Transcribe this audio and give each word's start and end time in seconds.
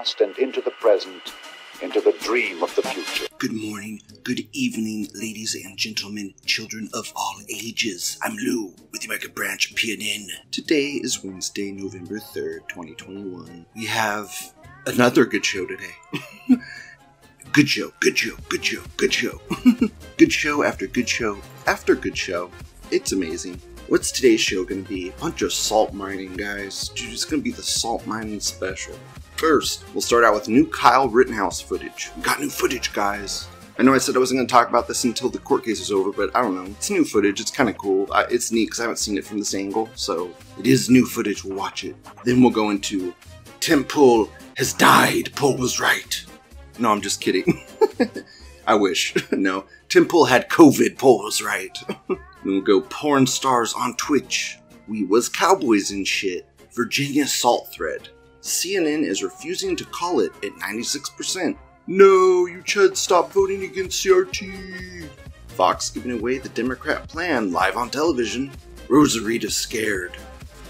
past 0.00 0.20
and 0.22 0.36
into 0.38 0.62
the 0.62 0.70
present, 0.70 1.34
into 1.82 2.00
the 2.00 2.14
dream 2.22 2.62
of 2.62 2.74
the 2.74 2.80
future. 2.80 3.26
Good 3.36 3.52
morning, 3.52 4.00
good 4.24 4.46
evening, 4.52 5.08
ladies 5.14 5.54
and 5.54 5.76
gentlemen, 5.76 6.32
children 6.46 6.88
of 6.94 7.12
all 7.14 7.36
ages. 7.50 8.18
I'm 8.22 8.34
Lou 8.36 8.72
with 8.92 9.02
the 9.02 9.08
American 9.08 9.32
branch 9.32 9.70
of 9.70 9.76
PNN. 9.76 10.26
Today 10.52 10.92
is 10.92 11.22
Wednesday, 11.22 11.70
November 11.70 12.18
3rd, 12.18 12.66
2021. 12.68 13.66
We 13.76 13.84
have 13.86 14.34
another 14.86 15.26
good 15.26 15.44
show 15.44 15.66
today. 15.66 15.94
good 17.52 17.68
show, 17.68 17.92
good 18.00 18.16
show, 18.16 18.36
good 18.48 18.64
show, 18.64 18.82
good 18.96 19.12
show. 19.12 19.38
good 20.16 20.32
show 20.32 20.62
after 20.62 20.86
good 20.86 21.10
show 21.10 21.36
after 21.66 21.94
good 21.94 22.16
show. 22.16 22.50
It's 22.90 23.12
amazing. 23.12 23.60
What's 23.88 24.12
today's 24.12 24.40
show 24.40 24.64
gonna 24.64 24.80
be? 24.80 25.10
A 25.10 25.20
bunch 25.20 25.42
of 25.42 25.52
salt 25.52 25.92
mining, 25.92 26.36
guys. 26.36 26.88
Dude, 26.88 27.12
it's 27.12 27.26
gonna 27.26 27.42
be 27.42 27.52
the 27.52 27.62
salt 27.62 28.06
mining 28.06 28.40
special. 28.40 28.94
First, 29.40 29.86
we'll 29.94 30.02
start 30.02 30.22
out 30.22 30.34
with 30.34 30.50
new 30.50 30.66
Kyle 30.66 31.08
Rittenhouse 31.08 31.62
footage. 31.62 32.10
We 32.14 32.20
got 32.20 32.40
new 32.40 32.50
footage, 32.50 32.92
guys. 32.92 33.48
I 33.78 33.82
know 33.82 33.94
I 33.94 33.96
said 33.96 34.14
I 34.14 34.18
wasn't 34.18 34.36
going 34.36 34.46
to 34.46 34.52
talk 34.52 34.68
about 34.68 34.86
this 34.86 35.04
until 35.04 35.30
the 35.30 35.38
court 35.38 35.64
case 35.64 35.80
is 35.80 35.90
over, 35.90 36.12
but 36.12 36.30
I 36.36 36.42
don't 36.42 36.54
know. 36.54 36.70
It's 36.70 36.90
new 36.90 37.06
footage. 37.06 37.40
It's 37.40 37.50
kind 37.50 37.70
of 37.70 37.78
cool. 37.78 38.06
It's 38.28 38.52
neat 38.52 38.66
because 38.66 38.80
I 38.80 38.82
haven't 38.82 38.98
seen 38.98 39.16
it 39.16 39.24
from 39.24 39.38
this 39.38 39.54
angle, 39.54 39.88
so 39.94 40.30
it 40.58 40.66
is 40.66 40.90
new 40.90 41.06
footage. 41.06 41.42
We'll 41.42 41.56
watch 41.56 41.84
it. 41.84 41.96
Then 42.22 42.42
we'll 42.42 42.50
go 42.50 42.68
into 42.68 43.14
Tim 43.60 43.82
Pool 43.82 44.30
has 44.58 44.74
died. 44.74 45.34
Pool 45.34 45.56
was 45.56 45.80
right. 45.80 46.22
No, 46.78 46.90
I'm 46.90 47.00
just 47.00 47.22
kidding. 47.22 47.64
I 48.66 48.74
wish. 48.74 49.14
no. 49.32 49.64
Tim 49.88 50.04
Pool 50.04 50.26
had 50.26 50.50
COVID. 50.50 50.98
Pool 50.98 51.24
was 51.24 51.40
right. 51.40 51.78
then 52.08 52.18
we'll 52.44 52.60
go 52.60 52.82
porn 52.82 53.26
stars 53.26 53.72
on 53.72 53.96
Twitch. 53.96 54.58
We 54.86 55.04
was 55.04 55.30
cowboys 55.30 55.92
and 55.92 56.06
shit. 56.06 56.46
Virginia 56.74 57.26
salt 57.26 57.72
thread. 57.72 58.10
CNN 58.42 59.04
is 59.04 59.22
refusing 59.22 59.76
to 59.76 59.84
call 59.84 60.20
it 60.20 60.32
at 60.42 60.52
96%. 60.52 61.56
No, 61.86 62.46
you 62.46 62.62
Chud, 62.62 62.96
stop 62.96 63.32
voting 63.32 63.64
against 63.64 64.04
CRT. 64.04 65.08
Fox 65.48 65.90
giving 65.90 66.12
away 66.12 66.38
the 66.38 66.48
Democrat 66.50 67.08
plan 67.08 67.52
live 67.52 67.76
on 67.76 67.90
television. 67.90 68.50
ResetEra 68.88 69.50
scared. 69.50 70.16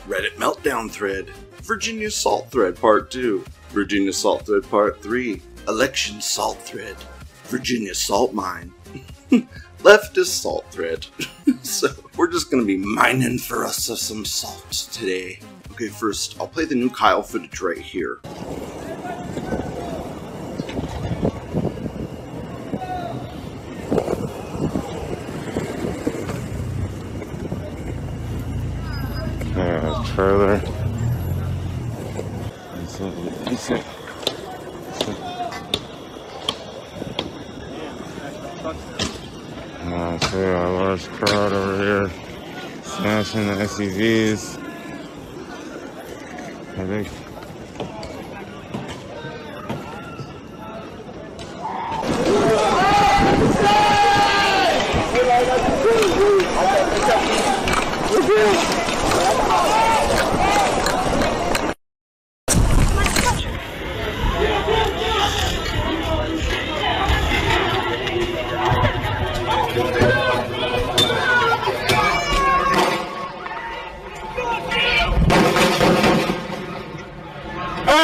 Reddit 0.09 0.35
meltdown 0.37 0.91
thread. 0.91 1.29
Virginia 1.63 2.11
salt 2.11 2.51
thread 2.51 2.75
part 2.77 3.11
2. 3.11 3.45
Virginia 3.71 4.13
salt 4.13 4.47
thread 4.47 4.69
part 4.69 5.03
3. 5.03 5.41
Election 5.69 6.21
salt 6.21 6.59
thread. 6.63 6.97
Virginia 7.45 7.95
salt 7.95 8.33
mine. 8.33 8.73
Leftist 9.83 10.41
salt 10.41 10.67
thread. 10.71 11.07
so 11.63 11.89
we're 12.17 12.31
just 12.31 12.51
gonna 12.51 12.65
be 12.65 12.77
mining 12.77 13.39
for 13.39 13.65
us 13.65 13.89
of 13.89 13.99
some 13.99 14.25
salt 14.25 14.71
today. 14.93 15.39
Okay, 15.81 15.89
first, 15.89 16.39
I'll 16.39 16.47
play 16.47 16.67
the 16.67 16.75
new 16.75 16.91
Kyle 16.91 17.23
footage 17.23 17.59
right 17.63 17.79
here. 17.79 18.21
Yeah, 29.57 30.05
trailer. 30.15 30.59
That's 32.75 33.01
it. 33.01 33.45
That's 33.47 33.71
it. 33.71 33.87
Uh, 39.87 40.19
so 40.19 40.39
a 40.39 40.77
large 40.77 41.09
crowd 41.09 41.55
over 41.55 41.83
here 41.83 42.11
smashing 42.83 43.47
the 43.47 43.55
SUVs. 43.65 44.60
I 46.81 47.30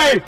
Okay, 0.07 0.23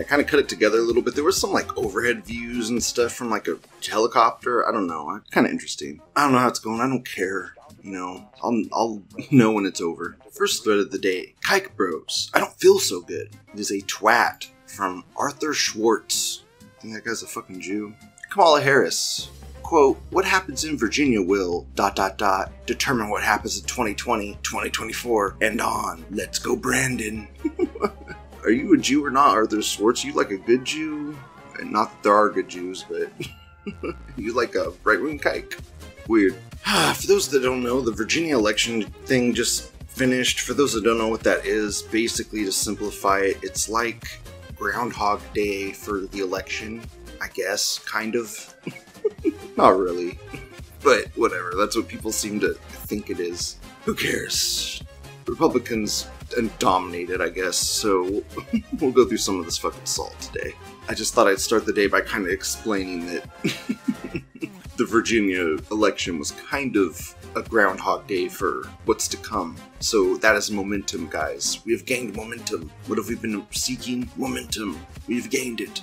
I 0.00 0.02
kind 0.02 0.20
of 0.20 0.26
cut 0.26 0.40
it 0.40 0.48
together 0.48 0.78
a 0.78 0.82
little 0.82 1.02
bit. 1.02 1.14
There 1.14 1.22
was 1.22 1.40
some 1.40 1.52
like 1.52 1.78
overhead 1.78 2.24
views 2.24 2.68
and 2.68 2.82
stuff 2.82 3.12
from 3.12 3.30
like 3.30 3.46
a 3.46 3.56
helicopter. 3.88 4.68
I 4.68 4.72
don't 4.72 4.88
know. 4.88 5.20
Kind 5.30 5.46
of 5.46 5.52
interesting. 5.52 6.00
I 6.16 6.24
don't 6.24 6.32
know 6.32 6.38
how 6.38 6.48
it's 6.48 6.58
going. 6.58 6.80
I 6.80 6.88
don't 6.88 7.06
care. 7.06 7.54
You 7.80 7.92
know, 7.92 8.28
I'll 8.42 8.60
I'll 8.72 9.02
know 9.30 9.52
when 9.52 9.66
it's 9.66 9.80
over. 9.80 10.16
First 10.32 10.64
thread 10.64 10.80
of 10.80 10.90
the 10.90 10.98
day: 10.98 11.36
Kike 11.46 11.76
Bros. 11.76 12.28
I 12.34 12.40
don't 12.40 12.58
feel 12.58 12.80
so 12.80 13.00
good. 13.00 13.30
It 13.54 13.60
is 13.60 13.70
a 13.70 13.82
twat 13.82 14.48
from 14.66 15.04
Arthur 15.14 15.54
Schwartz. 15.54 16.42
I 16.60 16.82
think 16.82 16.94
that 16.94 17.04
guy's 17.04 17.22
a 17.22 17.28
fucking 17.28 17.60
Jew. 17.60 17.94
Kamala 18.30 18.62
Harris. 18.62 19.30
Quote, 19.70 20.00
what 20.10 20.24
happens 20.24 20.64
in 20.64 20.76
Virginia 20.76 21.22
will, 21.22 21.64
dot 21.76 21.94
dot 21.94 22.18
dot, 22.18 22.50
determine 22.66 23.08
what 23.08 23.22
happens 23.22 23.56
in 23.56 23.64
2020, 23.66 24.36
2024, 24.42 25.36
and 25.42 25.60
on. 25.60 26.04
Let's 26.10 26.40
go, 26.40 26.56
Brandon. 26.56 27.28
are 28.42 28.50
you 28.50 28.74
a 28.74 28.76
Jew 28.76 29.04
or 29.04 29.12
not, 29.12 29.28
Arthur 29.28 29.62
Schwartz? 29.62 30.04
You 30.04 30.12
like 30.12 30.32
a 30.32 30.38
good 30.38 30.64
Jew? 30.64 31.16
And 31.60 31.70
not 31.70 31.92
that 31.92 32.02
there 32.02 32.16
are 32.16 32.30
good 32.30 32.48
Jews, 32.48 32.84
but 32.88 33.12
you 34.16 34.32
like 34.32 34.56
a 34.56 34.72
right 34.82 35.00
wing 35.00 35.20
kike? 35.20 35.60
Weird. 36.08 36.34
For 36.64 37.06
those 37.06 37.28
that 37.28 37.44
don't 37.44 37.62
know, 37.62 37.80
the 37.80 37.92
Virginia 37.92 38.36
election 38.36 38.82
thing 39.04 39.34
just 39.34 39.70
finished. 39.86 40.40
For 40.40 40.52
those 40.52 40.72
that 40.72 40.82
don't 40.82 40.98
know 40.98 41.06
what 41.06 41.22
that 41.22 41.46
is, 41.46 41.82
basically 41.82 42.44
to 42.44 42.50
simplify 42.50 43.20
it, 43.20 43.36
it's 43.44 43.68
like 43.68 44.18
Groundhog 44.56 45.20
Day 45.32 45.70
for 45.70 46.00
the 46.00 46.24
election, 46.24 46.82
I 47.22 47.28
guess, 47.28 47.78
kind 47.78 48.16
of. 48.16 48.52
not 49.56 49.76
really. 49.76 50.18
But 50.82 51.06
whatever, 51.16 51.52
that's 51.56 51.76
what 51.76 51.88
people 51.88 52.12
seem 52.12 52.40
to 52.40 52.54
think 52.54 53.10
it 53.10 53.20
is. 53.20 53.56
Who 53.84 53.94
cares? 53.94 54.82
Republicans 55.26 56.08
dominated, 56.58 57.20
I 57.20 57.28
guess, 57.28 57.56
so 57.56 58.22
we'll 58.80 58.92
go 58.92 59.04
through 59.04 59.18
some 59.18 59.38
of 59.38 59.44
this 59.44 59.58
fucking 59.58 59.84
salt 59.84 60.18
today. 60.20 60.54
I 60.88 60.94
just 60.94 61.14
thought 61.14 61.28
I'd 61.28 61.40
start 61.40 61.66
the 61.66 61.72
day 61.72 61.86
by 61.86 62.00
kind 62.00 62.24
of 62.24 62.32
explaining 62.32 63.06
that 63.06 63.24
the 64.76 64.84
Virginia 64.84 65.56
election 65.70 66.18
was 66.18 66.32
kind 66.32 66.76
of 66.76 67.14
a 67.36 67.42
groundhog 67.42 68.06
day 68.06 68.28
for 68.28 68.64
what's 68.86 69.06
to 69.08 69.16
come. 69.18 69.56
So 69.80 70.16
that 70.16 70.34
is 70.36 70.50
momentum, 70.50 71.08
guys. 71.08 71.60
We 71.64 71.72
have 71.72 71.84
gained 71.84 72.16
momentum. 72.16 72.70
What 72.86 72.98
have 72.98 73.08
we 73.08 73.16
been 73.16 73.46
seeking? 73.50 74.10
Momentum. 74.16 74.80
We've 75.06 75.30
gained 75.30 75.60
it. 75.60 75.82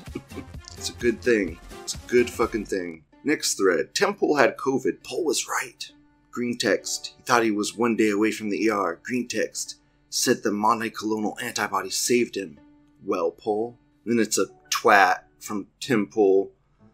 it's 0.78 0.90
a 0.90 0.94
good 0.94 1.22
thing. 1.22 1.60
It's 1.84 1.94
a 1.94 2.00
good 2.08 2.30
fucking 2.30 2.66
thing. 2.66 3.04
Next 3.28 3.56
thread. 3.56 3.94
Pool 3.94 4.38
had 4.38 4.56
COVID. 4.56 5.04
Pool 5.04 5.26
was 5.26 5.50
right. 5.50 5.92
Green 6.32 6.58
text. 6.58 7.14
He 7.18 7.24
thought 7.24 7.44
he 7.44 7.52
was 7.52 7.76
one 7.76 7.98
day 7.98 8.10
away 8.10 8.32
from 8.32 8.50
the 8.50 8.70
ER. 8.70 9.02
Green 9.04 9.28
text. 9.28 9.76
Said 10.10 10.44
the 10.44 10.52
monoclonal 10.52 11.36
antibody 11.44 11.90
saved 11.90 12.38
him. 12.38 12.58
Well, 13.06 13.32
Pool. 13.32 13.78
Then 14.06 14.20
it's 14.20 14.38
a 14.38 14.46
twat 14.70 15.24
from 15.40 15.68
Pool. 16.10 16.52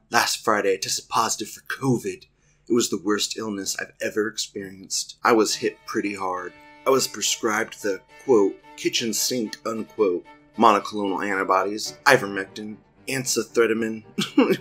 Last 0.09 0.43
Friday, 0.43 0.73
I 0.73 0.77
tested 0.77 1.07
positive 1.07 1.49
for 1.49 1.61
COVID. 1.71 2.25
It 2.67 2.73
was 2.73 2.89
the 2.89 3.03
worst 3.03 3.37
illness 3.37 3.77
I've 3.79 3.93
ever 4.01 4.27
experienced. 4.27 5.17
I 5.23 5.33
was 5.33 5.57
hit 5.57 5.77
pretty 5.85 6.15
hard. 6.15 6.51
I 6.87 6.89
was 6.89 7.07
prescribed 7.07 7.83
the, 7.83 8.01
quote, 8.25 8.55
kitchen 8.75 9.13
sink, 9.13 9.59
unquote, 9.67 10.25
monoclonal 10.57 11.23
antibodies, 11.23 11.95
ivermectin, 12.07 12.77
anthracycline, 13.07 14.03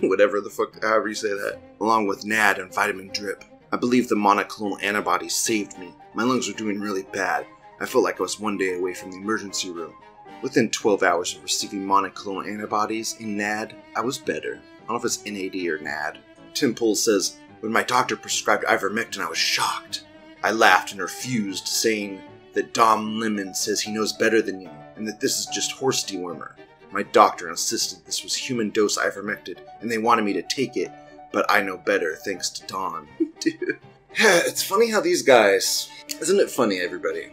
whatever 0.09 0.41
the 0.41 0.49
fuck, 0.49 0.81
however 0.83 1.07
you 1.07 1.15
say 1.15 1.29
that, 1.29 1.59
along 1.79 2.07
with 2.07 2.25
NAD 2.25 2.59
and 2.59 2.73
vitamin 2.73 3.09
drip. 3.09 3.43
I 3.71 3.77
believe 3.77 4.07
the 4.07 4.15
monoclonal 4.15 4.81
antibodies 4.83 5.35
saved 5.35 5.77
me. 5.79 5.93
My 6.13 6.23
lungs 6.23 6.47
were 6.47 6.57
doing 6.57 6.79
really 6.79 7.03
bad. 7.03 7.45
I 7.79 7.85
felt 7.85 8.03
like 8.03 8.19
I 8.19 8.23
was 8.23 8.39
one 8.39 8.57
day 8.57 8.77
away 8.77 8.93
from 8.93 9.11
the 9.11 9.17
emergency 9.17 9.71
room. 9.71 9.93
Within 10.41 10.69
12 10.69 11.03
hours 11.03 11.35
of 11.35 11.43
receiving 11.43 11.85
monoclonal 11.85 12.47
antibodies 12.47 13.15
in 13.19 13.37
NAD, 13.37 13.75
I 13.95 14.01
was 14.01 14.17
better. 14.17 14.59
I 14.83 14.87
don't 14.87 14.89
know 14.89 14.95
if 14.97 15.05
it's 15.05 15.25
NAD 15.25 15.55
or 15.67 15.79
NAD. 15.79 16.19
Tim 16.53 16.75
Pool 16.75 16.95
says, 16.95 17.37
When 17.61 17.71
my 17.71 17.83
doctor 17.83 18.15
prescribed 18.15 18.65
ivermectin, 18.65 19.21
I 19.21 19.29
was 19.29 19.37
shocked. 19.37 20.03
I 20.43 20.51
laughed 20.51 20.91
and 20.91 21.01
refused, 21.01 21.67
saying 21.67 22.21
that 22.53 22.73
Don 22.73 23.19
Lemon 23.19 23.53
says 23.55 23.81
he 23.81 23.91
knows 23.91 24.13
better 24.13 24.41
than 24.41 24.61
you, 24.61 24.69
and 24.95 25.07
that 25.07 25.19
this 25.19 25.39
is 25.39 25.45
just 25.47 25.71
horse 25.71 26.03
dewormer. 26.03 26.51
My 26.93 27.01
doctor 27.01 27.49
insisted 27.49 28.05
this 28.05 28.23
was 28.23 28.35
human 28.35 28.69
dose 28.69 28.99
ivermectin, 28.99 29.57
and 29.81 29.91
they 29.91 29.97
wanted 29.97 30.25
me 30.25 30.33
to 30.33 30.43
take 30.43 30.77
it, 30.77 30.91
but 31.31 31.43
I 31.49 31.59
know 31.63 31.75
better 31.75 32.15
thanks 32.17 32.51
to 32.51 32.67
Don. 32.67 33.07
Dude. 33.39 33.79
It's 34.19 34.61
funny 34.61 34.91
how 34.91 35.01
these 35.01 35.23
guys. 35.23 35.89
Isn't 36.21 36.39
it 36.39 36.51
funny, 36.51 36.79
everybody? 36.79 37.31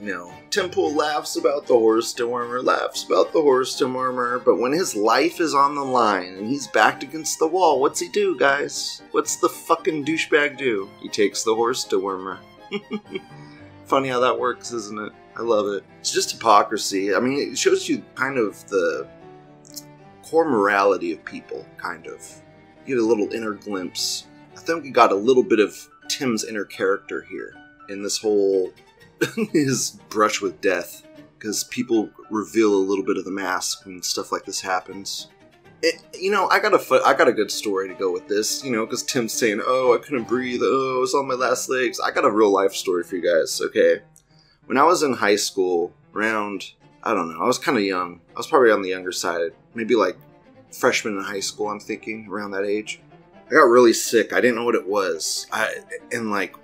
You 0.00 0.06
know, 0.52 0.68
Pool 0.68 0.94
laughs 0.94 1.34
about 1.34 1.66
the 1.66 1.74
horse 1.74 2.14
dewormer, 2.14 2.64
laughs 2.64 3.02
about 3.02 3.32
the 3.32 3.42
horse 3.42 3.78
dewormer, 3.78 4.42
but 4.44 4.60
when 4.60 4.70
his 4.70 4.94
life 4.94 5.40
is 5.40 5.54
on 5.54 5.74
the 5.74 5.84
line 5.84 6.36
and 6.36 6.46
he's 6.46 6.68
backed 6.68 7.02
against 7.02 7.40
the 7.40 7.48
wall, 7.48 7.80
what's 7.80 7.98
he 7.98 8.08
do, 8.08 8.38
guys? 8.38 9.02
What's 9.10 9.36
the 9.36 9.48
fucking 9.48 10.04
douchebag 10.04 10.56
do? 10.56 10.88
He 11.00 11.08
takes 11.08 11.42
the 11.42 11.54
horse 11.54 11.84
dewormer. 11.84 12.38
Funny 13.86 14.08
how 14.08 14.20
that 14.20 14.38
works, 14.38 14.70
isn't 14.70 15.00
it? 15.00 15.12
I 15.40 15.42
love 15.42 15.68
it. 15.68 15.84
It's 16.00 16.12
just 16.12 16.32
hypocrisy. 16.32 17.14
I 17.14 17.18
mean, 17.18 17.52
it 17.52 17.56
shows 17.56 17.88
you 17.88 18.04
kind 18.14 18.36
of 18.36 18.62
the 18.68 19.08
core 20.22 20.44
morality 20.44 21.12
of 21.12 21.24
people, 21.24 21.64
kind 21.78 22.06
of. 22.06 22.22
You 22.84 22.96
get 22.96 23.02
a 23.02 23.06
little 23.06 23.32
inner 23.32 23.54
glimpse. 23.54 24.26
I 24.54 24.60
think 24.60 24.84
we 24.84 24.90
got 24.90 25.12
a 25.12 25.16
little 25.16 25.42
bit 25.42 25.58
of 25.58 25.74
Tim's 26.08 26.44
inner 26.44 26.66
character 26.66 27.22
here 27.22 27.54
in 27.88 28.02
this 28.02 28.18
whole 28.18 28.70
his 29.54 29.98
brush 30.10 30.42
with 30.42 30.60
death 30.60 31.06
because 31.38 31.64
people 31.64 32.10
reveal 32.28 32.74
a 32.74 32.76
little 32.76 33.04
bit 33.04 33.16
of 33.16 33.24
the 33.24 33.30
mask 33.30 33.86
when 33.86 34.02
stuff 34.02 34.32
like 34.32 34.44
this 34.44 34.60
happens. 34.60 35.28
It, 35.82 36.02
you 36.12 36.30
know, 36.30 36.50
I 36.50 36.60
got 36.60 36.74
a 36.74 37.02
I 37.02 37.14
got 37.14 37.28
a 37.28 37.32
good 37.32 37.50
story 37.50 37.88
to 37.88 37.94
go 37.94 38.12
with 38.12 38.28
this. 38.28 38.62
You 38.62 38.72
know, 38.72 38.84
because 38.84 39.02
Tim's 39.02 39.32
saying, 39.32 39.62
"Oh, 39.64 39.94
I 39.94 40.04
couldn't 40.04 40.28
breathe. 40.28 40.60
Oh, 40.62 40.98
I 40.98 41.00
was 41.00 41.14
on 41.14 41.26
my 41.26 41.34
last 41.34 41.70
legs." 41.70 41.98
I 41.98 42.10
got 42.10 42.26
a 42.26 42.30
real 42.30 42.52
life 42.52 42.74
story 42.74 43.04
for 43.04 43.16
you 43.16 43.22
guys. 43.22 43.58
Okay, 43.62 44.02
when 44.70 44.78
I 44.78 44.84
was 44.84 45.02
in 45.02 45.14
high 45.14 45.34
school, 45.34 45.92
around 46.14 46.74
I 47.02 47.12
don't 47.12 47.28
know, 47.28 47.42
I 47.42 47.46
was 47.46 47.58
kind 47.58 47.76
of 47.76 47.82
young. 47.82 48.20
I 48.36 48.38
was 48.38 48.46
probably 48.46 48.70
on 48.70 48.82
the 48.82 48.90
younger 48.90 49.10
side, 49.10 49.50
maybe 49.74 49.96
like 49.96 50.16
freshman 50.70 51.16
in 51.16 51.24
high 51.24 51.40
school. 51.40 51.68
I'm 51.68 51.80
thinking 51.80 52.28
around 52.30 52.52
that 52.52 52.64
age. 52.64 53.00
I 53.48 53.50
got 53.50 53.62
really 53.62 53.92
sick. 53.92 54.32
I 54.32 54.40
didn't 54.40 54.54
know 54.54 54.64
what 54.64 54.76
it 54.76 54.86
was. 54.86 55.48
I 55.50 55.74
and 56.12 56.30
like 56.30 56.54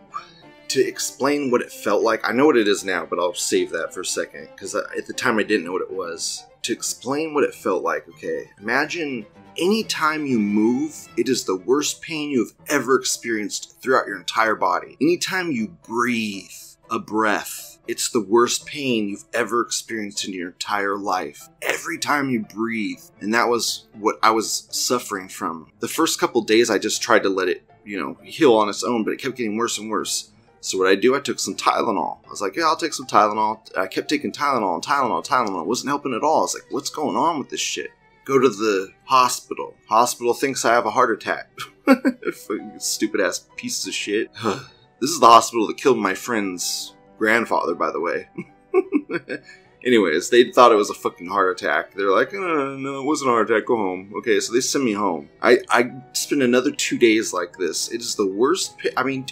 to 0.68 0.86
explain 0.86 1.50
what 1.50 1.62
it 1.62 1.72
felt 1.72 2.04
like. 2.04 2.20
I 2.22 2.30
know 2.30 2.46
what 2.46 2.56
it 2.56 2.68
is 2.68 2.84
now, 2.84 3.04
but 3.06 3.18
I'll 3.18 3.34
save 3.34 3.72
that 3.72 3.92
for 3.92 4.02
a 4.02 4.06
second 4.06 4.50
because 4.54 4.76
at 4.76 5.06
the 5.08 5.12
time 5.12 5.40
I 5.40 5.42
didn't 5.42 5.66
know 5.66 5.72
what 5.72 5.82
it 5.82 5.92
was. 5.92 6.46
To 6.62 6.72
explain 6.72 7.34
what 7.34 7.42
it 7.42 7.56
felt 7.56 7.82
like, 7.82 8.08
okay, 8.10 8.52
imagine 8.60 9.26
anytime 9.58 10.26
you 10.26 10.38
move, 10.38 11.08
it 11.16 11.28
is 11.28 11.42
the 11.42 11.56
worst 11.56 12.02
pain 12.02 12.30
you've 12.30 12.54
ever 12.68 12.94
experienced 12.94 13.80
throughout 13.82 14.06
your 14.06 14.16
entire 14.16 14.54
body. 14.54 14.96
Anytime 15.00 15.50
you 15.50 15.76
breathe 15.82 16.52
a 16.88 17.00
breath, 17.00 17.75
it's 17.88 18.10
the 18.10 18.20
worst 18.20 18.66
pain 18.66 19.08
you've 19.08 19.24
ever 19.32 19.60
experienced 19.60 20.26
in 20.26 20.32
your 20.32 20.48
entire 20.48 20.96
life. 20.96 21.48
Every 21.62 21.98
time 21.98 22.30
you 22.30 22.42
breathe. 22.42 23.02
And 23.20 23.32
that 23.34 23.48
was 23.48 23.86
what 23.94 24.18
I 24.22 24.30
was 24.30 24.68
suffering 24.70 25.28
from. 25.28 25.70
The 25.80 25.88
first 25.88 26.20
couple 26.20 26.42
days, 26.42 26.70
I 26.70 26.78
just 26.78 27.02
tried 27.02 27.22
to 27.22 27.28
let 27.28 27.48
it, 27.48 27.62
you 27.84 28.00
know, 28.00 28.18
heal 28.22 28.54
on 28.54 28.68
its 28.68 28.82
own, 28.82 29.04
but 29.04 29.12
it 29.12 29.20
kept 29.20 29.36
getting 29.36 29.56
worse 29.56 29.78
and 29.78 29.90
worse. 29.90 30.30
So 30.60 30.78
what 30.78 30.88
I 30.88 30.96
do, 30.96 31.14
I 31.14 31.20
took 31.20 31.38
some 31.38 31.54
Tylenol. 31.54 32.18
I 32.26 32.30
was 32.30 32.40
like, 32.40 32.56
yeah, 32.56 32.64
I'll 32.64 32.76
take 32.76 32.92
some 32.92 33.06
Tylenol. 33.06 33.60
I 33.78 33.86
kept 33.86 34.08
taking 34.08 34.32
Tylenol 34.32 34.74
and 34.74 34.84
Tylenol, 34.84 35.24
Tylenol. 35.24 35.62
It 35.62 35.68
wasn't 35.68 35.90
helping 35.90 36.12
at 36.12 36.24
all. 36.24 36.40
I 36.40 36.42
was 36.42 36.54
like, 36.54 36.72
what's 36.72 36.90
going 36.90 37.16
on 37.16 37.38
with 37.38 37.50
this 37.50 37.60
shit? 37.60 37.90
Go 38.24 38.40
to 38.40 38.48
the 38.48 38.88
hospital. 39.04 39.74
Hospital 39.88 40.34
thinks 40.34 40.64
I 40.64 40.74
have 40.74 40.86
a 40.86 40.90
heart 40.90 41.12
attack. 41.12 41.48
Stupid 42.78 43.20
ass 43.20 43.46
pieces 43.56 43.86
of 43.86 43.94
shit. 43.94 44.32
this 45.00 45.10
is 45.10 45.20
the 45.20 45.26
hospital 45.26 45.68
that 45.68 45.76
killed 45.76 45.98
my 45.98 46.14
friend's 46.14 46.95
grandfather, 47.18 47.74
by 47.74 47.90
the 47.90 48.00
way. 48.00 48.28
Anyways, 49.84 50.30
they 50.30 50.50
thought 50.50 50.72
it 50.72 50.76
was 50.76 50.90
a 50.90 50.94
fucking 50.94 51.28
heart 51.28 51.60
attack. 51.60 51.94
They're 51.94 52.10
like, 52.10 52.34
uh, 52.34 52.74
no, 52.76 53.00
it 53.00 53.04
wasn't 53.04 53.30
a 53.30 53.32
heart 53.32 53.48
attack. 53.48 53.66
Go 53.66 53.76
home. 53.76 54.12
Okay, 54.18 54.40
so 54.40 54.52
they 54.52 54.60
send 54.60 54.84
me 54.84 54.92
home. 54.92 55.28
I 55.42 55.58
I 55.70 55.92
spent 56.12 56.42
another 56.42 56.72
two 56.72 56.98
days 56.98 57.32
like 57.32 57.56
this. 57.56 57.88
It 57.92 58.00
is 58.00 58.16
the 58.16 58.26
worst. 58.26 58.74
I 58.96 59.04
mean, 59.04 59.26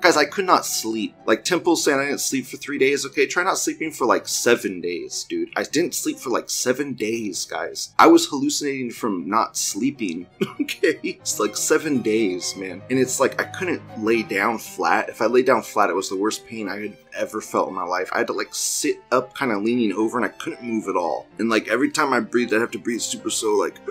guys, 0.00 0.16
I 0.16 0.24
could 0.24 0.46
not 0.46 0.64
sleep. 0.64 1.14
Like 1.26 1.44
Tim 1.44 1.60
Pool 1.60 1.76
saying 1.76 2.00
I 2.00 2.06
didn't 2.06 2.20
sleep 2.20 2.46
for 2.46 2.56
three 2.56 2.78
days. 2.78 3.04
Okay, 3.06 3.26
try 3.26 3.42
not 3.42 3.58
sleeping 3.58 3.90
for 3.90 4.06
like 4.06 4.26
seven 4.26 4.80
days, 4.80 5.24
dude. 5.28 5.50
I 5.56 5.62
didn't 5.64 5.94
sleep 5.94 6.18
for 6.18 6.30
like 6.30 6.48
seven 6.48 6.94
days, 6.94 7.44
guys. 7.44 7.92
I 7.98 8.06
was 8.06 8.26
hallucinating 8.26 8.90
from 8.90 9.28
not 9.28 9.56
sleeping. 9.56 10.26
okay, 10.60 10.98
it's 11.02 11.38
like 11.38 11.56
seven 11.56 12.00
days, 12.00 12.56
man. 12.56 12.82
And 12.90 12.98
it's 12.98 13.20
like 13.20 13.40
I 13.40 13.44
couldn't 13.44 13.82
lay 14.02 14.22
down 14.22 14.58
flat. 14.58 15.08
If 15.08 15.20
I 15.20 15.26
lay 15.26 15.42
down 15.42 15.62
flat, 15.62 15.90
it 15.90 15.96
was 15.96 16.08
the 16.08 16.16
worst 16.16 16.46
pain 16.46 16.68
I 16.68 16.80
had 16.80 16.96
ever 17.14 17.40
felt 17.40 17.68
in 17.68 17.74
my 17.74 17.84
life. 17.84 18.10
I 18.12 18.18
had 18.18 18.26
to 18.28 18.32
like 18.32 18.54
sit 18.54 19.02
up, 19.12 19.34
kind 19.34 19.52
of 19.52 19.62
leaning 19.62 19.92
over, 19.92 20.16
and 20.16 20.24
I 20.24 20.30
couldn't 20.30 20.62
move 20.62 20.88
at 20.88 20.96
all. 20.96 21.26
And 21.38 21.50
like 21.50 21.68
every 21.68 21.90
time 21.90 22.12
I 22.12 22.20
breathed, 22.20 22.54
I'd 22.54 22.60
have 22.60 22.70
to 22.72 22.78
breathe 22.78 23.00
super 23.00 23.30
slow, 23.30 23.54
like. 23.56 23.78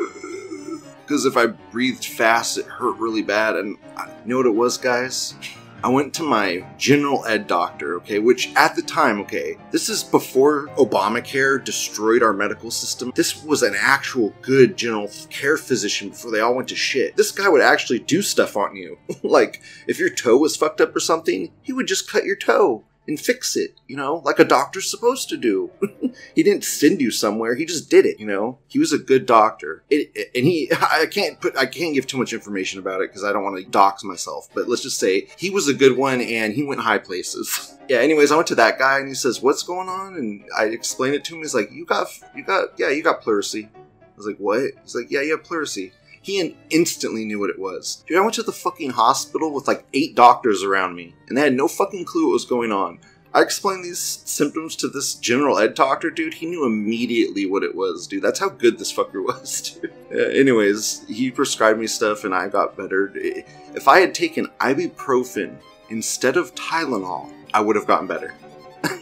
Because 1.05 1.25
if 1.25 1.37
I 1.37 1.47
breathed 1.47 2.05
fast, 2.05 2.59
it 2.59 2.67
hurt 2.67 2.99
really 2.99 3.23
bad. 3.23 3.55
And 3.55 3.77
I, 3.97 4.05
you 4.23 4.29
know 4.29 4.37
what 4.37 4.45
it 4.45 4.53
was, 4.53 4.77
guys? 4.77 5.33
I 5.81 5.87
went 5.87 6.13
to 6.15 6.23
my 6.23 6.65
general 6.77 7.25
ed 7.25 7.47
doctor, 7.47 7.95
okay, 7.95 8.19
which 8.19 8.53
at 8.55 8.75
the 8.75 8.81
time, 8.81 9.21
okay, 9.21 9.57
this 9.71 9.87
is 9.87 10.03
before 10.03 10.67
Obamacare 10.77 11.63
destroyed 11.63 12.21
our 12.21 12.33
medical 12.33 12.69
system. 12.69 13.13
This 13.15 13.43
was 13.43 13.63
an 13.63 13.75
actual 13.77 14.33
good 14.41 14.75
general 14.75 15.09
care 15.29 15.57
physician 15.57 16.09
before 16.09 16.31
they 16.31 16.41
all 16.41 16.55
went 16.55 16.67
to 16.69 16.75
shit. 16.75 17.15
This 17.15 17.31
guy 17.31 17.47
would 17.47 17.61
actually 17.61 17.99
do 17.99 18.21
stuff 18.21 18.57
on 18.57 18.75
you. 18.75 18.97
like, 19.23 19.61
if 19.87 19.99
your 19.99 20.09
toe 20.09 20.37
was 20.37 20.57
fucked 20.57 20.81
up 20.81 20.93
or 20.93 20.99
something, 20.99 21.51
he 21.61 21.71
would 21.71 21.87
just 21.87 22.09
cut 22.09 22.25
your 22.25 22.35
toe 22.35 22.83
and 23.09 23.19
fix 23.19 23.57
it, 23.57 23.71
you 23.87 23.97
know, 23.97 24.21
like 24.23 24.39
a 24.39 24.45
doctor's 24.45 24.89
supposed 24.89 25.27
to 25.29 25.35
do. 25.37 25.71
he 26.35 26.43
didn't 26.43 26.63
send 26.63 27.01
you 27.01 27.11
somewhere; 27.11 27.55
he 27.55 27.65
just 27.65 27.89
did 27.89 28.05
it. 28.05 28.19
You 28.19 28.27
know, 28.27 28.59
he 28.67 28.79
was 28.79 28.93
a 28.93 28.97
good 28.97 29.25
doctor, 29.25 29.83
it, 29.89 30.11
it- 30.15 30.31
and 30.35 30.45
he. 30.45 30.71
I 30.81 31.07
can't 31.07 31.41
put, 31.41 31.57
I 31.57 31.65
can't 31.65 31.93
give 31.93 32.07
too 32.07 32.17
much 32.17 32.31
information 32.31 32.79
about 32.79 33.01
it 33.01 33.09
because 33.09 33.23
I 33.23 33.33
don't 33.33 33.43
want 33.43 33.57
to 33.57 33.69
dox 33.69 34.03
myself. 34.03 34.47
But 34.53 34.69
let's 34.69 34.83
just 34.83 34.99
say 34.99 35.27
he 35.37 35.49
was 35.49 35.67
a 35.67 35.73
good 35.73 35.97
one, 35.97 36.21
and 36.21 36.53
he 36.53 36.63
went 36.63 36.81
high 36.81 36.99
places. 36.99 37.77
yeah. 37.89 37.97
Anyways, 37.97 38.31
I 38.31 38.35
went 38.35 38.47
to 38.47 38.55
that 38.55 38.79
guy, 38.79 38.99
and 38.99 39.07
he 39.09 39.15
says, 39.15 39.41
"What's 39.41 39.63
going 39.63 39.89
on?" 39.89 40.15
And 40.15 40.45
I 40.57 40.65
explained 40.65 41.15
it 41.15 41.25
to 41.25 41.35
him. 41.35 41.41
He's 41.41 41.55
like, 41.55 41.71
"You 41.71 41.85
got, 41.85 42.07
you 42.35 42.43
got, 42.43 42.77
yeah, 42.77 42.89
you 42.89 43.03
got 43.03 43.21
pleurisy." 43.23 43.69
I 43.75 44.15
was 44.15 44.27
like, 44.27 44.37
"What?" 44.37 44.71
He's 44.83 44.95
like, 44.95 45.09
"Yeah, 45.09 45.21
you 45.21 45.31
have 45.31 45.43
pleurisy." 45.43 45.91
He 46.29 46.55
instantly 46.69 47.25
knew 47.25 47.39
what 47.39 47.49
it 47.49 47.57
was. 47.57 48.03
Dude, 48.05 48.17
I 48.17 48.21
went 48.21 48.35
to 48.35 48.43
the 48.43 48.51
fucking 48.51 48.91
hospital 48.91 49.51
with 49.51 49.67
like 49.67 49.83
eight 49.95 50.13
doctors 50.15 50.63
around 50.63 50.95
me, 50.95 51.15
and 51.27 51.35
they 51.35 51.41
had 51.41 51.55
no 51.55 51.67
fucking 51.67 52.05
clue 52.05 52.27
what 52.27 52.33
was 52.33 52.45
going 52.45 52.71
on. 52.71 52.99
I 53.33 53.41
explained 53.41 53.83
these 53.83 53.99
symptoms 53.99 54.75
to 54.75 54.87
this 54.89 55.15
general 55.15 55.57
ed 55.57 55.73
doctor, 55.73 56.11
dude. 56.11 56.35
He 56.35 56.45
knew 56.45 56.65
immediately 56.65 57.47
what 57.47 57.63
it 57.63 57.73
was, 57.73 58.05
dude. 58.05 58.21
That's 58.21 58.39
how 58.39 58.49
good 58.49 58.77
this 58.77 58.93
fucker 58.93 59.23
was, 59.25 59.79
dude. 59.81 59.91
Uh, 60.13 60.17
anyways, 60.17 61.03
he 61.07 61.31
prescribed 61.31 61.79
me 61.79 61.87
stuff 61.87 62.23
and 62.23 62.33
I 62.35 62.47
got 62.47 62.77
better. 62.77 63.11
If 63.15 63.87
I 63.87 63.99
had 63.99 64.13
taken 64.13 64.47
ibuprofen 64.59 65.57
instead 65.89 66.37
of 66.37 66.53
Tylenol, 66.53 67.31
I 67.55 67.61
would 67.61 67.75
have 67.75 67.87
gotten 67.87 68.07
better. 68.07 68.35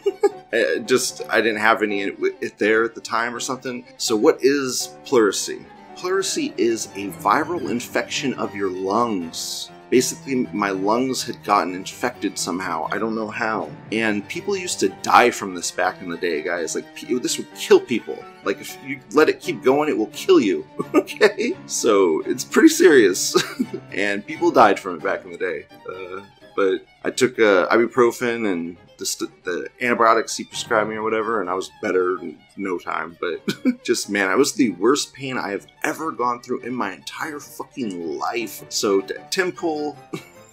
Uh, 0.54 0.80
just, 0.80 1.22
I 1.30 1.42
didn't 1.42 1.60
have 1.60 1.84
any 1.84 2.04
it- 2.04 2.18
it 2.40 2.58
there 2.58 2.86
at 2.86 2.96
the 2.96 3.02
time 3.02 3.36
or 3.36 3.40
something. 3.42 3.86
So, 3.98 4.16
what 4.16 4.38
is 4.42 4.96
pleurisy? 5.06 5.66
Pleurisy 5.98 6.54
is 6.58 6.86
a 6.96 7.10
viral 7.24 7.72
infection 7.72 8.36
of 8.36 8.56
your 8.56 8.70
lungs. 8.70 9.72
Basically, 9.90 10.36
my 10.54 10.70
lungs 10.70 11.24
had 11.24 11.44
gotten 11.44 11.74
infected 11.74 12.38
somehow. 12.38 12.88
I 12.92 13.00
don't 13.00 13.16
know 13.16 13.30
how. 13.30 13.72
And 13.92 14.28
people 14.28 14.56
used 14.56 14.80
to 14.82 14.90
die 15.02 15.32
from 15.32 15.56
this 15.56 15.72
back 15.72 16.00
in 16.04 16.10
the 16.10 16.18
day, 16.18 16.44
guys. 16.44 16.76
Like, 16.76 16.86
this 17.00 17.40
would 17.40 17.52
kill 17.56 17.80
people. 17.80 18.24
Like, 18.44 18.62
if 18.62 18.78
you 18.86 19.00
let 19.14 19.28
it 19.28 19.40
keep 19.40 19.64
going, 19.64 19.90
it 19.90 19.98
will 19.98 20.08
kill 20.08 20.40
you. 20.40 20.68
okay? 20.94 21.54
So, 21.66 22.22
it's 22.28 22.44
pretty 22.44 22.70
serious. 22.70 23.36
and 23.92 24.24
people 24.24 24.52
died 24.52 24.80
from 24.80 24.98
it 24.98 25.04
back 25.04 25.26
in 25.26 25.32
the 25.32 25.38
day. 25.38 25.66
Uh, 25.90 26.22
but 26.58 26.84
I 27.04 27.12
took 27.12 27.38
uh, 27.38 27.68
ibuprofen 27.70 28.52
and 28.52 28.78
the, 28.98 29.30
the 29.44 29.70
antibiotics 29.80 30.36
he 30.36 30.44
prescribed 30.44 30.90
me 30.90 30.96
or 30.96 31.04
whatever, 31.04 31.40
and 31.40 31.52
I 31.52 31.54
was 31.54 31.72
better 31.84 32.18
in 32.18 32.40
no 32.58 32.80
time. 32.80 33.16
But 33.22 33.84
just 33.84 34.10
man, 34.10 34.32
it 34.32 34.38
was 34.38 34.54
the 34.54 34.72
worst 34.72 35.14
pain 35.14 35.38
I 35.38 35.52
have 35.52 35.68
ever 35.84 36.12
gone 36.12 36.42
through 36.42 36.62
in 36.62 36.74
my 36.74 36.94
entire 36.94 37.40
fucking 37.40 38.18
life. 38.18 38.64
So 38.70 39.02
t- 39.02 39.14
Tim 39.30 39.52
Pool, 39.52 39.96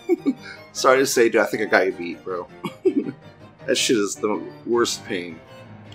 sorry 0.73 0.99
to 0.99 1.07
say, 1.07 1.31
dude, 1.31 1.41
I 1.41 1.47
think 1.47 1.63
I 1.63 1.67
got 1.67 1.87
you 1.87 1.93
beat, 1.93 2.23
bro. 2.23 2.47
that 3.67 3.77
shit 3.77 3.97
is 3.97 4.15
the 4.15 4.43
worst 4.67 5.05
pain 5.07 5.41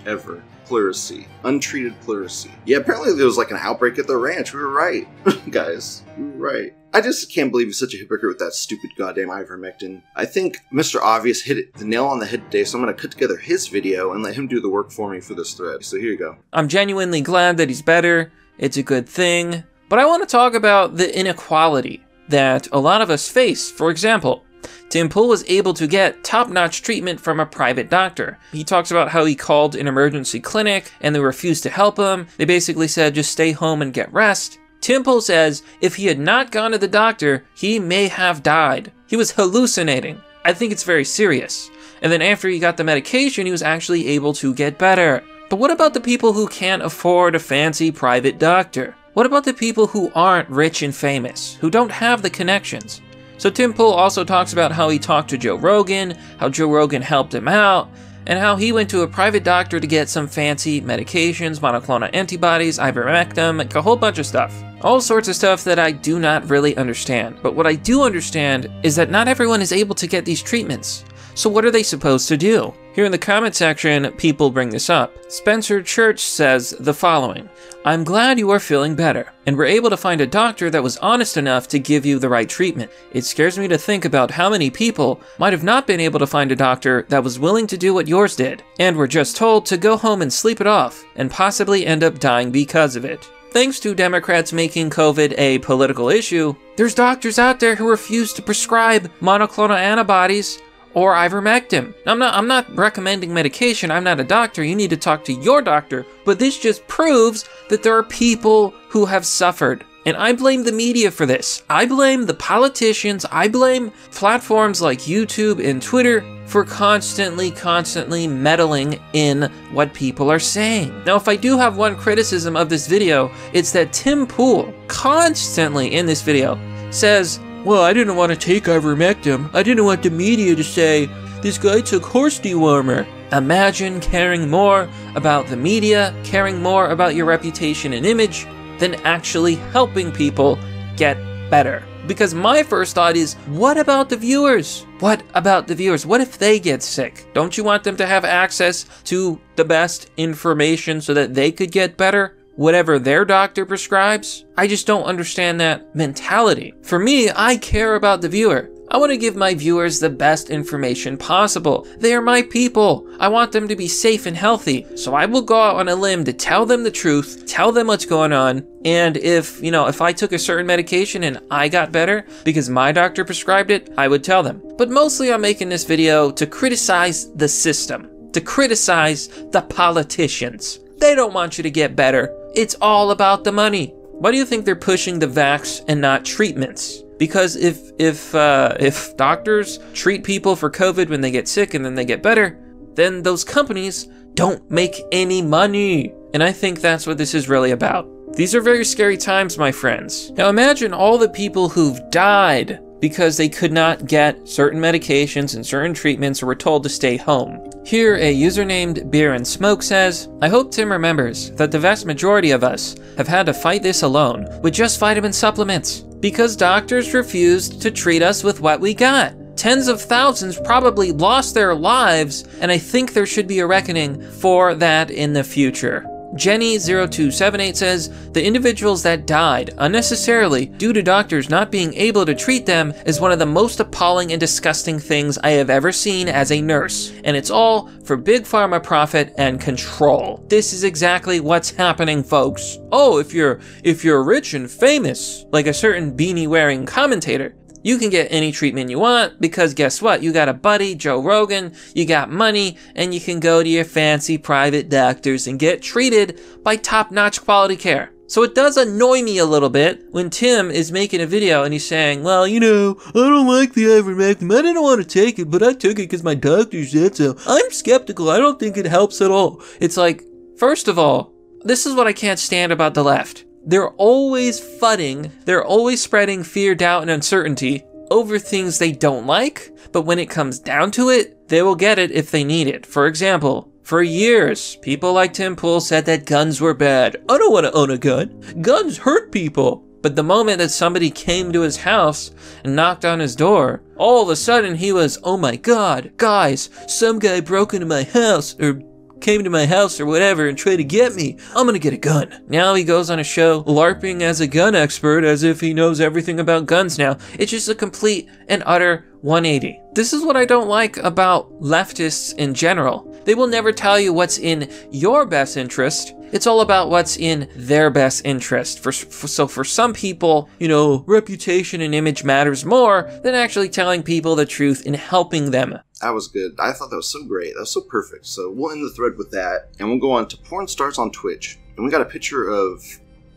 ever. 0.06 0.42
Pleurisy, 0.66 1.26
untreated 1.44 2.00
pleurisy. 2.00 2.50
Yeah, 2.64 2.78
apparently 2.78 3.12
there 3.14 3.26
was 3.26 3.36
like 3.36 3.52
an 3.52 3.58
outbreak 3.60 3.98
at 3.98 4.08
the 4.08 4.16
ranch. 4.16 4.52
We 4.52 4.60
were 4.60 4.70
right, 4.70 5.06
guys. 5.50 6.02
We 6.16 6.24
were 6.24 6.30
right. 6.30 6.74
I 6.92 7.00
just 7.00 7.32
can't 7.32 7.52
believe 7.52 7.68
he's 7.68 7.78
such 7.78 7.94
a 7.94 7.98
hypocrite 7.98 8.30
with 8.30 8.38
that 8.40 8.52
stupid 8.52 8.90
goddamn 8.96 9.28
ivermectin. 9.28 10.02
I 10.16 10.24
think 10.24 10.58
Mr. 10.72 11.00
Obvious 11.00 11.40
hit 11.40 11.72
the 11.74 11.84
nail 11.84 12.06
on 12.06 12.18
the 12.18 12.26
head 12.26 12.50
today, 12.50 12.64
so 12.64 12.78
I'm 12.78 12.84
gonna 12.84 12.96
cut 12.96 13.12
together 13.12 13.36
his 13.36 13.68
video 13.68 14.12
and 14.12 14.24
let 14.24 14.34
him 14.34 14.48
do 14.48 14.60
the 14.60 14.68
work 14.68 14.90
for 14.90 15.08
me 15.10 15.20
for 15.20 15.34
this 15.34 15.54
thread. 15.54 15.84
So 15.84 15.98
here 15.98 16.10
you 16.10 16.18
go. 16.18 16.36
I'm 16.52 16.66
genuinely 16.66 17.20
glad 17.20 17.58
that 17.58 17.68
he's 17.68 17.82
better. 17.82 18.32
It's 18.58 18.76
a 18.76 18.82
good 18.82 19.08
thing. 19.08 19.62
But 19.88 20.00
I 20.00 20.04
want 20.06 20.22
to 20.22 20.30
talk 20.30 20.54
about 20.54 20.96
the 20.96 21.18
inequality 21.18 22.02
that 22.28 22.66
a 22.72 22.80
lot 22.80 23.02
of 23.02 23.10
us 23.10 23.28
face. 23.28 23.70
For 23.70 23.90
example, 23.90 24.44
Tim 24.88 25.08
Pool 25.08 25.28
was 25.28 25.48
able 25.48 25.74
to 25.74 25.86
get 25.86 26.24
top 26.24 26.48
notch 26.48 26.82
treatment 26.82 27.20
from 27.20 27.38
a 27.38 27.46
private 27.46 27.88
doctor. 27.88 28.38
He 28.50 28.64
talks 28.64 28.90
about 28.90 29.08
how 29.08 29.24
he 29.24 29.36
called 29.36 29.76
an 29.76 29.86
emergency 29.86 30.40
clinic 30.40 30.90
and 31.00 31.14
they 31.14 31.20
refused 31.20 31.62
to 31.62 31.70
help 31.70 31.96
him. 31.96 32.26
They 32.36 32.44
basically 32.44 32.88
said 32.88 33.14
just 33.14 33.30
stay 33.30 33.52
home 33.52 33.82
and 33.82 33.92
get 33.92 34.12
rest. 34.12 34.58
Pool 34.80 35.20
says 35.20 35.62
if 35.80 35.96
he 35.96 36.06
had 36.06 36.18
not 36.18 36.50
gone 36.50 36.72
to 36.72 36.78
the 36.78 36.88
doctor, 36.88 37.44
he 37.54 37.78
may 37.78 38.08
have 38.08 38.42
died. 38.42 38.92
He 39.06 39.16
was 39.16 39.32
hallucinating. 39.32 40.20
I 40.44 40.52
think 40.52 40.72
it's 40.72 40.84
very 40.84 41.04
serious. 41.04 41.70
And 42.02 42.10
then 42.10 42.22
after 42.22 42.48
he 42.48 42.58
got 42.58 42.76
the 42.76 42.84
medication, 42.84 43.46
he 43.46 43.52
was 43.52 43.62
actually 43.62 44.08
able 44.08 44.32
to 44.34 44.54
get 44.54 44.78
better. 44.78 45.22
But 45.50 45.58
what 45.58 45.70
about 45.70 45.94
the 45.94 46.00
people 46.00 46.32
who 46.32 46.48
can't 46.48 46.82
afford 46.82 47.34
a 47.34 47.38
fancy 47.38 47.90
private 47.90 48.38
doctor? 48.38 48.94
What 49.14 49.26
about 49.26 49.44
the 49.44 49.52
people 49.52 49.88
who 49.88 50.10
aren't 50.14 50.48
rich 50.48 50.82
and 50.82 50.94
famous, 50.94 51.56
who 51.56 51.68
don't 51.68 51.90
have 51.90 52.22
the 52.22 52.30
connections? 52.30 53.02
So 53.38 53.50
Tim 53.50 53.74
Pool 53.74 53.90
also 53.90 54.22
talks 54.22 54.52
about 54.52 54.70
how 54.70 54.88
he 54.88 54.98
talked 54.98 55.30
to 55.30 55.38
Joe 55.38 55.56
Rogan, 55.56 56.12
how 56.38 56.48
Joe 56.48 56.70
Rogan 56.70 57.02
helped 57.02 57.34
him 57.34 57.48
out, 57.48 57.88
and 58.26 58.38
how 58.38 58.54
he 58.54 58.70
went 58.70 58.88
to 58.90 59.02
a 59.02 59.08
private 59.08 59.42
doctor 59.42 59.80
to 59.80 59.86
get 59.86 60.08
some 60.08 60.28
fancy 60.28 60.80
medications, 60.80 61.58
monoclonal 61.58 62.10
antibodies, 62.14 62.78
ivermectin, 62.78 63.58
like 63.58 63.74
a 63.74 63.82
whole 63.82 63.96
bunch 63.96 64.18
of 64.18 64.26
stuff. 64.26 64.54
All 64.82 65.00
sorts 65.00 65.28
of 65.28 65.36
stuff 65.36 65.62
that 65.64 65.78
I 65.78 65.92
do 65.92 66.18
not 66.18 66.48
really 66.48 66.76
understand. 66.76 67.36
But 67.42 67.54
what 67.54 67.66
I 67.66 67.74
do 67.74 68.02
understand 68.02 68.70
is 68.82 68.96
that 68.96 69.10
not 69.10 69.28
everyone 69.28 69.60
is 69.60 69.72
able 69.72 69.94
to 69.96 70.06
get 70.06 70.24
these 70.24 70.42
treatments. 70.42 71.04
So 71.34 71.50
what 71.50 71.64
are 71.64 71.70
they 71.70 71.82
supposed 71.82 72.28
to 72.28 72.36
do? 72.36 72.74
Here 72.92 73.04
in 73.04 73.12
the 73.12 73.18
comment 73.18 73.54
section, 73.54 74.10
people 74.12 74.50
bring 74.50 74.70
this 74.70 74.90
up. 74.90 75.14
Spencer 75.30 75.82
Church 75.82 76.20
says 76.20 76.74
the 76.80 76.94
following 76.94 77.48
I'm 77.84 78.04
glad 78.04 78.38
you 78.38 78.50
are 78.50 78.60
feeling 78.60 78.94
better, 78.94 79.32
and 79.46 79.56
were 79.56 79.64
able 79.64 79.90
to 79.90 79.96
find 79.96 80.20
a 80.20 80.26
doctor 80.26 80.70
that 80.70 80.82
was 80.82 80.96
honest 80.98 81.36
enough 81.36 81.68
to 81.68 81.78
give 81.78 82.04
you 82.04 82.18
the 82.18 82.28
right 82.28 82.48
treatment. 82.48 82.90
It 83.12 83.24
scares 83.24 83.58
me 83.58 83.68
to 83.68 83.78
think 83.78 84.04
about 84.04 84.30
how 84.30 84.50
many 84.50 84.70
people 84.70 85.20
might 85.38 85.52
have 85.52 85.64
not 85.64 85.86
been 85.86 86.00
able 86.00 86.18
to 86.18 86.26
find 86.26 86.52
a 86.52 86.56
doctor 86.56 87.06
that 87.08 87.24
was 87.24 87.38
willing 87.38 87.66
to 87.68 87.78
do 87.78 87.94
what 87.94 88.08
yours 88.08 88.34
did, 88.34 88.62
and 88.78 88.96
were 88.96 89.06
just 89.06 89.36
told 89.36 89.66
to 89.66 89.78
go 89.78 89.96
home 89.96 90.20
and 90.20 90.32
sleep 90.32 90.60
it 90.60 90.66
off, 90.66 91.04
and 91.16 91.30
possibly 91.30 91.86
end 91.86 92.02
up 92.02 92.18
dying 92.18 92.50
because 92.50 92.96
of 92.96 93.04
it. 93.04 93.30
Thanks 93.52 93.80
to 93.80 93.96
Democrats 93.96 94.52
making 94.52 94.90
COVID 94.90 95.34
a 95.36 95.58
political 95.58 96.08
issue, 96.08 96.54
there's 96.76 96.94
doctors 96.94 97.36
out 97.36 97.58
there 97.58 97.74
who 97.74 97.88
refuse 97.88 98.32
to 98.34 98.42
prescribe 98.42 99.10
monoclonal 99.20 99.76
antibodies 99.76 100.60
or 100.94 101.14
ivermectin. 101.14 101.92
I'm 102.06 102.20
not 102.20 102.34
I'm 102.34 102.46
not 102.46 102.72
recommending 102.76 103.34
medication. 103.34 103.90
I'm 103.90 104.04
not 104.04 104.20
a 104.20 104.24
doctor. 104.24 104.62
You 104.62 104.76
need 104.76 104.90
to 104.90 104.96
talk 104.96 105.24
to 105.24 105.32
your 105.32 105.62
doctor. 105.62 106.06
But 106.24 106.38
this 106.38 106.60
just 106.60 106.86
proves 106.86 107.48
that 107.68 107.82
there 107.82 107.96
are 107.96 108.04
people 108.04 108.70
who 108.88 109.04
have 109.04 109.26
suffered. 109.26 109.84
And 110.06 110.16
I 110.16 110.32
blame 110.32 110.64
the 110.64 110.72
media 110.72 111.10
for 111.10 111.26
this. 111.26 111.62
I 111.68 111.84
blame 111.86 112.24
the 112.24 112.34
politicians. 112.34 113.26
I 113.30 113.48
blame 113.48 113.92
platforms 114.12 114.80
like 114.80 115.00
YouTube 115.00 115.62
and 115.62 115.82
Twitter 115.82 116.24
for 116.46 116.64
constantly, 116.64 117.50
constantly 117.50 118.26
meddling 118.26 118.98
in 119.12 119.42
what 119.72 119.92
people 119.92 120.30
are 120.30 120.38
saying. 120.38 121.04
Now, 121.04 121.16
if 121.16 121.28
I 121.28 121.36
do 121.36 121.58
have 121.58 121.76
one 121.76 121.96
criticism 121.96 122.56
of 122.56 122.68
this 122.68 122.86
video, 122.86 123.30
it's 123.52 123.72
that 123.72 123.92
Tim 123.92 124.26
Pool 124.26 124.72
constantly 124.88 125.92
in 125.92 126.06
this 126.06 126.22
video 126.22 126.58
says 126.90 127.38
well, 127.64 127.82
I 127.82 127.92
didn't 127.92 128.16
want 128.16 128.32
to 128.32 128.38
take 128.38 128.64
ivermectin. 128.64 129.54
I 129.54 129.62
didn't 129.62 129.84
want 129.84 130.02
the 130.02 130.10
media 130.10 130.56
to 130.56 130.64
say, 130.64 131.10
this 131.42 131.58
guy 131.58 131.82
took 131.82 132.02
horse 132.02 132.40
dewormer. 132.40 133.06
Imagine 133.32 134.00
caring 134.00 134.48
more 134.48 134.88
about 135.14 135.46
the 135.46 135.58
media, 135.58 136.14
caring 136.24 136.62
more 136.62 136.88
about 136.88 137.14
your 137.14 137.26
reputation 137.26 137.92
and 137.92 138.06
image, 138.06 138.46
than 138.80 138.96
actually 139.06 139.54
helping 139.54 140.10
people 140.10 140.58
get 140.96 141.16
better. 141.50 141.84
Because 142.06 142.34
my 142.34 142.62
first 142.62 142.94
thought 142.94 143.16
is, 143.16 143.34
what 143.46 143.76
about 143.76 144.08
the 144.08 144.16
viewers? 144.16 144.84
What 144.98 145.22
about 145.34 145.68
the 145.68 145.74
viewers? 145.74 146.06
What 146.06 146.20
if 146.20 146.38
they 146.38 146.58
get 146.58 146.82
sick? 146.82 147.26
Don't 147.34 147.56
you 147.56 147.62
want 147.62 147.84
them 147.84 147.96
to 147.98 148.06
have 148.06 148.24
access 148.24 148.86
to 149.04 149.38
the 149.56 149.64
best 149.64 150.10
information 150.16 151.00
so 151.00 151.14
that 151.14 151.34
they 151.34 151.52
could 151.52 151.70
get 151.70 151.96
better? 151.96 152.36
whatever 152.56 152.98
their 152.98 153.24
doctor 153.24 153.64
prescribes. 153.64 154.44
I 154.58 154.66
just 154.66 154.86
don't 154.86 155.04
understand 155.04 155.58
that 155.60 155.94
mentality. 155.96 156.74
For 156.82 156.98
me, 156.98 157.30
I 157.34 157.56
care 157.56 157.94
about 157.94 158.20
the 158.20 158.28
viewer. 158.28 158.68
I 158.92 158.96
want 158.96 159.10
to 159.10 159.16
give 159.16 159.36
my 159.36 159.54
viewers 159.54 160.00
the 160.00 160.10
best 160.10 160.50
information 160.50 161.16
possible. 161.16 161.86
They 161.98 162.12
are 162.12 162.20
my 162.20 162.42
people. 162.42 163.06
I 163.20 163.28
want 163.28 163.52
them 163.52 163.68
to 163.68 163.76
be 163.76 163.86
safe 163.86 164.26
and 164.26 164.36
healthy. 164.36 164.84
So 164.96 165.14
I 165.14 165.26
will 165.26 165.42
go 165.42 165.60
out 165.60 165.76
on 165.76 165.88
a 165.88 165.94
limb 165.94 166.24
to 166.24 166.32
tell 166.32 166.66
them 166.66 166.82
the 166.82 166.90
truth, 166.90 167.44
tell 167.46 167.70
them 167.70 167.86
what's 167.86 168.04
going 168.04 168.32
on. 168.32 168.66
And 168.84 169.16
if, 169.16 169.62
you 169.62 169.70
know, 169.70 169.86
if 169.86 170.00
I 170.00 170.12
took 170.12 170.32
a 170.32 170.40
certain 170.40 170.66
medication 170.66 171.22
and 171.22 171.38
I 171.52 171.68
got 171.68 171.92
better 171.92 172.26
because 172.42 172.68
my 172.68 172.90
doctor 172.90 173.24
prescribed 173.24 173.70
it, 173.70 173.92
I 173.96 174.08
would 174.08 174.24
tell 174.24 174.42
them. 174.42 174.60
But 174.76 174.90
mostly 174.90 175.32
I'm 175.32 175.40
making 175.40 175.68
this 175.68 175.84
video 175.84 176.32
to 176.32 176.44
criticize 176.44 177.32
the 177.34 177.48
system, 177.48 178.10
to 178.32 178.40
criticize 178.40 179.28
the 179.52 179.62
politicians. 179.62 180.80
They 180.98 181.14
don't 181.14 181.32
want 181.32 181.58
you 181.58 181.62
to 181.62 181.70
get 181.70 181.94
better. 181.94 182.36
It's 182.56 182.74
all 182.80 183.12
about 183.12 183.44
the 183.44 183.52
money. 183.52 183.94
Why 184.14 184.32
do 184.32 184.36
you 184.36 184.44
think 184.44 184.64
they're 184.64 184.74
pushing 184.74 185.20
the 185.20 185.28
vax 185.28 185.84
and 185.86 186.00
not 186.00 186.24
treatments? 186.24 187.04
Because 187.20 187.54
if 187.54 187.92
if 187.98 188.34
uh, 188.34 188.74
if 188.80 189.14
doctors 189.18 189.78
treat 189.92 190.24
people 190.24 190.56
for 190.56 190.70
COVID 190.70 191.10
when 191.10 191.20
they 191.20 191.30
get 191.30 191.46
sick 191.46 191.74
and 191.74 191.84
then 191.84 191.94
they 191.94 192.06
get 192.06 192.22
better, 192.22 192.58
then 192.94 193.22
those 193.22 193.44
companies 193.44 194.08
don't 194.32 194.68
make 194.70 195.02
any 195.12 195.42
money. 195.42 196.14
And 196.32 196.42
I 196.42 196.50
think 196.50 196.80
that's 196.80 197.06
what 197.06 197.18
this 197.18 197.34
is 197.34 197.46
really 197.46 197.72
about. 197.72 198.08
These 198.32 198.54
are 198.54 198.62
very 198.62 198.86
scary 198.86 199.18
times, 199.18 199.58
my 199.58 199.70
friends. 199.70 200.30
Now 200.30 200.48
imagine 200.48 200.94
all 200.94 201.18
the 201.18 201.28
people 201.28 201.68
who've 201.68 202.00
died 202.10 202.80
because 203.00 203.36
they 203.36 203.48
could 203.48 203.72
not 203.72 204.06
get 204.06 204.48
certain 204.48 204.80
medications 204.80 205.54
and 205.54 205.66
certain 205.66 205.94
treatments 205.94 206.42
or 206.42 206.46
were 206.46 206.54
told 206.54 206.82
to 206.82 206.88
stay 206.88 207.16
home. 207.16 207.58
Here, 207.84 208.16
a 208.16 208.30
user 208.30 208.64
named 208.64 209.10
Beer 209.10 209.32
and 209.32 209.46
Smoke 209.46 209.82
says, 209.82 210.28
I 210.42 210.48
hope 210.48 210.70
Tim 210.70 210.92
remembers 210.92 211.50
that 211.52 211.72
the 211.72 211.78
vast 211.78 212.06
majority 212.06 212.50
of 212.50 212.62
us 212.62 212.96
have 213.16 213.28
had 213.28 213.46
to 213.46 213.54
fight 213.54 213.82
this 213.82 214.02
alone 214.02 214.46
with 214.62 214.74
just 214.74 215.00
vitamin 215.00 215.32
supplements 215.32 216.00
because 216.20 216.56
doctors 216.56 217.14
refused 217.14 217.80
to 217.82 217.90
treat 217.90 218.22
us 218.22 218.44
with 218.44 218.60
what 218.60 218.80
we 218.80 218.92
got. 218.94 219.34
Tens 219.56 219.88
of 219.88 220.00
thousands 220.00 220.58
probably 220.58 221.12
lost 221.12 221.54
their 221.54 221.74
lives, 221.74 222.44
and 222.60 222.70
I 222.70 222.78
think 222.78 223.12
there 223.12 223.26
should 223.26 223.46
be 223.46 223.58
a 223.58 223.66
reckoning 223.66 224.22
for 224.22 224.74
that 224.76 225.10
in 225.10 225.32
the 225.32 225.44
future. 225.44 226.06
Jenny0278 226.34 227.76
says 227.76 228.30
the 228.30 228.44
individuals 228.44 229.02
that 229.02 229.26
died 229.26 229.74
unnecessarily 229.78 230.66
due 230.66 230.92
to 230.92 231.02
doctors 231.02 231.50
not 231.50 231.72
being 231.72 231.92
able 231.94 232.24
to 232.24 232.34
treat 232.34 232.66
them 232.66 232.92
is 233.04 233.20
one 233.20 233.32
of 233.32 233.40
the 233.40 233.46
most 233.46 233.80
appalling 233.80 234.30
and 234.32 234.38
disgusting 234.38 234.98
things 234.98 235.38
I 235.38 235.50
have 235.50 235.70
ever 235.70 235.90
seen 235.90 236.28
as 236.28 236.52
a 236.52 236.60
nurse, 236.60 237.12
and 237.24 237.36
it's 237.36 237.50
all 237.50 237.88
for 238.04 238.16
big 238.16 238.44
pharma 238.44 238.82
profit 238.82 239.34
and 239.38 239.60
control. 239.60 240.44
This 240.48 240.72
is 240.72 240.84
exactly 240.84 241.40
what's 241.40 241.70
happening, 241.70 242.22
folks. 242.22 242.78
Oh, 242.92 243.18
if 243.18 243.34
you're 243.34 243.60
if 243.82 244.04
you're 244.04 244.22
rich 244.22 244.54
and 244.54 244.70
famous, 244.70 245.44
like 245.50 245.66
a 245.66 245.74
certain 245.74 246.16
beanie 246.16 246.48
wearing 246.48 246.86
commentator, 246.86 247.54
you 247.82 247.98
can 247.98 248.10
get 248.10 248.28
any 248.30 248.52
treatment 248.52 248.90
you 248.90 248.98
want 248.98 249.40
because 249.40 249.74
guess 249.74 250.02
what? 250.02 250.22
You 250.22 250.32
got 250.32 250.48
a 250.48 250.54
buddy, 250.54 250.94
Joe 250.94 251.22
Rogan, 251.22 251.74
you 251.94 252.06
got 252.06 252.30
money, 252.30 252.76
and 252.94 253.14
you 253.14 253.20
can 253.20 253.40
go 253.40 253.62
to 253.62 253.68
your 253.68 253.84
fancy 253.84 254.38
private 254.38 254.88
doctors 254.88 255.46
and 255.46 255.58
get 255.58 255.82
treated 255.82 256.40
by 256.62 256.76
top 256.76 257.10
notch 257.10 257.42
quality 257.42 257.76
care. 257.76 258.12
So 258.30 258.44
it 258.44 258.54
does 258.54 258.76
annoy 258.76 259.22
me 259.22 259.38
a 259.38 259.44
little 259.44 259.70
bit 259.70 260.04
when 260.12 260.30
Tim 260.30 260.70
is 260.70 260.92
making 260.92 261.20
a 261.20 261.26
video 261.26 261.64
and 261.64 261.72
he's 261.72 261.88
saying, 261.88 262.22
well, 262.22 262.46
you 262.46 262.60
know, 262.60 262.96
I 263.08 263.12
don't 263.12 263.48
like 263.48 263.72
the 263.72 263.86
ivermectin. 263.86 264.56
I 264.56 264.62
didn't 264.62 264.82
want 264.82 265.00
to 265.00 265.06
take 265.06 265.40
it, 265.40 265.50
but 265.50 265.64
I 265.64 265.72
took 265.72 265.98
it 265.98 266.08
because 266.08 266.22
my 266.22 266.36
doctor 266.36 266.84
said 266.84 267.16
so. 267.16 267.36
I'm 267.44 267.72
skeptical. 267.72 268.30
I 268.30 268.38
don't 268.38 268.60
think 268.60 268.76
it 268.76 268.86
helps 268.86 269.20
at 269.20 269.32
all. 269.32 269.60
It's 269.80 269.96
like, 269.96 270.22
first 270.58 270.86
of 270.86 270.96
all, 270.96 271.34
this 271.62 271.86
is 271.86 271.94
what 271.94 272.06
I 272.06 272.12
can't 272.12 272.38
stand 272.38 272.70
about 272.70 272.94
the 272.94 273.02
left. 273.02 273.46
They're 273.64 273.90
always 273.90 274.60
fudding, 274.60 275.30
they're 275.44 275.64
always 275.64 276.02
spreading 276.02 276.42
fear, 276.42 276.74
doubt, 276.74 277.02
and 277.02 277.10
uncertainty 277.10 277.84
over 278.10 278.38
things 278.38 278.78
they 278.78 278.92
don't 278.92 279.26
like, 279.26 279.70
but 279.92 280.02
when 280.02 280.18
it 280.18 280.28
comes 280.30 280.58
down 280.58 280.90
to 280.92 281.10
it, 281.10 281.48
they 281.48 281.62
will 281.62 281.76
get 281.76 281.98
it 281.98 282.10
if 282.10 282.30
they 282.30 282.44
need 282.44 282.66
it. 282.66 282.84
For 282.84 283.06
example, 283.06 283.72
for 283.82 284.02
years, 284.02 284.76
people 284.76 285.12
like 285.12 285.32
Tim 285.32 285.56
Pool 285.56 285.80
said 285.80 286.06
that 286.06 286.26
guns 286.26 286.60
were 286.60 286.74
bad. 286.74 287.22
I 287.28 287.38
don't 287.38 287.52
want 287.52 287.66
to 287.66 287.72
own 287.72 287.90
a 287.90 287.98
gun. 287.98 288.40
Guns 288.60 288.98
hurt 288.98 289.32
people. 289.32 289.84
But 290.02 290.16
the 290.16 290.22
moment 290.22 290.58
that 290.58 290.70
somebody 290.70 291.10
came 291.10 291.52
to 291.52 291.60
his 291.60 291.76
house 291.76 292.30
and 292.64 292.74
knocked 292.74 293.04
on 293.04 293.18
his 293.18 293.36
door, 293.36 293.82
all 293.96 294.22
of 294.22 294.30
a 294.30 294.36
sudden 294.36 294.76
he 294.76 294.92
was, 294.92 295.18
oh 295.24 295.36
my 295.36 295.56
god, 295.56 296.12
guys, 296.16 296.70
some 296.86 297.18
guy 297.18 297.40
broke 297.40 297.74
into 297.74 297.84
my 297.84 298.04
house, 298.04 298.56
or 298.58 298.80
came 299.20 299.44
to 299.44 299.50
my 299.50 299.66
house 299.66 300.00
or 300.00 300.06
whatever 300.06 300.48
and 300.48 300.56
tried 300.56 300.76
to 300.76 300.84
get 300.84 301.14
me, 301.14 301.36
I'm 301.54 301.66
gonna 301.66 301.78
get 301.78 301.92
a 301.92 301.98
gun. 301.98 302.44
Now 302.48 302.74
he 302.74 302.84
goes 302.84 303.10
on 303.10 303.18
a 303.18 303.24
show 303.24 303.62
LARPing 303.64 304.22
as 304.22 304.40
a 304.40 304.46
gun 304.46 304.74
expert 304.74 305.24
as 305.24 305.42
if 305.42 305.60
he 305.60 305.74
knows 305.74 306.00
everything 306.00 306.40
about 306.40 306.66
guns 306.66 306.98
now. 306.98 307.18
It's 307.38 307.50
just 307.50 307.68
a 307.68 307.74
complete 307.74 308.28
and 308.48 308.62
utter 308.66 309.06
180. 309.22 309.80
This 309.94 310.12
is 310.12 310.24
what 310.24 310.36
I 310.36 310.44
don't 310.44 310.68
like 310.68 310.96
about 310.98 311.50
leftists 311.60 312.34
in 312.36 312.54
general. 312.54 313.09
They 313.30 313.36
will 313.36 313.46
never 313.46 313.70
tell 313.70 314.00
you 314.00 314.12
what's 314.12 314.38
in 314.38 314.68
your 314.90 315.24
best 315.24 315.56
interest. 315.56 316.14
It's 316.32 316.48
all 316.48 316.62
about 316.62 316.90
what's 316.90 317.16
in 317.16 317.48
their 317.54 317.88
best 317.88 318.26
interest. 318.26 318.80
For, 318.80 318.90
for, 318.90 319.28
so 319.28 319.46
for 319.46 319.62
some 319.62 319.94
people, 319.94 320.50
you 320.58 320.66
know, 320.66 321.04
reputation 321.06 321.80
and 321.80 321.94
image 321.94 322.24
matters 322.24 322.64
more 322.64 323.08
than 323.22 323.36
actually 323.36 323.68
telling 323.68 324.02
people 324.02 324.34
the 324.34 324.46
truth 324.46 324.82
and 324.84 324.96
helping 324.96 325.52
them. 325.52 325.78
That 326.00 326.10
was 326.10 326.26
good. 326.26 326.56
I 326.58 326.72
thought 326.72 326.90
that 326.90 326.96
was 326.96 327.06
so 327.06 327.22
great. 327.22 327.54
That 327.54 327.60
was 327.60 327.70
so 327.70 327.82
perfect. 327.82 328.26
So 328.26 328.50
we'll 328.50 328.72
end 328.72 328.84
the 328.84 328.92
thread 328.96 329.16
with 329.16 329.30
that, 329.30 329.68
and 329.78 329.88
we'll 329.88 330.00
go 330.00 330.10
on 330.10 330.26
to 330.26 330.36
porn 330.36 330.66
stars 330.66 330.98
on 330.98 331.12
Twitch. 331.12 331.56
And 331.76 331.84
we 331.84 331.92
got 331.92 332.00
a 332.00 332.06
picture 332.06 332.48
of 332.48 332.82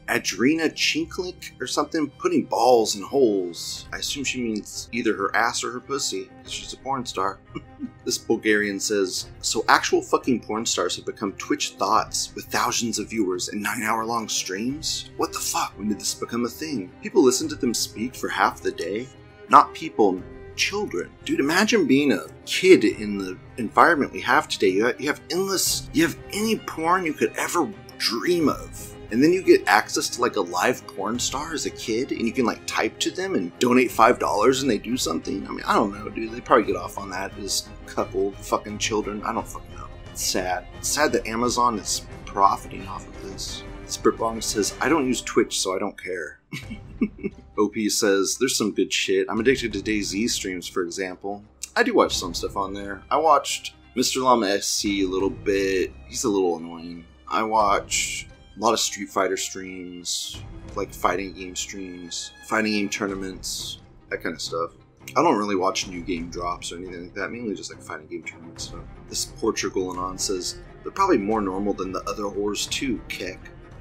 Adrena 0.07 0.71
Chinklink 0.71 1.59
or 1.61 1.67
something 1.67 2.09
putting 2.09 2.45
balls 2.45 2.95
in 2.95 3.03
holes. 3.03 3.87
I 3.93 3.97
assume 3.97 4.23
she 4.23 4.41
means 4.41 4.89
either 4.91 5.15
her 5.15 5.35
ass 5.35 5.63
or 5.63 5.71
her 5.71 5.79
pussy. 5.79 6.29
She's 6.47 6.73
a 6.73 6.77
porn 6.77 7.05
star. 7.05 7.39
This 8.05 8.17
Bulgarian 8.17 8.81
says, 8.81 9.29
so 9.39 9.63
actual 9.69 10.01
fucking 10.01 10.41
porn 10.41 10.65
stars 10.65 10.97
have 10.97 11.05
become 11.05 11.31
Twitch 11.33 11.71
thoughts 11.71 12.33
with 12.35 12.45
thousands 12.45 12.99
of 12.99 13.09
viewers 13.09 13.47
and 13.47 13.63
nine 13.63 13.81
hour 13.81 14.05
long 14.05 14.27
streams? 14.27 15.09
What 15.15 15.31
the 15.31 15.39
fuck? 15.39 15.73
When 15.77 15.87
did 15.87 16.01
this 16.01 16.13
become 16.13 16.45
a 16.45 16.49
thing? 16.49 16.91
People 17.01 17.23
listen 17.23 17.47
to 17.47 17.55
them 17.55 17.73
speak 17.73 18.13
for 18.13 18.27
half 18.27 18.61
the 18.61 18.71
day? 18.71 19.07
Not 19.47 19.73
people, 19.73 20.21
children. 20.55 21.11
Dude, 21.23 21.39
imagine 21.39 21.87
being 21.87 22.11
a 22.11 22.27
kid 22.45 22.83
in 22.83 23.17
the 23.17 23.37
environment 23.57 24.11
we 24.11 24.21
have 24.21 24.47
today. 24.47 24.69
You 24.69 25.07
have 25.07 25.21
endless, 25.31 25.89
you 25.93 26.03
have 26.03 26.17
any 26.33 26.57
porn 26.57 27.05
you 27.05 27.13
could 27.13 27.33
ever 27.37 27.71
dream 27.97 28.49
of. 28.49 28.92
And 29.13 29.23
then 29.23 29.31
you 29.31 29.43
get 29.43 29.67
access 29.67 30.09
to 30.09 30.21
like 30.21 30.37
a 30.37 30.41
live 30.41 30.85
porn 30.87 31.19
star 31.19 31.53
as 31.53 31.67
a 31.67 31.69
kid, 31.69 32.11
and 32.11 32.21
you 32.21 32.33
can 32.33 32.45
like 32.47 32.65
type 32.65 32.97
to 32.97 33.11
them 33.11 33.35
and 33.35 33.57
donate 33.59 33.91
five 33.91 34.17
dollars, 34.17 34.63
and 34.63 34.71
they 34.71 34.79
do 34.79 34.97
something. 34.97 35.45
I 35.47 35.51
mean, 35.51 35.63
I 35.67 35.75
don't 35.75 35.93
know, 35.93 36.09
dude. 36.09 36.31
They 36.31 36.41
probably 36.41 36.65
get 36.65 36.75
off 36.75 36.97
on 36.97 37.11
that 37.11 37.31
as 37.37 37.69
couple 37.85 38.31
fucking 38.31 38.79
children. 38.79 39.21
I 39.21 39.31
don't 39.31 39.47
fucking 39.47 39.75
know. 39.75 39.85
It's 40.11 40.25
sad. 40.25 40.65
It's 40.79 40.89
sad 40.89 41.11
that 41.11 41.27
Amazon 41.27 41.77
is 41.77 42.07
profiting 42.25 42.87
off 42.87 43.07
of 43.07 43.21
this. 43.21 43.61
Spritbong 43.85 44.41
says, 44.41 44.73
"I 44.81 44.89
don't 44.89 45.05
use 45.05 45.21
Twitch, 45.21 45.59
so 45.59 45.75
I 45.75 45.77
don't 45.77 46.01
care." 46.01 46.39
OP 47.59 47.75
says, 47.89 48.37
"There's 48.39 48.57
some 48.57 48.71
good 48.71 48.91
shit. 48.91 49.27
I'm 49.29 49.39
addicted 49.39 49.73
to 49.73 49.79
DayZ 49.79 50.31
streams, 50.31 50.67
for 50.67 50.81
example. 50.81 51.43
I 51.75 51.83
do 51.83 51.93
watch 51.93 52.17
some 52.17 52.33
stuff 52.33 52.57
on 52.57 52.73
there. 52.73 53.03
I 53.11 53.17
watched 53.17 53.75
Mr. 53.95 54.23
Llama 54.23 54.59
SC 54.59 54.85
a 54.85 55.05
little 55.05 55.29
bit. 55.29 55.93
He's 56.07 56.23
a 56.23 56.29
little 56.29 56.57
annoying. 56.57 57.05
I 57.27 57.43
watch 57.43 58.27
a 58.55 58.59
lot 58.59 58.73
of 58.73 58.79
Street 58.79 59.09
Fighter 59.09 59.37
streams, 59.37 60.41
like 60.75 60.93
fighting 60.93 61.33
game 61.33 61.55
streams, 61.55 62.31
fighting 62.45 62.73
game 62.73 62.89
tournaments, 62.89 63.79
that 64.09 64.21
kind 64.21 64.35
of 64.35 64.41
stuff. 64.41 64.71
I 65.17 65.21
don't 65.21 65.37
really 65.37 65.55
watch 65.55 65.87
new 65.87 66.01
game 66.01 66.29
drops 66.29 66.71
or 66.71 66.77
anything 66.77 67.03
like 67.03 67.13
that, 67.15 67.31
mainly 67.31 67.55
just 67.55 67.73
like 67.73 67.81
fighting 67.81 68.07
game 68.07 68.23
tournaments. 68.23 68.73
This 69.09 69.25
Portugal 69.25 69.91
and 69.91 69.99
on 69.99 70.17
says, 70.17 70.59
they're 70.83 70.91
probably 70.91 71.17
more 71.17 71.41
normal 71.41 71.73
than 71.73 71.91
the 71.91 72.03
other 72.03 72.23
whores 72.23 72.69
too, 72.69 73.01
Keck. 73.09 73.39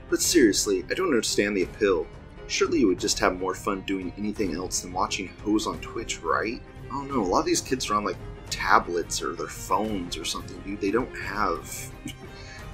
But 0.09 0.21
seriously, 0.21 0.85
I 0.91 0.95
don't 0.95 1.07
understand 1.07 1.57
the 1.57 1.63
appeal. 1.63 2.07
Surely 2.49 2.81
you 2.81 2.89
would 2.89 3.01
just 3.01 3.19
have 3.19 3.39
more 3.39 3.55
fun 3.55 3.83
doing 3.83 4.13
anything 4.19 4.55
else 4.55 4.81
than 4.81 4.93
watching 4.93 5.29
hoes 5.45 5.67
on 5.67 5.81
Twitch, 5.81 6.21
right? 6.21 6.61
I 6.87 6.89
don't 6.89 7.09
know, 7.09 7.23
a 7.23 7.25
lot 7.25 7.41
of 7.41 7.47
these 7.47 7.61
kids 7.61 7.89
are 7.89 7.95
on 7.95 8.05
like 8.05 8.17
tablets 8.51 9.23
or 9.23 9.35
their 9.35 9.47
phones 9.47 10.17
or 10.19 10.25
something, 10.25 10.61
dude. 10.61 10.81
They 10.81 10.91
don't 10.91 11.17
have 11.17 11.91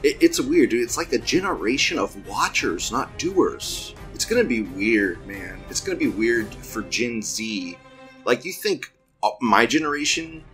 it, 0.03 0.17
it's 0.21 0.41
weird, 0.41 0.71
dude. 0.71 0.83
It's 0.83 0.97
like 0.97 1.13
a 1.13 1.19
generation 1.19 1.99
of 1.99 2.27
watchers, 2.27 2.93
not 2.93 3.19
doers. 3.19 3.95
It's 4.15 4.25
gonna 4.25 4.45
be 4.45 4.63
weird, 4.63 5.25
man. 5.27 5.61
It's 5.71 5.81
gonna 5.81 5.99
be 5.99 6.09
weird 6.09 6.53
for 6.55 6.83
Gen 6.83 7.23
Z. 7.23 7.77
Like, 8.25 8.45
you 8.45 8.53
think 8.53 8.93
uh, 9.23 9.31
my 9.41 9.67
generation, 9.67 10.45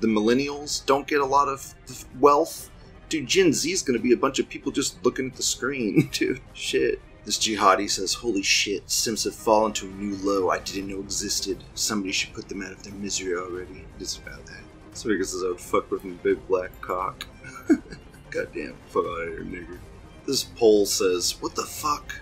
the 0.00 0.06
millennials, 0.06 0.84
don't 0.86 1.06
get 1.06 1.20
a 1.20 1.26
lot 1.26 1.48
of 1.48 1.74
wealth? 2.18 2.70
Dude, 3.08 3.26
Gen 3.26 3.52
Z 3.52 3.70
is 3.70 3.82
gonna 3.82 3.98
be 3.98 4.12
a 4.12 4.16
bunch 4.16 4.38
of 4.38 4.48
people 4.48 4.72
just 4.72 5.04
looking 5.04 5.26
at 5.26 5.36
the 5.36 5.42
screen, 5.42 6.08
dude. 6.12 6.40
Shit. 6.52 7.00
This 7.24 7.38
jihadi 7.38 7.90
says, 7.90 8.14
Holy 8.14 8.42
shit, 8.42 8.90
Sims 8.90 9.24
have 9.24 9.34
fallen 9.34 9.72
to 9.74 9.86
a 9.86 9.90
new 9.90 10.16
low 10.16 10.48
I 10.50 10.58
didn't 10.60 10.88
know 10.88 11.00
existed. 11.00 11.62
Somebody 11.74 12.12
should 12.12 12.32
put 12.32 12.48
them 12.48 12.62
out 12.62 12.72
of 12.72 12.82
their 12.82 12.94
misery 12.94 13.36
already. 13.36 13.84
It's 13.98 14.16
about 14.16 14.46
that. 14.46 14.62
So 14.94 15.14
guess 15.16 15.34
I 15.34 15.48
would 15.48 15.60
fuck 15.60 15.90
with 15.90 16.04
my 16.04 16.14
big 16.22 16.46
black 16.48 16.70
cock. 16.80 17.26
Goddamn, 18.30 18.76
fuck 18.86 19.04
out 19.04 19.22
of 19.22 19.28
here, 19.28 19.44
nigger. 19.44 19.78
This 20.26 20.44
poll 20.44 20.86
says, 20.86 21.40
What 21.40 21.54
the 21.54 21.62
fuck? 21.62 22.14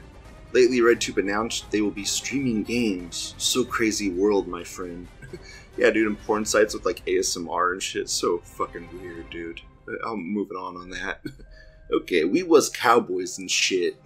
Lately, 0.53 0.79
RedTube 0.79 1.19
announced 1.19 1.71
they 1.71 1.83
will 1.83 1.91
be 1.91 2.05
streaming 2.05 2.63
games. 2.63 3.35
So 3.37 3.65
crazy 3.65 4.11
world, 4.11 4.49
my 4.49 4.65
friend. 4.65 5.07
yeah, 5.77 5.91
dude, 5.91 6.07
and 6.07 6.21
porn 6.23 6.47
sites 6.47 6.73
with 6.73 6.87
like 6.87 7.05
ASMR 7.05 7.73
and 7.73 7.83
shit. 7.83 8.09
So 8.09 8.39
fucking 8.39 8.89
weird, 9.01 9.29
dude. 9.29 9.61
Uh, 9.87 10.11
I'm 10.11 10.27
moving 10.27 10.57
on 10.57 10.77
on 10.79 10.91
that. 10.91 11.21
okay, 11.93 12.25
we 12.25 12.43
was 12.43 12.71
cowboys 12.71 13.39
and 13.39 13.51
shit. 13.51 14.01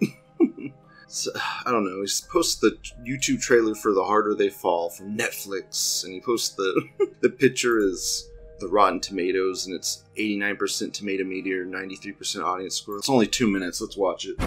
so, 1.07 1.31
I 1.65 1.71
don't 1.71 1.85
know. 1.85 2.01
He 2.01 2.11
posts 2.29 2.55
the 2.55 2.77
YouTube 3.07 3.41
trailer 3.41 3.75
for 3.75 3.93
The 3.93 4.03
Harder 4.03 4.35
They 4.35 4.49
Fall 4.49 4.89
from 4.89 5.17
Netflix, 5.17 6.03
and 6.03 6.13
he 6.13 6.19
posts 6.19 6.49
the 6.55 6.89
the 7.21 7.29
picture 7.29 7.79
is 7.79 8.29
the 8.59 8.67
Rotten 8.67 8.99
Tomatoes, 8.99 9.65
and 9.65 9.75
it's 9.75 10.03
89% 10.17 10.93
tomato 10.93 11.23
meter, 11.23 11.65
93% 11.65 12.43
audience 12.43 12.75
score. 12.75 12.97
It's 12.97 13.09
only 13.09 13.27
two 13.27 13.47
minutes. 13.47 13.81
Let's 13.81 13.97
watch 13.97 14.25
it. 14.25 14.39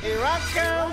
Here 0.00 0.20
I 0.20 0.40
come. 0.52 0.92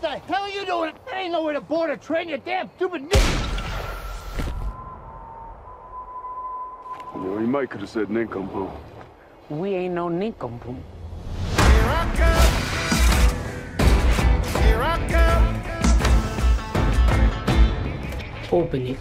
The 0.00 0.08
hell 0.08 0.42
are 0.42 0.48
you 0.48 0.66
doing? 0.66 0.92
I 1.12 1.20
ain't 1.20 1.32
nowhere 1.32 1.52
to 1.52 1.60
board 1.60 1.90
a 1.90 1.96
train, 1.96 2.28
you 2.30 2.38
damn 2.38 2.70
stupid. 2.76 3.02
You 7.14 7.20
know, 7.20 7.38
he 7.38 7.46
might 7.46 7.70
could 7.70 7.80
have 7.80 7.90
said 7.90 8.08
nincompoop. 8.10 8.70
We 9.48 9.74
ain't 9.74 9.94
no 9.94 10.08
nincompoop. 10.08 10.76
Here 11.56 11.86
I 11.86 12.12
come. 12.16 12.70
Here 14.62 14.82
I 14.82 15.08
come. 15.08 15.56
Open 18.52 18.86
it. 18.86 18.98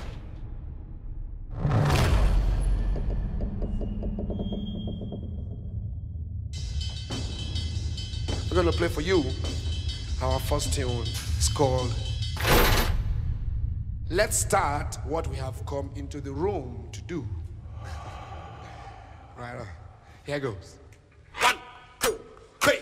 We're 8.49 8.55
gonna 8.55 8.71
play 8.71 8.87
for 8.87 9.01
you 9.01 9.23
our 10.23 10.39
first 10.39 10.73
tune. 10.73 11.03
It's 11.37 11.49
called 11.49 11.93
Let's 14.09 14.37
Start 14.37 14.97
What 15.05 15.27
We 15.27 15.37
Have 15.37 15.63
Come 15.67 15.91
Into 15.95 16.19
the 16.19 16.31
Room 16.31 16.89
to 16.91 17.01
Do. 17.03 17.27
Right 19.39 19.55
on. 19.55 19.67
Here 20.25 20.39
goes. 20.41 20.75
One, 21.39 21.55
two, 22.01 22.19
three. 22.59 22.79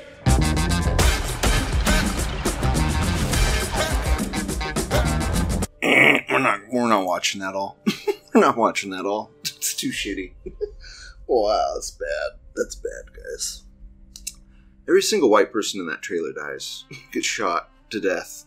we're 6.31 6.39
not 6.39 6.61
we're 6.71 6.89
not 6.89 7.05
watching 7.05 7.41
that 7.41 7.53
all. 7.53 7.77
we're 8.33 8.41
not 8.41 8.57
watching 8.57 8.89
that 8.89 9.05
all. 9.05 9.29
It's 9.43 9.75
too 9.75 9.89
shitty. 9.89 10.31
wow, 11.27 11.71
that's 11.75 11.91
bad. 11.91 12.39
That's 12.55 12.75
bad, 12.75 13.13
guys. 13.13 13.63
Every 14.87 15.01
single 15.03 15.29
white 15.29 15.51
person 15.51 15.79
in 15.81 15.87
that 15.87 16.01
trailer 16.01 16.31
dies. 16.31 16.85
Gets 17.11 17.27
shot 17.27 17.69
to 17.91 17.99
death. 17.99 18.45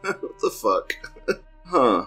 what 0.00 0.38
the 0.40 0.50
fuck? 0.50 0.94
huh. 1.66 2.06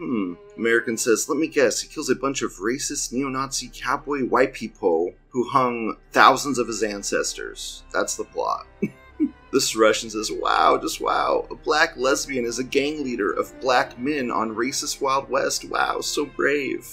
Hmm. 0.00 0.32
American 0.56 0.96
says, 0.96 1.28
let 1.28 1.36
me 1.36 1.46
guess, 1.46 1.82
he 1.82 1.88
kills 1.88 2.08
a 2.08 2.14
bunch 2.14 2.40
of 2.40 2.52
racist 2.52 3.12
neo 3.12 3.28
Nazi 3.28 3.70
cowboy 3.72 4.20
white 4.20 4.54
people 4.54 5.12
who 5.28 5.46
hung 5.46 5.98
thousands 6.12 6.56
of 6.56 6.68
his 6.68 6.82
ancestors. 6.82 7.82
That's 7.92 8.16
the 8.16 8.24
plot. 8.24 8.66
this 9.52 9.76
Russian 9.76 10.08
says, 10.08 10.32
wow, 10.32 10.78
just 10.80 11.02
wow. 11.02 11.46
A 11.50 11.54
black 11.54 11.98
lesbian 11.98 12.46
is 12.46 12.58
a 12.58 12.64
gang 12.64 13.04
leader 13.04 13.30
of 13.30 13.58
black 13.60 13.98
men 13.98 14.30
on 14.30 14.54
racist 14.54 15.02
Wild 15.02 15.28
West. 15.28 15.68
Wow, 15.68 16.00
so 16.00 16.24
brave. 16.24 16.86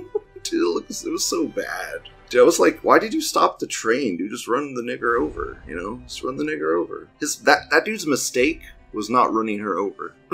Dude, 0.44 0.84
it 0.84 1.10
was 1.10 1.24
so 1.24 1.48
bad. 1.48 2.02
Dude, 2.30 2.42
I 2.42 2.44
was 2.44 2.60
like, 2.60 2.78
why 2.84 3.00
did 3.00 3.12
you 3.12 3.20
stop 3.20 3.58
the 3.58 3.66
train? 3.66 4.16
Dude, 4.16 4.30
just 4.30 4.46
run 4.46 4.74
the 4.74 4.82
nigger 4.82 5.20
over, 5.20 5.60
you 5.66 5.74
know? 5.74 6.00
Just 6.06 6.22
run 6.22 6.36
the 6.36 6.44
nigger 6.44 6.80
over. 6.80 7.08
His 7.18 7.38
that 7.40 7.70
that 7.72 7.84
dude's 7.84 8.06
mistake 8.06 8.62
was 8.92 9.10
not 9.10 9.32
running 9.32 9.58
her 9.60 9.78
over. 9.78 10.14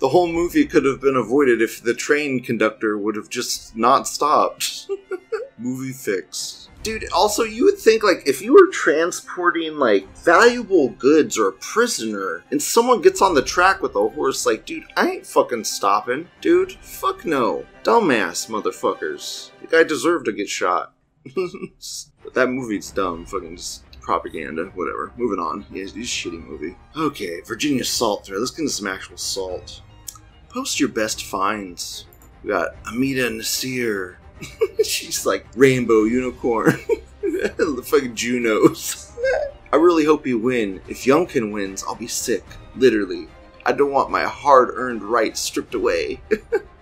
the 0.00 0.08
whole 0.08 0.28
movie 0.28 0.66
could 0.66 0.84
have 0.84 1.00
been 1.00 1.16
avoided 1.16 1.60
if 1.60 1.82
the 1.82 1.94
train 1.94 2.40
conductor 2.40 2.96
would 2.98 3.16
have 3.16 3.28
just 3.28 3.76
not 3.76 4.06
stopped. 4.06 4.88
movie 5.58 5.92
fix. 5.92 6.68
Dude, 6.82 7.10
also, 7.12 7.42
you 7.42 7.64
would 7.64 7.78
think, 7.78 8.04
like, 8.04 8.22
if 8.26 8.40
you 8.40 8.52
were 8.52 8.68
transporting, 8.68 9.78
like, 9.78 10.06
valuable 10.18 10.90
goods 10.90 11.36
or 11.36 11.48
a 11.48 11.52
prisoner, 11.52 12.44
and 12.50 12.62
someone 12.62 13.02
gets 13.02 13.20
on 13.20 13.34
the 13.34 13.42
track 13.42 13.82
with 13.82 13.96
a 13.96 14.08
horse, 14.08 14.46
like, 14.46 14.64
dude, 14.64 14.84
I 14.96 15.10
ain't 15.10 15.26
fucking 15.26 15.64
stopping. 15.64 16.28
Dude, 16.40 16.72
fuck 16.72 17.24
no. 17.24 17.66
Dumbass 17.82 18.48
motherfuckers. 18.48 19.50
The 19.60 19.66
guy 19.66 19.82
deserved 19.82 20.26
to 20.26 20.32
get 20.32 20.48
shot. 20.48 20.94
that 22.34 22.48
movie's 22.48 22.90
dumb. 22.92 23.26
Fucking 23.26 23.56
just 23.56 23.87
propaganda, 24.08 24.64
whatever. 24.74 25.12
Moving 25.18 25.38
on. 25.38 25.66
Yeah, 25.70 25.82
it's 25.82 25.92
a 25.92 25.96
shitty 25.96 26.42
movie. 26.42 26.74
Okay, 26.96 27.42
Virginia 27.42 27.84
Salt 27.84 28.24
thread. 28.24 28.40
Let's 28.40 28.52
get 28.52 28.60
into 28.60 28.72
some 28.72 28.86
actual 28.86 29.18
salt. 29.18 29.82
Post 30.48 30.80
your 30.80 30.88
best 30.88 31.26
finds. 31.26 32.06
We 32.42 32.48
got 32.48 32.74
Amita 32.86 33.28
Nasir. 33.28 34.18
She's 34.82 35.26
like 35.26 35.46
rainbow 35.54 36.04
unicorn. 36.04 36.78
the 37.20 37.84
fucking 37.84 38.14
Junos. 38.14 39.12
I 39.74 39.76
really 39.76 40.06
hope 40.06 40.26
you 40.26 40.38
win. 40.38 40.80
If 40.88 41.04
Youngkin 41.04 41.52
wins, 41.52 41.84
I'll 41.86 41.94
be 41.94 42.06
sick. 42.06 42.44
Literally. 42.76 43.28
I 43.66 43.72
don't 43.72 43.92
want 43.92 44.10
my 44.10 44.24
hard 44.24 44.70
earned 44.72 45.02
rights 45.02 45.38
stripped 45.40 45.74
away. 45.74 46.22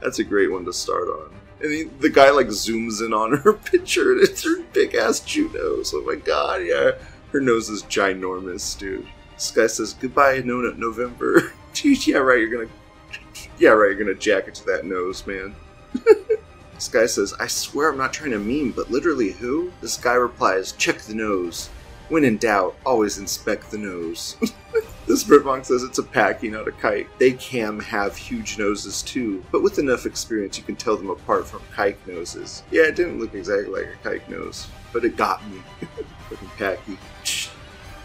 That's 0.01 0.21
a 0.21 0.25
great 0.25 0.53
one 0.53 0.65
to 0.67 0.73
start 0.73 1.09
on. 1.09 1.35
And 1.61 1.73
he, 1.73 1.85
the 1.85 2.11
guy 2.11 2.31
like 2.31 2.47
zooms 2.49 3.05
in 3.05 3.12
on 3.12 3.37
her 3.39 3.53
picture 3.55 4.12
and 4.12 4.23
it's 4.23 4.45
her 4.45 4.62
big 4.73 4.95
ass 4.95 5.19
Jew 5.19 5.51
nose. 5.53 5.93
Oh 5.93 6.03
my 6.03 6.15
god, 6.15 6.62
yeah. 6.65 6.93
Her 7.37 7.42
nose 7.42 7.68
is 7.68 7.83
ginormous, 7.83 8.79
dude. 8.79 9.07
This 9.35 9.51
guy 9.51 9.66
says, 9.66 9.92
Goodbye, 9.92 10.40
no, 10.42 10.62
November. 10.72 11.53
Dude, 11.75 12.07
yeah, 12.07 12.16
right, 12.16 12.38
you're 12.38 12.49
gonna. 12.49 12.70
Yeah, 13.59 13.72
right, 13.72 13.90
you're 13.90 13.99
gonna 13.99 14.14
jack 14.14 14.49
it 14.49 14.55
to 14.55 14.64
that 14.64 14.87
nose, 14.87 15.27
man. 15.27 15.55
this 15.92 16.88
guy 16.88 17.05
says, 17.05 17.35
I 17.38 17.46
swear 17.46 17.90
I'm 17.90 17.99
not 17.99 18.14
trying 18.14 18.31
to 18.31 18.38
meme, 18.38 18.70
but 18.70 18.90
literally 18.90 19.33
who? 19.33 19.70
This 19.83 19.99
guy 19.99 20.14
replies, 20.14 20.72
Check 20.72 21.01
the 21.01 21.14
nose. 21.14 21.68
When 22.09 22.25
in 22.25 22.38
doubt, 22.38 22.75
always 22.87 23.18
inspect 23.18 23.70
the 23.70 23.77
nose. 23.77 24.38
this 25.07 25.22
Britbonk 25.22 25.66
says 25.66 25.83
it's 25.83 25.99
a 25.99 26.03
packy, 26.03 26.49
not 26.49 26.68
a 26.68 26.72
kite. 26.72 27.09
They 27.18 27.33
can 27.33 27.79
have 27.81 28.16
huge 28.16 28.57
noses 28.57 29.03
too, 29.03 29.44
but 29.53 29.62
with 29.62 29.79
enough 29.79 30.07
experience, 30.07 30.57
you 30.57 30.64
can 30.64 30.77
tell 30.77 30.96
them 30.96 31.11
apart 31.11 31.46
from 31.46 31.61
kike 31.75 31.99
noses. 32.07 32.62
Yeah, 32.70 32.85
it 32.85 32.96
didn't 32.96 33.20
look 33.20 33.35
exactly 33.35 33.83
like 33.83 33.94
a 34.03 34.09
kike 34.09 34.27
nose, 34.31 34.68
but 34.94 35.05
it 35.05 35.18
got 35.18 35.46
me. 35.51 35.61
Fucking 36.31 36.49
packy. 36.57 36.99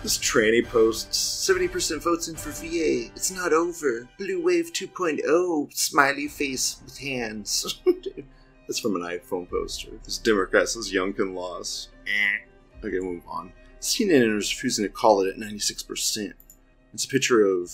This 0.04 0.18
tranny 0.18 0.66
posts 0.66 1.48
70% 1.48 2.02
votes 2.02 2.28
in 2.28 2.36
for 2.36 2.50
VA. 2.50 3.12
It's 3.16 3.30
not 3.30 3.54
over. 3.54 4.10
Blue 4.18 4.42
Wave 4.44 4.74
2.0. 4.74 5.72
Smiley 5.72 6.28
face 6.28 6.82
with 6.84 6.98
hands. 6.98 7.80
That's 8.68 8.80
from 8.80 8.96
an 8.96 9.04
iPhone 9.04 9.48
poster. 9.48 9.92
This 10.04 10.18
Democrat 10.18 10.70
says 10.70 10.92
Youngkin 10.92 11.36
lost. 11.36 11.90
Eh. 12.08 12.84
Okay, 12.84 12.98
move 12.98 13.22
on. 13.28 13.54
CNN 13.80 14.38
is 14.38 14.52
refusing 14.52 14.86
to 14.86 14.90
call 14.90 15.22
it 15.22 15.30
at 15.30 15.40
96%. 15.40 16.34
It's 16.96 17.06
a 17.06 17.08
picture 17.08 17.46
of 17.46 17.72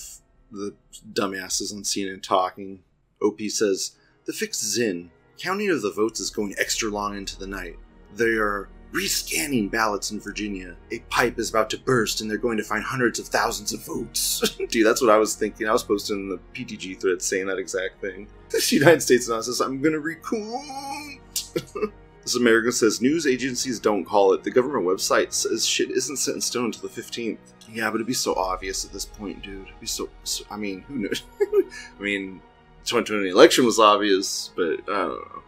the 0.52 0.76
dumbasses 1.14 1.74
on 1.74 1.84
CNN 1.84 2.22
talking. 2.22 2.84
OP 3.22 3.40
says, 3.48 3.96
The 4.26 4.34
fix 4.34 4.64
is 4.64 4.78
in. 4.78 5.12
Counting 5.38 5.70
of 5.70 5.82
the 5.82 5.92
votes 5.92 6.20
is 6.20 6.30
going 6.30 6.56
extra 6.58 6.90
long 6.90 7.16
into 7.16 7.40
the 7.40 7.48
night. 7.48 7.78
They 8.16 8.34
are 8.34 8.68
rescanning 8.92 9.70
ballots 9.70 10.12
in 10.12 10.20
Virginia. 10.20 10.76
A 10.92 11.00
pipe 11.10 11.38
is 11.38 11.50
about 11.50 11.70
to 11.72 11.78
burst 11.78 12.22
and 12.22 12.30
they're 12.30 12.38
going 12.38 12.58
to 12.58 12.64
find 12.64 12.84
hundreds 12.84 13.20
of 13.20 13.28
thousands 13.28 13.74
of 13.74 13.86
votes. 13.86 14.58
Dude, 14.70 14.86
that's 14.86 15.02
what 15.02 15.10
I 15.10 15.18
was 15.18 15.36
thinking. 15.36 15.68
I 15.68 15.74
was 15.74 15.84
posting 15.84 16.30
the 16.30 16.40
PTG 16.54 17.00
thread 17.00 17.22
saying 17.22 17.48
that 17.48 17.58
exact 17.58 18.02
thing. 18.02 18.28
The 18.50 18.64
United 18.70 19.02
States 19.02 19.28
now 19.28 19.42
says, 19.42 19.60
I'm 19.60 19.82
gonna 19.82 20.00
recount. 20.00 21.22
this 22.24 22.36
American 22.38 22.72
says 22.72 23.02
news 23.02 23.28
agencies 23.28 23.78
don't 23.78 24.06
call 24.06 24.32
it. 24.32 24.44
The 24.44 24.52
government 24.52 24.86
website 24.86 25.34
says 25.34 25.66
shit 25.66 25.92
isn't 25.92 26.16
set 26.16 26.36
in 26.36 26.40
stone 26.40 26.66
until 26.66 26.88
the 26.88 27.02
15th. 27.02 27.40
Yeah, 27.70 27.90
but 27.90 27.96
it'd 27.96 28.08
be 28.08 28.14
so 28.14 28.34
obvious 28.36 28.86
at 28.86 28.94
this 28.94 29.04
point, 29.04 29.44
dude. 29.44 29.68
It'd 29.68 29.80
be 29.82 29.86
so, 29.86 30.08
so 30.24 30.46
I 30.50 30.56
mean, 30.56 30.80
who 30.84 30.96
knows? 30.96 31.24
I 31.42 32.02
mean, 32.02 32.40
2020 32.86 33.30
election 33.30 33.66
was 33.66 33.80
obvious, 33.80 34.52
but 34.56 34.80
I 34.88 34.98
don't 35.02 35.10
know 35.10 35.44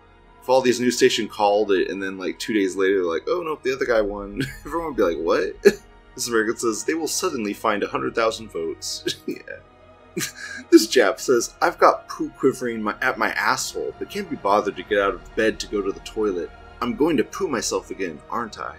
all 0.50 0.62
these 0.62 0.80
news 0.80 0.98
stations 0.98 1.32
called 1.32 1.72
it 1.72 1.90
and 1.90 2.02
then 2.02 2.18
like 2.18 2.40
two 2.40 2.54
days 2.54 2.76
later 2.76 3.04
like, 3.04 3.24
oh 3.28 3.42
no, 3.42 3.60
the 3.64 3.74
other 3.74 3.86
guy 3.86 4.02
won, 4.02 4.42
everyone 4.66 4.88
would 4.88 4.98
be 4.98 5.04
like, 5.04 5.18
what? 5.18 5.62
this 6.16 6.28
American 6.28 6.58
says 6.58 6.84
they 6.84 6.94
will 6.94 7.08
suddenly 7.08 7.54
find 7.54 7.84
hundred 7.84 8.16
thousand 8.16 8.52
votes. 8.52 9.04
yeah. 9.28 9.36
this 10.70 10.88
Jap 10.88 11.20
says, 11.20 11.54
I've 11.62 11.78
got 11.78 12.10
poo 12.10 12.30
quivering 12.38 12.82
my, 12.82 12.96
at 13.02 13.18
my 13.18 13.32
asshole, 13.32 13.94
but 14.00 14.10
can't 14.10 14.30
be 14.30 14.36
bothered 14.36 14.76
to 14.76 14.84
get 14.84 15.00
out 15.00 15.14
of 15.14 15.36
bed 15.36 15.60
to 15.60 15.68
go 15.68 15.82
to 15.82 15.92
the 15.92 16.00
toilet. 16.02 16.50
I'm 16.82 16.96
going 16.96 17.18
to 17.18 17.24
poo 17.24 17.48
myself 17.48 17.92
again, 17.92 18.20
aren't 18.30 18.60
I? 18.60 18.76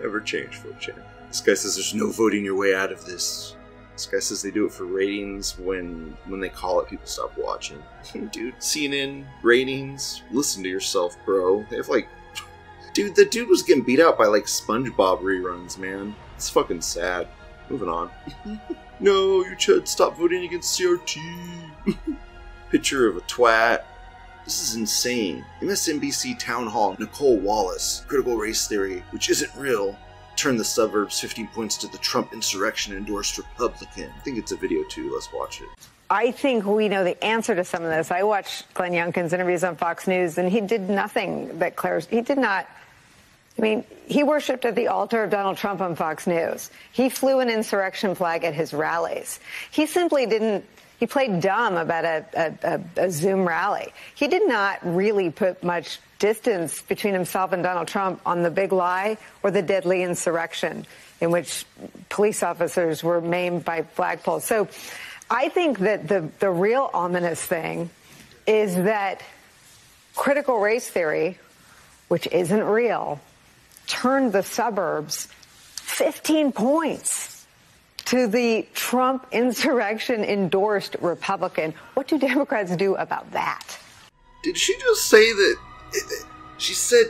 Never 0.00 0.20
change, 0.20 0.60
4chan. 0.60 1.02
This 1.28 1.40
guy 1.40 1.54
says 1.54 1.74
there's 1.76 1.94
no 1.94 2.10
voting 2.10 2.44
your 2.44 2.56
way 2.56 2.74
out 2.74 2.92
of 2.92 3.04
this. 3.04 3.56
This 3.98 4.06
guy 4.06 4.20
says 4.20 4.42
they 4.42 4.52
do 4.52 4.64
it 4.64 4.70
for 4.70 4.84
ratings. 4.84 5.58
When 5.58 6.16
when 6.26 6.38
they 6.38 6.48
call 6.48 6.78
it, 6.78 6.88
people 6.88 7.08
stop 7.08 7.36
watching. 7.36 7.82
Hmm. 8.12 8.26
dude, 8.26 8.56
CNN 8.60 9.24
ratings. 9.42 10.22
Listen 10.30 10.62
to 10.62 10.68
yourself, 10.68 11.16
bro. 11.24 11.66
They 11.68 11.78
have 11.78 11.88
like, 11.88 12.06
dude, 12.94 13.16
the 13.16 13.24
dude 13.24 13.48
was 13.48 13.64
getting 13.64 13.82
beat 13.82 13.98
out 13.98 14.16
by 14.16 14.26
like 14.26 14.44
SpongeBob 14.44 15.20
reruns, 15.22 15.78
man. 15.78 16.14
It's 16.36 16.48
fucking 16.48 16.80
sad. 16.80 17.26
Moving 17.70 17.88
on. 17.88 18.12
no, 19.00 19.44
you 19.44 19.56
should 19.58 19.88
stop 19.88 20.16
voting 20.16 20.44
against 20.44 20.78
CRT. 20.78 21.68
Picture 22.70 23.08
of 23.08 23.16
a 23.16 23.20
twat. 23.22 23.82
This 24.44 24.62
is 24.62 24.76
insane. 24.76 25.44
MSNBC 25.60 26.38
Town 26.38 26.68
Hall, 26.68 26.94
Nicolle 27.00 27.40
Wallace, 27.40 28.04
critical 28.06 28.36
race 28.36 28.68
theory, 28.68 29.02
which 29.10 29.28
isn't 29.28 29.52
real, 29.56 29.98
turned 30.38 30.58
the 30.58 30.64
suburbs 30.64 31.20
15 31.20 31.48
points 31.48 31.76
to 31.78 31.88
the 31.88 31.98
Trump 31.98 32.32
insurrection 32.32 32.96
endorsed 32.96 33.36
Republican. 33.36 34.10
I 34.16 34.20
think 34.20 34.38
it's 34.38 34.52
a 34.52 34.56
video 34.56 34.84
too. 34.84 35.12
Let's 35.12 35.32
watch 35.32 35.60
it. 35.60 35.68
I 36.10 36.30
think 36.30 36.64
we 36.64 36.88
know 36.88 37.04
the 37.04 37.22
answer 37.22 37.54
to 37.54 37.64
some 37.64 37.82
of 37.82 37.90
this. 37.90 38.10
I 38.10 38.22
watched 38.22 38.72
Glenn 38.72 38.92
Youngkin's 38.92 39.32
interviews 39.32 39.62
on 39.62 39.76
Fox 39.76 40.06
News, 40.06 40.38
and 40.38 40.50
he 40.50 40.62
did 40.62 40.88
nothing 40.88 41.58
that 41.58 41.76
Claire's. 41.76 42.06
He 42.06 42.22
did 42.22 42.38
not. 42.38 42.66
I 43.58 43.60
mean, 43.60 43.84
he 44.06 44.22
worshipped 44.22 44.64
at 44.64 44.76
the 44.76 44.86
altar 44.86 45.24
of 45.24 45.30
Donald 45.30 45.56
Trump 45.56 45.80
on 45.80 45.96
Fox 45.96 46.26
News. 46.26 46.70
He 46.92 47.08
flew 47.08 47.40
an 47.40 47.50
insurrection 47.50 48.14
flag 48.14 48.44
at 48.44 48.54
his 48.54 48.72
rallies. 48.72 49.40
He 49.70 49.86
simply 49.86 50.24
didn't. 50.26 50.64
He 50.98 51.06
played 51.06 51.40
dumb 51.40 51.76
about 51.76 52.04
a, 52.04 52.24
a, 52.64 52.80
a, 53.04 53.10
Zoom 53.10 53.46
rally. 53.46 53.92
He 54.16 54.26
did 54.26 54.48
not 54.48 54.80
really 54.82 55.30
put 55.30 55.62
much 55.62 56.00
distance 56.18 56.82
between 56.82 57.14
himself 57.14 57.52
and 57.52 57.62
Donald 57.62 57.86
Trump 57.86 58.20
on 58.26 58.42
the 58.42 58.50
big 58.50 58.72
lie 58.72 59.16
or 59.44 59.52
the 59.52 59.62
deadly 59.62 60.02
insurrection 60.02 60.86
in 61.20 61.30
which 61.30 61.64
police 62.08 62.42
officers 62.42 63.04
were 63.04 63.20
maimed 63.20 63.64
by 63.64 63.82
flagpoles. 63.82 64.42
So 64.42 64.68
I 65.30 65.48
think 65.50 65.78
that 65.80 66.08
the, 66.08 66.28
the 66.40 66.50
real 66.50 66.90
ominous 66.92 67.40
thing 67.44 67.90
is 68.46 68.74
that 68.74 69.22
critical 70.16 70.58
race 70.58 70.88
theory, 70.88 71.38
which 72.08 72.26
isn't 72.26 72.64
real, 72.64 73.20
turned 73.86 74.32
the 74.32 74.42
suburbs 74.42 75.28
15 75.76 76.50
points 76.50 77.37
to 78.08 78.26
the 78.26 78.66
Trump 78.72 79.26
insurrection 79.32 80.24
endorsed 80.24 80.96
Republican. 81.02 81.74
What 81.92 82.08
do 82.08 82.18
Democrats 82.18 82.74
do 82.74 82.94
about 82.94 83.30
that? 83.32 83.78
Did 84.42 84.56
she 84.56 84.78
just 84.78 85.10
say 85.10 85.30
that? 85.30 85.56
She 86.56 86.72
said 86.72 87.04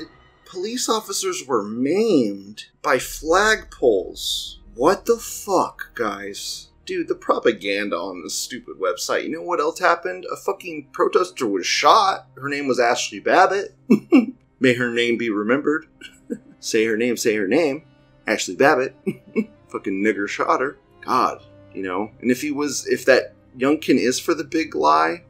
police 0.44 0.88
officers 0.88 1.44
were 1.46 1.62
maimed 1.62 2.64
by 2.82 2.96
flagpoles. 2.96 4.56
What 4.74 5.06
the 5.06 5.18
fuck, 5.18 5.92
guys? 5.94 6.70
Dude, 6.84 7.06
the 7.06 7.14
propaganda 7.14 7.96
on 7.96 8.24
this 8.24 8.34
stupid 8.34 8.78
website. 8.80 9.22
You 9.22 9.30
know 9.30 9.42
what 9.42 9.60
else 9.60 9.78
happened? 9.78 10.26
A 10.32 10.36
fucking 10.36 10.88
protester 10.92 11.46
was 11.46 11.64
shot. 11.64 12.26
Her 12.36 12.48
name 12.48 12.66
was 12.66 12.80
Ashli 12.80 13.22
Babbitt. 13.22 13.76
May 14.58 14.74
her 14.74 14.92
name 14.92 15.16
be 15.16 15.30
remembered. 15.30 15.86
say 16.58 16.86
her 16.86 16.96
name, 16.96 17.16
say 17.16 17.36
her 17.36 17.46
name. 17.46 17.84
Ashli 18.26 18.58
Babbitt. 18.58 18.96
fucking 19.68 20.02
nigger 20.02 20.28
shot 20.28 20.60
her. 20.60 20.76
God, 21.08 21.42
you 21.72 21.82
know. 21.82 22.10
And 22.20 22.30
if 22.30 22.42
he 22.42 22.50
was, 22.50 22.86
if 22.86 23.06
that 23.06 23.32
Youngkin 23.56 23.98
is 23.98 24.20
for 24.20 24.34
the 24.34 24.44
big 24.44 24.74
lie, 24.74 25.22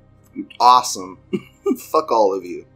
awesome. 0.59 1.19
Fuck 1.79 2.11
all 2.11 2.35
of 2.35 2.45
you. 2.45 2.67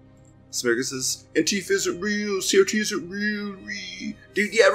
Smirka 0.52 0.84
says, 0.84 1.26
Antifa 1.34 1.72
isn't 1.72 2.00
real, 2.00 2.34
CRT 2.34 2.74
isn't 2.74 3.08
real. 3.08 3.56
Dude, 4.34 4.54
yeah, 4.54 4.68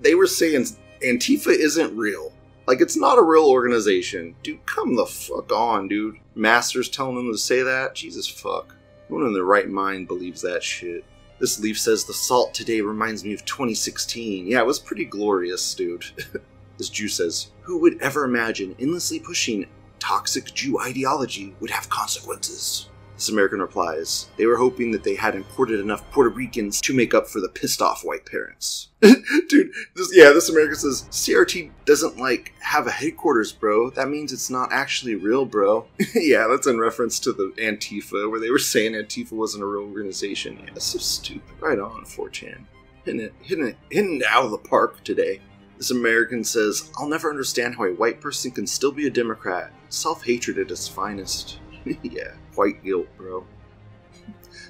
they 0.00 0.16
were 0.16 0.26
saying 0.26 0.66
Antifa 1.04 1.48
isn't 1.48 1.96
real? 1.96 2.32
Like, 2.66 2.80
it's 2.80 2.96
not 2.96 3.18
a 3.18 3.22
real 3.22 3.44
organization. 3.44 4.34
Dude, 4.42 4.64
come 4.66 4.96
the 4.96 5.06
fuck 5.06 5.52
on, 5.52 5.86
dude. 5.86 6.16
Masters 6.34 6.88
telling 6.88 7.14
them 7.14 7.30
to 7.30 7.38
say 7.38 7.62
that? 7.62 7.94
Jesus 7.94 8.26
fuck. 8.26 8.74
No 9.08 9.16
one 9.16 9.26
in 9.26 9.34
their 9.34 9.44
right 9.44 9.68
mind 9.68 10.08
believes 10.08 10.40
that 10.42 10.62
shit. 10.64 11.04
This 11.38 11.60
leaf 11.60 11.78
says 11.78 12.04
the 12.04 12.14
salt 12.14 12.54
today 12.54 12.80
reminds 12.80 13.22
me 13.22 13.34
of 13.34 13.44
2016. 13.44 14.46
Yeah, 14.46 14.60
it 14.60 14.66
was 14.66 14.78
pretty 14.80 15.04
glorious, 15.04 15.74
dude. 15.74 16.04
This 16.78 16.88
Jew 16.88 17.08
says, 17.08 17.50
Who 17.62 17.78
would 17.78 18.00
ever 18.00 18.24
imagine 18.24 18.74
endlessly 18.78 19.20
pushing 19.20 19.66
toxic 19.98 20.52
Jew 20.52 20.80
ideology 20.80 21.54
would 21.60 21.70
have 21.70 21.88
consequences? 21.88 22.88
This 23.14 23.28
American 23.28 23.60
replies, 23.60 24.28
They 24.36 24.46
were 24.46 24.56
hoping 24.56 24.90
that 24.90 25.04
they 25.04 25.14
had 25.14 25.36
imported 25.36 25.78
enough 25.78 26.10
Puerto 26.10 26.30
Ricans 26.30 26.80
to 26.82 26.94
make 26.94 27.14
up 27.14 27.28
for 27.28 27.40
the 27.40 27.48
pissed 27.48 27.80
off 27.80 28.04
white 28.04 28.26
parents. 28.26 28.88
Dude, 29.00 29.70
this, 29.94 30.10
yeah, 30.12 30.30
this 30.30 30.48
American 30.48 30.74
says, 30.74 31.06
CRT 31.10 31.70
doesn't 31.84 32.18
like 32.18 32.54
have 32.58 32.86
a 32.88 32.90
headquarters, 32.90 33.52
bro. 33.52 33.90
That 33.90 34.08
means 34.08 34.32
it's 34.32 34.50
not 34.50 34.72
actually 34.72 35.14
real, 35.14 35.44
bro. 35.44 35.86
yeah, 36.14 36.46
that's 36.48 36.66
in 36.66 36.80
reference 36.80 37.20
to 37.20 37.32
the 37.32 37.52
Antifa, 37.58 38.28
where 38.28 38.40
they 38.40 38.50
were 38.50 38.58
saying 38.58 38.92
Antifa 38.92 39.32
wasn't 39.32 39.62
a 39.62 39.66
real 39.66 39.84
organization. 39.84 40.58
Yeah, 40.58 40.72
that's 40.72 40.86
so 40.86 40.98
stupid. 40.98 41.54
Right 41.60 41.78
on, 41.78 42.04
4chan. 42.04 42.64
Hitting 43.04 43.20
it, 43.20 43.34
hitting 43.42 43.68
it, 43.68 43.76
hitting 43.90 44.16
it 44.16 44.26
out 44.26 44.44
of 44.44 44.50
the 44.50 44.58
park 44.58 45.04
today. 45.04 45.40
This 45.78 45.90
American 45.90 46.44
says, 46.44 46.90
I'll 46.96 47.08
never 47.08 47.30
understand 47.30 47.74
how 47.74 47.84
a 47.84 47.94
white 47.94 48.20
person 48.20 48.50
can 48.50 48.66
still 48.66 48.92
be 48.92 49.06
a 49.06 49.10
Democrat. 49.10 49.72
Self 49.88 50.24
hatred 50.24 50.58
at 50.58 50.70
its 50.70 50.88
finest. 50.88 51.58
yeah, 52.02 52.34
white 52.54 52.82
guilt, 52.84 53.08
bro. 53.16 53.44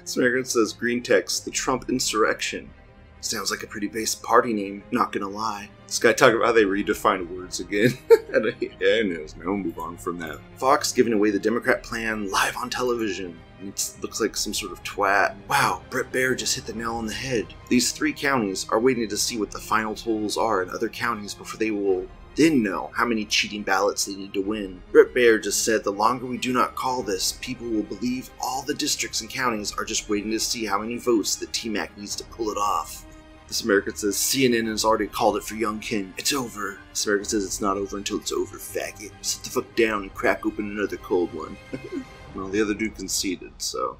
This 0.01 0.17
American 0.17 0.45
says, 0.45 0.73
Green 0.73 1.01
text, 1.01 1.45
the 1.45 1.51
Trump 1.51 1.89
insurrection. 1.89 2.69
Sounds 3.21 3.49
like 3.49 3.63
a 3.63 3.67
pretty 3.67 3.87
base 3.87 4.13
party 4.13 4.53
name, 4.53 4.83
not 4.91 5.11
gonna 5.11 5.27
lie. 5.27 5.69
This 5.87 5.97
guy 5.99 6.13
talking 6.13 6.35
about 6.35 6.47
how 6.47 6.51
they 6.51 6.63
redefine 6.63 7.27
words 7.27 7.59
again. 7.59 7.97
yeah, 8.09 8.99
I 8.99 9.01
know, 9.01 9.25
now 9.37 9.45
we'll 9.45 9.57
move 9.57 9.79
on 9.79 9.97
from 9.97 10.19
that. 10.19 10.39
Fox 10.57 10.91
giving 10.91 11.13
away 11.13 11.31
the 11.31 11.39
Democrat 11.39 11.81
plan 11.81 12.29
live 12.29 12.55
on 12.57 12.69
television. 12.69 13.39
It 13.61 13.95
looks 14.01 14.21
like 14.21 14.35
some 14.35 14.53
sort 14.53 14.71
of 14.71 14.83
twat. 14.83 15.35
Wow, 15.47 15.81
Bret 15.89 16.11
Baier 16.11 16.37
just 16.37 16.55
hit 16.55 16.65
the 16.65 16.73
nail 16.73 16.95
on 16.95 17.05
the 17.05 17.13
head. 17.13 17.47
These 17.69 17.91
three 17.91 18.13
counties 18.13 18.67
are 18.69 18.79
waiting 18.79 19.07
to 19.09 19.17
see 19.17 19.37
what 19.37 19.51
the 19.51 19.59
final 19.59 19.95
totals 19.95 20.37
are 20.37 20.61
in 20.61 20.69
other 20.69 20.89
counties 20.89 21.33
before 21.33 21.57
they 21.57 21.71
will 21.71 22.07
then 22.35 22.61
know 22.61 22.91
how 22.93 23.05
many 23.05 23.25
cheating 23.25 23.63
ballots 23.63 24.05
they 24.05 24.15
need 24.15 24.33
to 24.33 24.41
win. 24.41 24.81
Bret 24.91 25.13
Baier 25.13 25.41
just 25.41 25.63
said 25.63 25.83
the 25.83 25.91
longer 25.91 26.25
we 26.25 26.37
do 26.37 26.51
not 26.51 26.75
call 26.75 27.01
this, 27.01 27.37
people 27.41 27.67
will 27.67 27.83
believe 27.83 28.29
all 28.41 28.61
the 28.61 28.73
districts 28.73 29.21
and 29.21 29.29
counties 29.29 29.73
are 29.73 29.85
just 29.85 30.09
waiting 30.09 30.31
to 30.31 30.39
see 30.39 30.65
how 30.65 30.79
many 30.79 30.97
votes 30.97 31.35
that 31.37 31.53
T-Mac 31.53 31.97
needs 31.97 32.15
to 32.17 32.25
pull 32.25 32.49
it 32.49 32.57
off. 32.57 33.05
This 33.47 33.63
American 33.63 33.95
says 33.95 34.15
CNN 34.15 34.67
has 34.67 34.83
already 34.83 35.07
called 35.07 35.37
it 35.37 35.43
for 35.43 35.53
Youngkin. 35.53 36.13
It's 36.17 36.33
over. 36.33 36.79
This 36.89 37.05
American 37.05 37.29
says 37.29 37.45
it's 37.45 37.61
not 37.61 37.77
over 37.77 37.97
until 37.97 38.17
it's 38.17 38.31
over, 38.31 38.57
faggot. 38.57 39.11
Sit 39.21 39.43
the 39.43 39.49
fuck 39.51 39.75
down 39.75 40.01
and 40.01 40.13
crack 40.13 40.45
open 40.45 40.71
another 40.71 40.97
cold 40.97 41.33
one. 41.33 41.55
well, 42.35 42.47
the 42.47 42.61
other 42.61 42.73
dude 42.73 42.95
conceded, 42.95 43.53
so. 43.57 43.99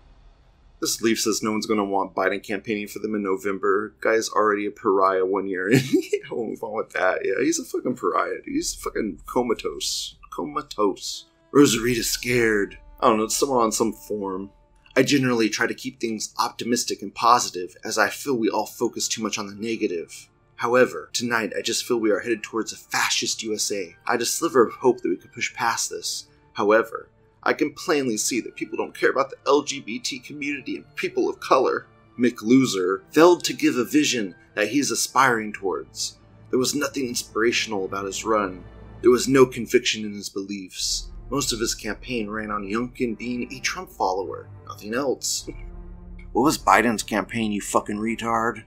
This 0.81 1.01
Leaf 1.01 1.19
says 1.21 1.41
no 1.41 1.51
one's 1.51 1.65
going 1.65 1.79
to 1.79 1.85
want 1.85 2.13
Biden 2.13 2.43
campaigning 2.43 2.87
for 2.87 2.99
them 2.99 3.15
in 3.15 3.23
November. 3.23 3.95
Guy's 4.01 4.29
already 4.29 4.65
a 4.65 4.71
pariah 4.71 5.25
one 5.25 5.47
year 5.47 5.69
in. 5.69 5.79
I 5.79 6.33
won't 6.33 6.49
move 6.49 6.63
on 6.63 6.75
with 6.75 6.91
that. 6.91 7.21
Yeah, 7.23 7.43
he's 7.43 7.59
a 7.59 7.63
fucking 7.63 7.95
pariah. 7.95 8.41
Dude. 8.43 8.53
He's 8.53 8.75
fucking 8.75 9.21
comatose. 9.25 10.15
Comatose. 10.31 11.25
ResetEra's 11.53 12.09
scared. 12.09 12.77
I 12.99 13.07
don't 13.07 13.17
know, 13.17 13.23
it's 13.23 13.37
someone 13.37 13.63
on 13.63 13.71
some 13.71 13.93
form. 13.93 14.51
I 14.97 15.03
generally 15.03 15.49
try 15.49 15.67
to 15.67 15.73
keep 15.73 15.99
things 15.99 16.33
optimistic 16.37 17.01
and 17.01 17.13
positive, 17.13 17.75
as 17.83 17.97
I 17.97 18.09
feel 18.09 18.37
we 18.37 18.49
all 18.49 18.65
focus 18.65 19.07
too 19.07 19.21
much 19.21 19.37
on 19.37 19.47
the 19.47 19.55
negative. 19.55 20.29
However, 20.55 21.09
tonight 21.11 21.53
I 21.57 21.61
just 21.61 21.85
feel 21.85 21.97
we 21.97 22.11
are 22.11 22.19
headed 22.19 22.43
towards 22.43 22.71
a 22.71 22.77
fascist 22.77 23.43
USA. 23.43 23.95
I 24.07 24.13
had 24.13 24.21
a 24.21 24.25
sliver 24.25 24.65
of 24.65 24.73
hope 24.73 25.01
that 25.01 25.09
we 25.09 25.17
could 25.17 25.33
push 25.33 25.53
past 25.53 25.89
this. 25.89 26.27
However, 26.53 27.09
I 27.45 27.53
can 27.53 27.73
plainly 27.73 28.17
see 28.17 28.41
that 28.41 28.55
people 28.55 28.77
don't 28.77 28.97
care 28.97 29.11
about 29.11 29.29
the 29.29 29.37
LGBT 29.45 30.23
community 30.23 30.77
and 30.77 30.95
people 30.95 31.29
of 31.29 31.39
color. 31.39 31.85
Mick 32.17 32.41
Loser 32.41 33.03
failed 33.11 33.43
to 33.43 33.53
give 33.53 33.77
a 33.77 33.83
vision 33.83 34.33
that 34.55 34.69
he's 34.69 34.89
aspiring 34.89 35.53
towards. 35.53 36.17
There 36.49 36.57
was 36.57 36.73
nothing 36.73 37.07
inspirational 37.07 37.85
about 37.85 38.05
his 38.05 38.25
run. 38.25 38.63
There 39.01 39.11
was 39.11 39.27
no 39.27 39.45
conviction 39.45 40.05
in 40.05 40.13
his 40.13 40.29
beliefs. 40.29 41.09
Most 41.29 41.53
of 41.53 41.59
his 41.59 41.75
campaign 41.75 42.29
ran 42.29 42.49
on 42.49 42.63
Youngkin 42.63 43.17
being 43.17 43.51
a 43.53 43.59
Trump 43.59 43.91
follower, 43.91 44.47
nothing 44.67 44.95
else. 44.95 45.47
what 46.31 46.43
was 46.43 46.57
Biden's 46.57 47.03
campaign, 47.03 47.51
you 47.51 47.61
fucking 47.61 47.97
retard? 47.97 48.63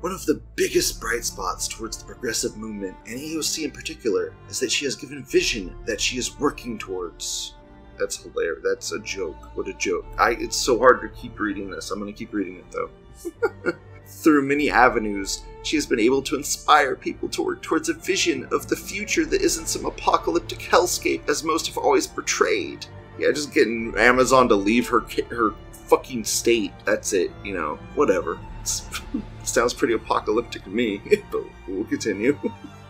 One 0.00 0.12
of 0.12 0.26
the 0.26 0.42
biggest 0.56 1.00
bright 1.00 1.24
spots 1.24 1.68
towards 1.68 1.96
the 1.96 2.04
progressive 2.04 2.56
movement, 2.56 2.96
and 3.06 3.18
AOC 3.18 3.64
in 3.64 3.70
particular, 3.70 4.34
is 4.50 4.58
that 4.58 4.72
she 4.72 4.84
has 4.84 4.96
given 4.96 5.24
vision 5.24 5.76
that 5.86 6.00
she 6.00 6.18
is 6.18 6.38
working 6.40 6.76
towards. 6.76 7.54
That's 7.98 8.22
hilarious. 8.22 8.60
That's 8.64 8.92
a 8.92 9.00
joke. 9.00 9.50
What 9.54 9.68
a 9.68 9.74
joke. 9.74 10.04
I 10.18 10.30
it's 10.32 10.56
so 10.56 10.78
hard 10.78 11.00
to 11.02 11.08
keep 11.08 11.38
reading 11.38 11.70
this. 11.70 11.90
I'm 11.90 11.98
gonna 11.98 12.12
keep 12.12 12.32
reading 12.32 12.56
it 12.56 12.70
though. 12.70 13.72
Through 14.06 14.42
many 14.42 14.70
avenues, 14.70 15.42
she 15.62 15.76
has 15.76 15.86
been 15.86 16.00
able 16.00 16.22
to 16.22 16.36
inspire 16.36 16.94
people 16.96 17.28
to 17.30 17.42
work 17.42 17.62
towards 17.62 17.88
a 17.88 17.94
vision 17.94 18.46
of 18.52 18.68
the 18.68 18.76
future 18.76 19.24
that 19.26 19.40
isn't 19.40 19.66
some 19.66 19.86
apocalyptic 19.86 20.58
hellscape 20.58 21.28
as 21.28 21.42
most 21.44 21.66
have 21.68 21.78
always 21.78 22.06
portrayed. 22.06 22.86
Yeah, 23.18 23.30
just 23.32 23.54
getting 23.54 23.94
Amazon 23.96 24.48
to 24.48 24.54
leave 24.54 24.88
her 24.88 25.00
her 25.30 25.54
fucking 25.72 26.24
state. 26.24 26.72
That's 26.84 27.12
it. 27.12 27.30
You 27.44 27.54
know, 27.54 27.78
whatever. 27.94 28.38
sounds 29.44 29.74
pretty 29.74 29.94
apocalyptic 29.94 30.64
to 30.64 30.70
me, 30.70 31.00
but 31.30 31.44
we'll 31.66 31.84
continue. 31.84 32.38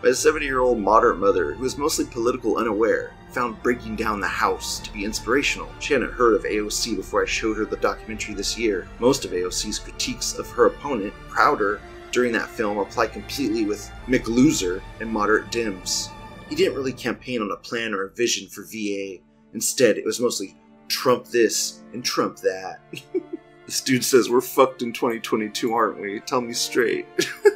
My 0.03 0.11
70 0.11 0.45
year 0.45 0.59
old 0.59 0.79
moderate 0.79 1.17
mother, 1.17 1.53
who 1.53 1.63
is 1.63 1.77
mostly 1.77 2.03
political 2.03 2.57
unaware, 2.57 3.13
found 3.31 3.63
Breaking 3.63 3.95
Down 3.95 4.19
the 4.19 4.27
House 4.27 4.79
to 4.79 4.91
be 4.91 5.05
inspirational. 5.05 5.69
She 5.79 5.93
hadn't 5.93 6.11
heard 6.11 6.35
of 6.35 6.43
AOC 6.43 6.97
before 6.97 7.23
I 7.23 7.25
showed 7.25 7.55
her 7.55 7.63
the 7.63 7.77
documentary 7.77 8.35
this 8.35 8.57
year. 8.57 8.85
Most 8.99 9.23
of 9.23 9.31
AOC's 9.31 9.79
critiques 9.79 10.37
of 10.37 10.49
her 10.49 10.65
opponent, 10.65 11.13
Crowley, 11.29 11.79
during 12.11 12.33
that 12.33 12.49
film 12.49 12.79
apply 12.79 13.07
completely 13.07 13.63
with 13.63 13.89
McLoser 14.07 14.81
and 14.99 15.09
moderate 15.09 15.49
Dems. 15.51 16.09
He 16.49 16.55
didn't 16.55 16.75
really 16.75 16.91
campaign 16.91 17.41
on 17.41 17.51
a 17.51 17.55
plan 17.55 17.93
or 17.93 18.03
a 18.03 18.13
vision 18.13 18.49
for 18.49 18.65
VA. 18.65 19.19
Instead, 19.53 19.97
it 19.97 20.03
was 20.03 20.19
mostly 20.19 20.57
Trump 20.89 21.27
this 21.27 21.81
and 21.93 22.03
Trump 22.03 22.39
that. 22.39 22.81
this 23.65 23.79
dude 23.79 24.03
says, 24.03 24.29
We're 24.29 24.41
fucked 24.41 24.81
in 24.81 24.91
2022, 24.91 25.73
aren't 25.73 26.01
we? 26.01 26.19
Tell 26.19 26.41
me 26.41 26.51
straight. 26.51 27.05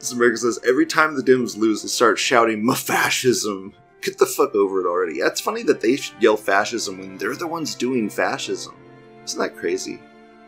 this 0.00 0.12
American 0.12 0.38
says, 0.38 0.58
Every 0.66 0.86
time 0.86 1.14
the 1.14 1.22
Dems 1.22 1.56
lose, 1.56 1.82
they 1.82 1.88
start 1.88 2.18
shouting, 2.18 2.66
fascism 2.74 3.74
Get 4.02 4.16
the 4.16 4.26
fuck 4.26 4.54
over 4.54 4.80
it 4.80 4.88
already. 4.88 5.18
It's 5.18 5.40
funny 5.40 5.62
that 5.64 5.80
they 5.80 5.98
yell 6.20 6.36
fascism 6.36 6.98
when 6.98 7.18
they're 7.18 7.36
the 7.36 7.46
ones 7.46 7.74
doing 7.74 8.08
fascism. 8.08 8.74
Isn't 9.24 9.38
that 9.38 9.56
crazy? 9.56 10.00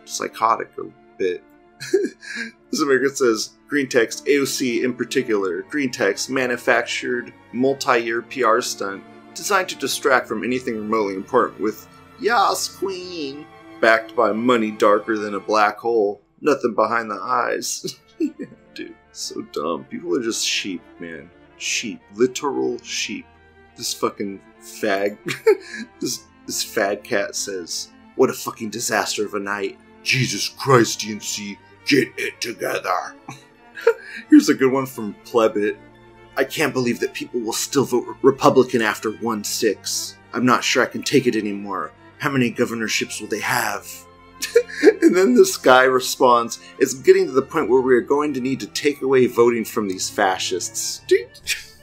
Psychotic 0.07 0.71
a 0.79 0.85
bit. 1.19 1.45
this 2.71 2.81
American 2.81 3.15
says 3.15 3.51
green 3.69 3.89
text 3.89 4.25
AOC 4.25 4.85
in 4.85 4.95
particular. 4.95 5.63
Green 5.63 5.91
text 5.91 6.31
manufactured 6.31 7.33
multi-year 7.53 8.23
PR 8.23 8.61
stunt 8.61 9.05
designed 9.35 9.69
to 9.69 9.77
distract 9.77 10.29
from 10.29 10.45
anything 10.45 10.77
remotely 10.77 11.15
important 11.15 11.61
with 11.61 11.87
Yas 12.21 12.75
Queen 12.77 13.47
backed 13.81 14.17
by 14.17 14.33
money 14.33 14.71
darker 14.71 15.19
than 15.19 15.35
a 15.35 15.41
black 15.41 15.79
hole. 15.79 16.23
Nothing 16.41 16.75
behind 16.75 17.11
the 17.11 17.21
eyes. 17.21 17.99
So 19.13 19.43
dumb. 19.53 19.85
People 19.85 20.17
are 20.17 20.23
just 20.23 20.47
sheep, 20.47 20.83
man. 20.99 21.31
Sheep. 21.59 22.01
Literal 22.15 22.79
sheep 22.83 23.27
this 23.77 23.95
fucking 23.95 24.41
fag, 24.61 25.17
this 26.01 26.25
this 26.47 26.65
fag 26.65 27.03
cat 27.05 27.35
says, 27.35 27.89
"What 28.17 28.31
a 28.31 28.35
fucking 28.35 28.71
disaster 28.71 29.25
of 29.25 29.35
a 29.35 29.39
night! 29.41 29.79
Jesus 30.03 30.49
Christ, 30.49 31.01
DNC, 31.01 31.57
get 31.87 32.09
it 32.17 32.41
together." 32.41 33.15
Here's 34.31 34.49
a 34.49 34.55
good 34.55 34.73
one 34.73 34.87
from 34.87 35.15
Plebit. 35.25 35.77
I 36.37 36.45
can't 36.45 36.73
believe 36.73 37.01
that 37.01 37.13
people 37.13 37.41
will 37.41 37.53
still 37.53 37.85
vote 37.85 38.17
Republican 38.23 38.83
after 38.83 39.13
1 39.13 39.45
6. 39.45 40.17
I'm 40.33 40.47
not 40.47 40.65
sure 40.65 40.83
I 40.83 40.87
can 40.87 41.03
take 41.03 41.27
it 41.27 41.37
anymore. 41.37 41.93
How 42.19 42.31
many 42.31 42.51
governorships 42.51 43.21
will 43.21 43.29
they 43.29 43.41
have? 43.41 43.87
and 45.03 45.15
then 45.15 45.35
this 45.35 45.57
guy 45.57 45.85
responds, 45.85 46.59
It's 46.79 46.95
getting 46.95 47.27
to 47.27 47.33
the 47.33 47.43
point 47.43 47.69
where 47.69 47.81
we 47.81 47.95
are 47.95 48.01
going 48.01 48.35
to 48.35 48.41
need 48.41 48.61
to 48.61 48.67
take 48.67 49.03
away 49.03 49.27
voting 49.27 49.65
from 49.65 49.89
these 49.89 50.11
fascists. 50.11 51.03
Dude, 51.07 51.29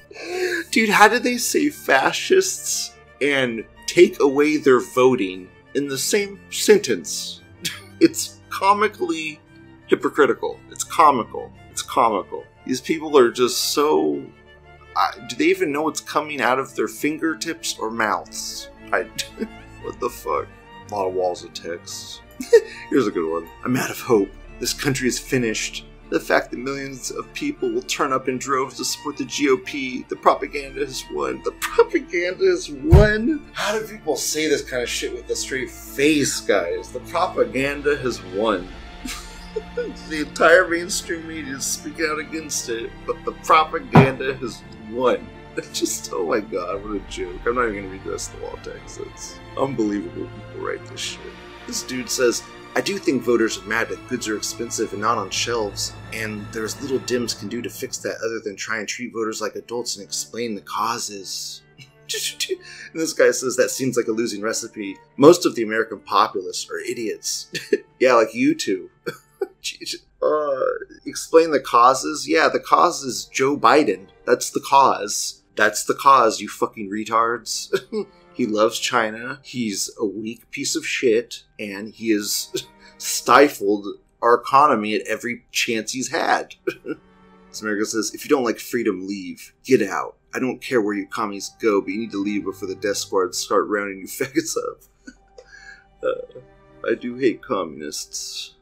dude 0.71 0.89
how 0.89 1.07
did 1.07 1.23
they 1.23 1.37
say 1.37 1.69
fascists 1.69 2.95
and 3.21 3.65
take 3.87 4.19
away 4.21 4.57
their 4.57 4.79
voting 4.79 5.49
in 5.75 5.87
the 5.87 5.97
same 5.97 6.39
sentence? 6.49 7.41
it's 7.99 8.39
comically 8.49 9.39
hypocritical. 9.87 10.59
It's 10.71 10.83
comical. 10.83 11.51
It's 11.71 11.81
comical. 11.81 12.43
These 12.65 12.81
people 12.81 13.17
are 13.17 13.31
just 13.31 13.73
so. 13.73 14.23
Do 15.29 15.35
they 15.37 15.45
even 15.45 15.71
know 15.71 15.83
what's 15.83 16.01
coming 16.01 16.41
out 16.41 16.59
of 16.59 16.75
their 16.75 16.89
fingertips 16.89 17.77
or 17.79 17.89
mouths? 17.89 18.69
I. 18.91 19.03
what 19.81 19.99
the 19.99 20.09
fuck? 20.09 20.47
A 20.89 20.95
lot 20.95 21.07
of 21.07 21.13
walls 21.13 21.43
of 21.43 21.53
text. 21.53 22.21
Here's 22.89 23.07
a 23.07 23.11
good 23.11 23.31
one. 23.31 23.47
I'm 23.63 23.75
out 23.77 23.91
of 23.91 23.99
hope. 23.99 24.29
This 24.59 24.73
country 24.73 25.07
is 25.07 25.19
finished. 25.19 25.85
The 26.09 26.19
fact 26.19 26.49
that 26.49 26.57
millions 26.57 27.11
of 27.11 27.31
people 27.33 27.69
will 27.69 27.83
turn 27.83 28.11
up 28.11 28.27
in 28.27 28.39
droves 28.39 28.77
to 28.77 28.85
support 28.85 29.17
the 29.17 29.25
GOP, 29.25 30.07
the 30.07 30.15
propaganda 30.15 30.83
has 30.83 31.03
won. 31.11 31.43
The 31.43 31.51
propaganda 31.59 32.45
has 32.45 32.71
won. 32.71 33.47
How 33.53 33.77
do 33.77 33.85
people 33.85 34.15
say 34.15 34.47
this 34.47 34.67
kind 34.67 34.81
of 34.81 34.89
shit 34.89 35.13
with 35.13 35.29
a 35.29 35.35
straight 35.35 35.69
face, 35.69 36.41
guys? 36.41 36.91
The 36.91 37.01
propaganda 37.01 37.95
has 37.97 38.23
won. 38.33 38.67
the 39.75 40.25
entire 40.27 40.67
mainstream 40.67 41.27
media 41.27 41.57
is 41.57 41.65
speaking 41.65 42.07
out 42.09 42.17
against 42.17 42.69
it, 42.69 42.89
but 43.05 43.23
the 43.25 43.33
propaganda 43.43 44.33
has 44.37 44.63
won. 44.89 45.27
Just, 45.73 46.11
oh 46.13 46.25
my 46.27 46.39
god, 46.39 46.83
what 46.83 46.95
a 46.95 46.99
joke. 47.09 47.35
I'm 47.45 47.55
not 47.55 47.69
even 47.69 47.75
gonna 47.75 47.87
read 47.89 48.03
the 48.03 48.11
rest 48.11 48.33
of 48.33 48.39
the 48.39 48.45
wall 48.45 48.59
text. 48.63 48.99
It's 48.99 49.39
unbelievable 49.57 50.27
people 50.27 50.65
write 50.65 50.85
this 50.87 50.99
shit. 50.99 51.21
This 51.67 51.83
dude 51.83 52.09
says, 52.09 52.43
I 52.75 52.81
do 52.81 52.97
think 52.97 53.23
voters 53.23 53.57
are 53.57 53.65
mad 53.65 53.89
that 53.89 54.07
goods 54.07 54.27
are 54.27 54.37
expensive 54.37 54.93
and 54.93 55.01
not 55.01 55.17
on 55.17 55.29
shelves, 55.31 55.93
and 56.13 56.45
there's 56.51 56.79
little 56.81 56.99
Dems 56.99 57.37
can 57.37 57.49
do 57.49 57.61
to 57.61 57.69
fix 57.69 57.97
that 57.99 58.17
other 58.23 58.39
than 58.39 58.55
try 58.55 58.77
and 58.77 58.87
treat 58.87 59.11
voters 59.11 59.41
like 59.41 59.55
adults 59.55 59.95
and 59.97 60.05
explain 60.05 60.55
the 60.55 60.61
causes. 60.61 61.61
and 61.77 62.59
this 62.93 63.13
guy 63.13 63.31
says 63.31 63.55
that 63.55 63.71
seems 63.71 63.97
like 63.97 64.07
a 64.07 64.11
losing 64.11 64.41
recipe. 64.41 64.97
Most 65.17 65.45
of 65.45 65.55
the 65.55 65.63
American 65.63 65.99
populace 65.99 66.69
are 66.69 66.79
idiots. 66.79 67.51
yeah, 67.99 68.13
like 68.13 68.33
you 68.33 68.55
two. 68.55 68.89
uh, 70.21 70.65
explain 71.05 71.51
the 71.51 71.59
causes? 71.59 72.27
Yeah, 72.27 72.49
the 72.49 72.59
cause 72.59 73.03
is 73.03 73.25
Joe 73.25 73.57
Biden. 73.57 74.07
That's 74.25 74.51
the 74.51 74.61
cause. 74.61 75.38
That's 75.59 75.83
the 75.83 75.93
cause, 75.93 76.39
you 76.39 76.47
fucking 76.47 76.89
retards. 76.89 77.69
He 78.33 78.45
loves 78.45 78.79
China. 78.79 79.41
He's 79.43 79.93
a 79.99 80.05
weak 80.05 80.49
piece 80.49 80.77
of 80.77 80.85
shit, 80.85 81.43
and 81.59 81.93
he 81.93 82.11
has 82.11 82.53
stifled 82.97 83.85
our 84.21 84.35
economy 84.35 84.95
at 84.95 85.05
every 85.07 85.43
chance 85.51 85.91
he's 85.91 86.09
had. 86.09 86.55
As 87.51 87.61
America 87.61 87.83
says, 87.83 88.13
if 88.13 88.23
you 88.23 88.29
don't 88.29 88.45
like 88.45 88.59
freedom, 88.59 89.05
leave. 89.05 89.53
Get 89.65 89.81
out. 89.81 90.15
I 90.33 90.39
don't 90.39 90.61
care 90.61 90.81
where 90.81 90.95
you 90.95 91.05
commies 91.05 91.53
go, 91.61 91.81
but 91.81 91.89
you 91.89 91.99
need 91.99 92.11
to 92.11 92.23
leave 92.23 92.45
before 92.45 92.69
the 92.69 92.75
death 92.75 92.95
squad 92.95 93.35
start 93.35 93.67
rounding 93.67 93.99
you 93.99 94.07
faggots 94.07 94.55
up. 94.55 95.15
uh, 96.01 96.39
I 96.89 96.95
do 96.95 97.17
hate 97.17 97.43
communists. 97.43 98.55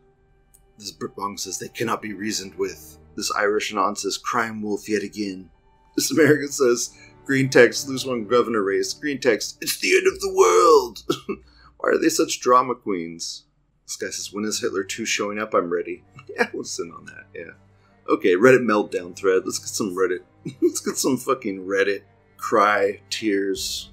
This 0.80 0.90
Bong 0.90 1.38
says 1.38 1.60
they 1.60 1.68
cannot 1.68 2.02
be 2.02 2.14
reasoned 2.14 2.56
with. 2.56 2.98
This 3.16 3.32
Irish 3.38 3.72
Anon 3.72 3.96
says 3.96 4.18
crime 4.18 4.64
wolf 4.64 4.90
yet 4.90 5.04
again. 5.04 5.52
This 5.98 6.12
American 6.12 6.50
says 6.50 6.96
green 7.26 7.50
text 7.50 7.90
lose 7.90 8.06
one 8.06 8.26
governor 8.26 8.62
race. 8.62 8.94
Green 8.94 9.20
text 9.20 9.58
it's 9.62 9.80
the 9.80 9.98
end 9.98 10.06
of 10.08 10.20
the 10.20 10.32
world. 10.32 11.04
Why 11.78 11.90
are 11.90 11.98
they 11.98 12.10
such 12.10 12.40
drama 12.40 12.76
queens? 12.76 13.46
This 13.86 13.96
guy 13.96 14.08
says 14.12 14.32
when 14.32 14.46
is 14.46 14.62
Hitler 14.62 14.84
2 14.84 15.06
showing 15.06 15.40
up? 15.40 15.54
I'm 15.54 15.74
ready. 15.74 16.04
Yeah, 16.30 16.50
we'll 16.54 16.66
send 16.66 16.94
on 16.94 17.06
that. 17.06 17.24
Yeah. 17.34 17.54
Okay, 18.08 18.36
Reddit 18.36 18.62
meltdown 18.62 19.16
thread. 19.16 19.42
Let's 19.46 19.58
get 19.58 19.70
some 19.70 19.96
Reddit. 19.96 20.20
Let's 20.62 20.82
get 20.82 20.98
some 20.98 21.18
fucking 21.18 21.66
Reddit. 21.66 22.04
Cry, 22.36 23.02
tears. 23.10 23.90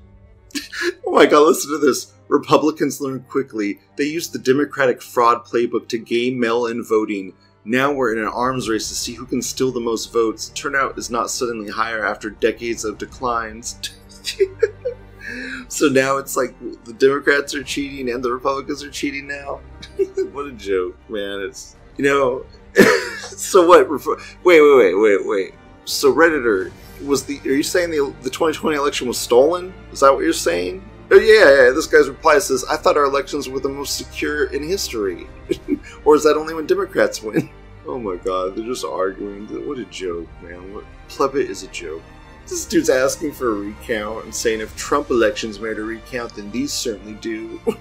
oh 1.06 1.12
my 1.12 1.24
god, 1.24 1.46
listen 1.46 1.70
to 1.70 1.78
this. 1.78 2.12
Republicans 2.28 3.00
learned 3.00 3.28
quickly. 3.28 3.80
They 3.96 4.04
used 4.04 4.34
the 4.34 4.38
Democratic 4.38 5.00
fraud 5.00 5.46
playbook 5.46 5.88
to 5.88 5.98
game 5.98 6.38
mail 6.38 6.66
in 6.66 6.84
voting. 6.84 7.32
Now 7.66 7.92
we're 7.92 8.12
in 8.12 8.18
an 8.18 8.28
arms 8.28 8.68
race 8.68 8.88
to 8.88 8.94
see 8.94 9.14
who 9.14 9.24
can 9.24 9.40
steal 9.40 9.72
the 9.72 9.80
most 9.80 10.12
votes. 10.12 10.50
Turnout 10.50 10.98
is 10.98 11.10
not 11.10 11.30
suddenly 11.30 11.70
higher 11.70 12.04
after 12.04 12.28
decades 12.28 12.84
of 12.84 12.98
declines. 12.98 13.78
so 15.68 15.88
now 15.88 16.18
it's 16.18 16.36
like 16.36 16.54
the 16.84 16.92
Democrats 16.92 17.54
are 17.54 17.62
cheating 17.62 18.10
and 18.10 18.22
the 18.22 18.30
Republicans 18.30 18.82
are 18.82 18.90
cheating 18.90 19.26
now. 19.26 19.60
what 20.32 20.46
a 20.46 20.52
joke, 20.52 20.96
man. 21.08 21.40
It's, 21.40 21.76
you 21.96 22.04
know, 22.04 22.44
so 23.18 23.66
what? 23.66 23.88
Wait, 23.88 24.60
wait, 24.60 24.76
wait, 24.76 24.94
wait, 24.94 25.26
wait. 25.26 25.54
So 25.86 26.14
Redditor 26.14 26.70
was 27.02 27.24
the? 27.24 27.40
Are 27.46 27.52
you 27.52 27.62
saying 27.62 27.90
the 27.90 28.14
the 28.20 28.30
2020 28.30 28.76
election 28.76 29.08
was 29.08 29.16
stolen? 29.16 29.72
Is 29.90 30.00
that 30.00 30.12
what 30.12 30.22
you're 30.22 30.34
saying? 30.34 30.86
Oh 31.10 31.18
yeah, 31.18 31.66
yeah. 31.66 31.70
This 31.70 31.86
guy's 31.86 32.08
reply 32.08 32.38
says, 32.38 32.64
"I 32.64 32.76
thought 32.76 32.96
our 32.96 33.04
elections 33.04 33.48
were 33.48 33.60
the 33.60 33.68
most 33.68 33.96
secure 33.96 34.44
in 34.44 34.62
history," 34.62 35.26
or 36.04 36.14
is 36.14 36.24
that 36.24 36.36
only 36.36 36.54
when 36.54 36.66
Democrats 36.66 37.22
win? 37.22 37.50
Oh 37.86 37.98
my 37.98 38.16
god, 38.16 38.56
they're 38.56 38.64
just 38.64 38.82
arguing. 38.82 39.46
What 39.68 39.76
a 39.76 39.84
joke, 39.84 40.26
man. 40.40 40.72
What 40.72 40.84
Plebit 41.08 41.50
is 41.50 41.64
a 41.64 41.66
joke. 41.66 42.00
This 42.46 42.64
dude's 42.64 42.88
asking 42.88 43.32
for 43.32 43.48
a 43.48 43.54
recount 43.54 44.24
and 44.24 44.34
saying 44.34 44.60
if 44.60 44.74
Trump 44.74 45.10
elections 45.10 45.60
made 45.60 45.78
a 45.78 45.82
recount, 45.82 46.34
then 46.34 46.50
these 46.50 46.72
certainly 46.72 47.12
do. 47.20 47.60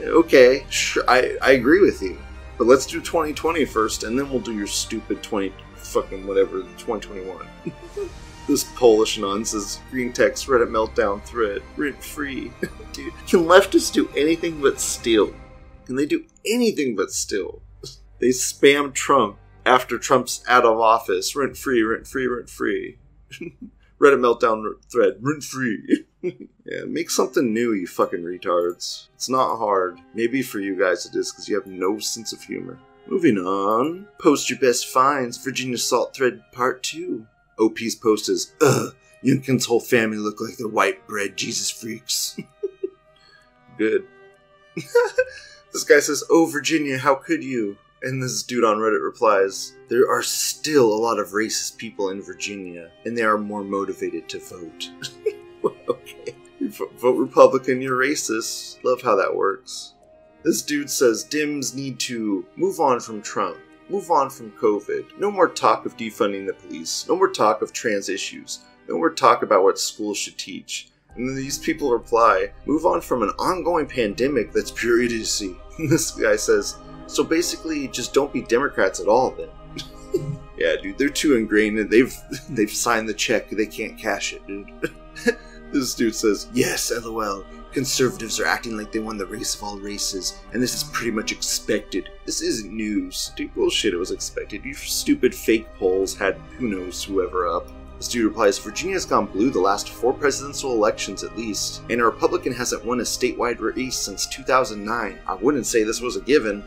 okay, 0.00 0.64
sure, 0.70 1.04
I, 1.08 1.36
I 1.42 1.52
agree 1.52 1.80
with 1.80 2.00
you. 2.00 2.18
But 2.56 2.66
let's 2.66 2.86
do 2.86 3.00
2020 3.00 3.66
first, 3.66 4.02
and 4.02 4.18
then 4.18 4.30
we'll 4.30 4.40
do 4.40 4.54
your 4.54 4.66
stupid 4.66 5.22
20 5.22 5.52
fucking 5.76 6.26
whatever 6.26 6.62
2021. 6.78 7.46
This 8.48 8.64
Polish 8.64 9.18
nonsense 9.18 9.78
green 9.90 10.12
text 10.12 10.48
Reddit 10.48 10.68
meltdown 10.68 11.22
thread 11.22 11.62
rent 11.76 12.02
free. 12.02 12.50
Dude, 12.92 13.12
can 13.28 13.40
leftists 13.40 13.92
do 13.92 14.08
anything 14.16 14.60
but 14.60 14.80
steal? 14.80 15.32
Can 15.84 15.96
they 15.96 16.06
do 16.06 16.24
anything 16.44 16.96
but 16.96 17.12
steal? 17.12 17.62
They 18.20 18.30
spam 18.30 18.92
Trump 18.92 19.38
after 19.64 19.96
Trump's 19.96 20.42
out 20.48 20.64
of 20.64 20.80
office. 20.80 21.36
Rent 21.36 21.56
free, 21.56 21.82
rent 21.82 22.08
free, 22.08 22.26
rent 22.26 22.50
free. 22.50 22.98
Reddit 24.00 24.18
meltdown 24.18 24.74
thread 24.90 25.18
rent 25.20 25.44
free. 25.44 26.04
yeah, 26.22 26.84
make 26.86 27.10
something 27.10 27.54
new, 27.54 27.72
you 27.74 27.86
fucking 27.86 28.22
retards. 28.22 29.06
It's 29.14 29.28
not 29.28 29.58
hard. 29.58 29.98
Maybe 30.14 30.42
for 30.42 30.58
you 30.58 30.76
guys 30.76 31.06
it 31.06 31.14
is 31.14 31.30
because 31.30 31.48
you 31.48 31.54
have 31.54 31.66
no 31.66 32.00
sense 32.00 32.32
of 32.32 32.42
humor. 32.42 32.80
Moving 33.06 33.38
on. 33.38 34.08
Post 34.18 34.50
your 34.50 34.58
best 34.58 34.88
finds, 34.88 35.38
Virginia 35.38 35.78
Salt 35.78 36.14
Thread 36.14 36.42
Part 36.52 36.82
2. 36.82 37.24
OP's 37.60 37.94
post 37.94 38.28
is, 38.28 38.54
Ugh, 38.60 38.94
Youngkin's 39.24 39.66
whole 39.66 39.80
family 39.80 40.18
look 40.18 40.40
like 40.40 40.56
they're 40.56 40.68
white 40.68 41.06
bread 41.06 41.36
Jesus 41.36 41.70
freaks. 41.70 42.38
Good. 43.78 44.04
this 45.72 45.84
guy 45.84 46.00
says, 46.00 46.24
Oh, 46.30 46.46
Virginia, 46.46 46.98
how 46.98 47.14
could 47.14 47.42
you? 47.42 47.76
And 48.02 48.22
this 48.22 48.44
dude 48.44 48.64
on 48.64 48.76
Reddit 48.76 49.02
replies, 49.02 49.74
There 49.88 50.10
are 50.10 50.22
still 50.22 50.92
a 50.92 51.02
lot 51.02 51.18
of 51.18 51.30
racist 51.30 51.78
people 51.78 52.10
in 52.10 52.22
Virginia, 52.22 52.90
and 53.04 53.16
they 53.16 53.22
are 53.22 53.38
more 53.38 53.64
motivated 53.64 54.28
to 54.28 54.38
vote. 54.38 54.90
okay. 55.88 56.34
You 56.60 56.70
vote 56.70 57.16
Republican, 57.16 57.80
you're 57.80 57.98
racist. 57.98 58.82
Love 58.84 59.02
how 59.02 59.16
that 59.16 59.34
works. 59.34 59.94
This 60.44 60.62
dude 60.62 60.90
says 60.90 61.24
Dims 61.24 61.74
need 61.74 61.98
to 62.00 62.46
move 62.56 62.78
on 62.78 63.00
from 63.00 63.20
Trump, 63.20 63.58
move 63.88 64.10
on 64.10 64.30
from 64.30 64.52
COVID. 64.52 65.18
No 65.18 65.30
more 65.30 65.48
talk 65.48 65.86
of 65.86 65.96
defunding 65.96 66.46
the 66.46 66.52
police, 66.52 67.06
no 67.08 67.16
more 67.16 67.30
talk 67.30 67.62
of 67.62 67.72
trans 67.72 68.08
issues, 68.08 68.60
no 68.88 68.96
more 68.96 69.10
talk 69.10 69.42
about 69.42 69.62
what 69.62 69.78
schools 69.78 70.18
should 70.18 70.38
teach. 70.38 70.88
And 71.16 71.28
then 71.28 71.36
these 71.36 71.58
people 71.58 71.90
reply, 71.90 72.52
move 72.66 72.86
on 72.86 73.00
from 73.00 73.22
an 73.22 73.30
ongoing 73.38 73.86
pandemic 73.86 74.52
that's 74.52 74.70
pure 74.70 75.02
idiocy. 75.02 75.56
this 75.90 76.12
guy 76.12 76.36
says, 76.36 76.76
so 77.06 77.24
basically, 77.24 77.88
just 77.88 78.12
don't 78.12 78.32
be 78.32 78.42
Democrats 78.42 79.00
at 79.00 79.08
all 79.08 79.30
then. 79.30 79.48
yeah, 80.58 80.76
dude, 80.80 80.98
they're 80.98 81.08
too 81.08 81.36
ingrained 81.36 81.78
and 81.78 81.90
they've 81.90 82.14
they've 82.50 82.70
signed 82.70 83.08
the 83.08 83.14
check. 83.14 83.48
They 83.50 83.66
can't 83.66 83.98
cash 83.98 84.32
it, 84.32 84.46
dude. 84.46 84.70
This 85.72 85.94
dude 85.94 86.14
says, 86.14 86.48
"Yes, 86.52 86.90
lol. 86.90 87.44
Conservatives 87.72 88.40
are 88.40 88.46
acting 88.46 88.76
like 88.76 88.90
they 88.92 88.98
won 88.98 89.18
the 89.18 89.26
race 89.26 89.54
of 89.54 89.62
all 89.62 89.78
races, 89.78 90.38
and 90.52 90.62
this 90.62 90.74
is 90.74 90.84
pretty 90.84 91.10
much 91.10 91.32
expected. 91.32 92.08
This 92.24 92.40
isn't 92.40 92.72
news. 92.72 93.30
Dude, 93.36 93.54
bullshit. 93.54 93.94
It 93.94 93.98
was 93.98 94.10
expected. 94.10 94.64
You 94.64 94.74
stupid 94.74 95.34
fake 95.34 95.66
polls 95.78 96.16
had 96.16 96.36
who 96.58 96.68
knows 96.68 97.04
whoever 97.04 97.46
up." 97.46 97.68
This 97.98 98.08
dude 98.08 98.26
replies, 98.26 98.58
Virginia's 98.58 99.04
gone 99.04 99.26
blue 99.26 99.50
the 99.50 99.60
last 99.60 99.88
four 99.88 100.12
presidential 100.12 100.72
elections 100.72 101.24
at 101.24 101.36
least, 101.36 101.82
and 101.90 102.00
a 102.00 102.04
Republican 102.04 102.52
hasn't 102.52 102.84
won 102.84 103.00
a 103.00 103.02
statewide 103.02 103.58
race 103.60 103.96
since 103.96 104.26
2009. 104.26 105.18
I 105.26 105.34
wouldn't 105.34 105.66
say 105.66 105.82
this 105.82 106.00
was 106.00 106.14
a 106.14 106.20
given. 106.20 106.62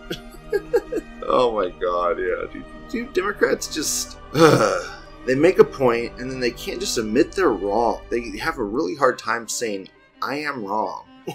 oh 1.23 1.55
my 1.55 1.69
god, 1.69 2.19
yeah, 2.19 2.51
dude. 2.51 2.65
Dude, 2.89 3.13
Democrats 3.13 3.73
just. 3.73 4.17
they 5.25 5.35
make 5.35 5.59
a 5.59 5.63
point 5.63 6.19
and 6.19 6.31
then 6.31 6.39
they 6.39 6.51
can't 6.51 6.79
just 6.79 6.97
admit 6.97 7.31
they're 7.31 7.49
wrong. 7.49 8.01
They 8.09 8.37
have 8.37 8.57
a 8.57 8.63
really 8.63 8.95
hard 8.95 9.17
time 9.17 9.47
saying, 9.47 9.89
I 10.21 10.37
am 10.37 10.65
wrong. 10.65 11.05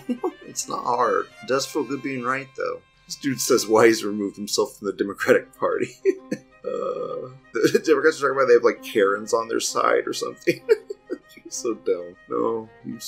it's 0.47 0.68
not 0.68 0.84
hard. 0.84 1.26
It 1.43 1.49
does 1.49 1.66
feel 1.66 1.84
good 1.84 2.03
being 2.03 2.24
right, 2.24 2.49
though. 2.57 2.80
This 3.07 3.16
dude 3.16 3.41
says 3.41 3.66
why 3.66 3.87
he's 3.87 4.05
removed 4.05 4.37
himself 4.37 4.76
from 4.76 4.87
the 4.87 4.93
Democratic 4.93 5.57
Party. 5.57 5.95
uh, 6.32 7.30
the 7.53 7.82
Democrats 7.84 8.18
are 8.18 8.22
talking 8.22 8.37
about 8.37 8.49
they 8.49 8.55
have 8.55 8.64
like 8.64 8.82
Karens 8.82 9.32
on 9.32 9.49
their 9.49 9.61
side 9.61 10.07
or 10.07 10.12
something. 10.12 10.61
so 11.49 11.74
dumb. 11.74 12.16
No, 12.28 12.68
you 12.84 12.99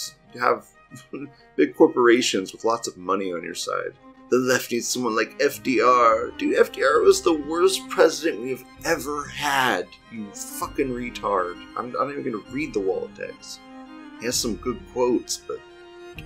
have 0.41 0.67
big 1.57 1.77
corporations 1.77 2.53
with 2.53 2.65
lots 2.65 2.87
of 2.87 2.97
money 2.97 3.33
on 3.33 3.43
your 3.43 3.55
side. 3.55 3.93
The 4.31 4.37
left 4.37 4.71
needs 4.71 4.87
someone 4.87 5.17
like 5.17 5.39
FDR. 5.39 6.37
Dude, 6.37 6.57
FDR 6.59 7.03
was 7.03 7.23
the 7.23 7.33
worst 7.33 7.89
president 7.89 8.43
we've 8.43 8.65
ever 8.85 9.27
had. 9.27 9.87
You 10.13 10.31
fucking 10.33 10.89
retard. 10.89 11.57
I'm, 11.77 11.87
I'm 11.87 11.93
not 11.93 12.11
even 12.11 12.25
gonna 12.25 12.45
read 12.51 12.75
the 12.75 12.81
wall 12.81 13.05
of 13.05 13.17
text. 13.17 13.61
He 14.21 14.27
has 14.27 14.37
some 14.37 14.57
good 14.57 14.81
quotes, 14.93 15.39
but 15.39 15.59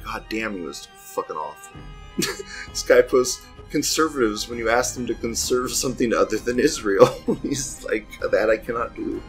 god 0.04 0.24
damn, 0.28 0.54
he 0.54 0.62
was 0.62 0.88
fucking 0.96 1.36
awful. 1.36 1.80
this 2.68 2.82
guy 2.82 3.02
posts 3.02 3.46
conservatives 3.70 4.48
when 4.48 4.58
you 4.58 4.68
ask 4.68 4.94
them 4.94 5.06
to 5.06 5.14
conserve 5.14 5.72
something 5.72 6.12
other 6.12 6.38
than 6.38 6.60
Israel. 6.60 7.06
He's 7.42 7.84
like, 7.84 8.06
that 8.30 8.50
I 8.50 8.58
cannot 8.58 8.94
do. 8.94 9.22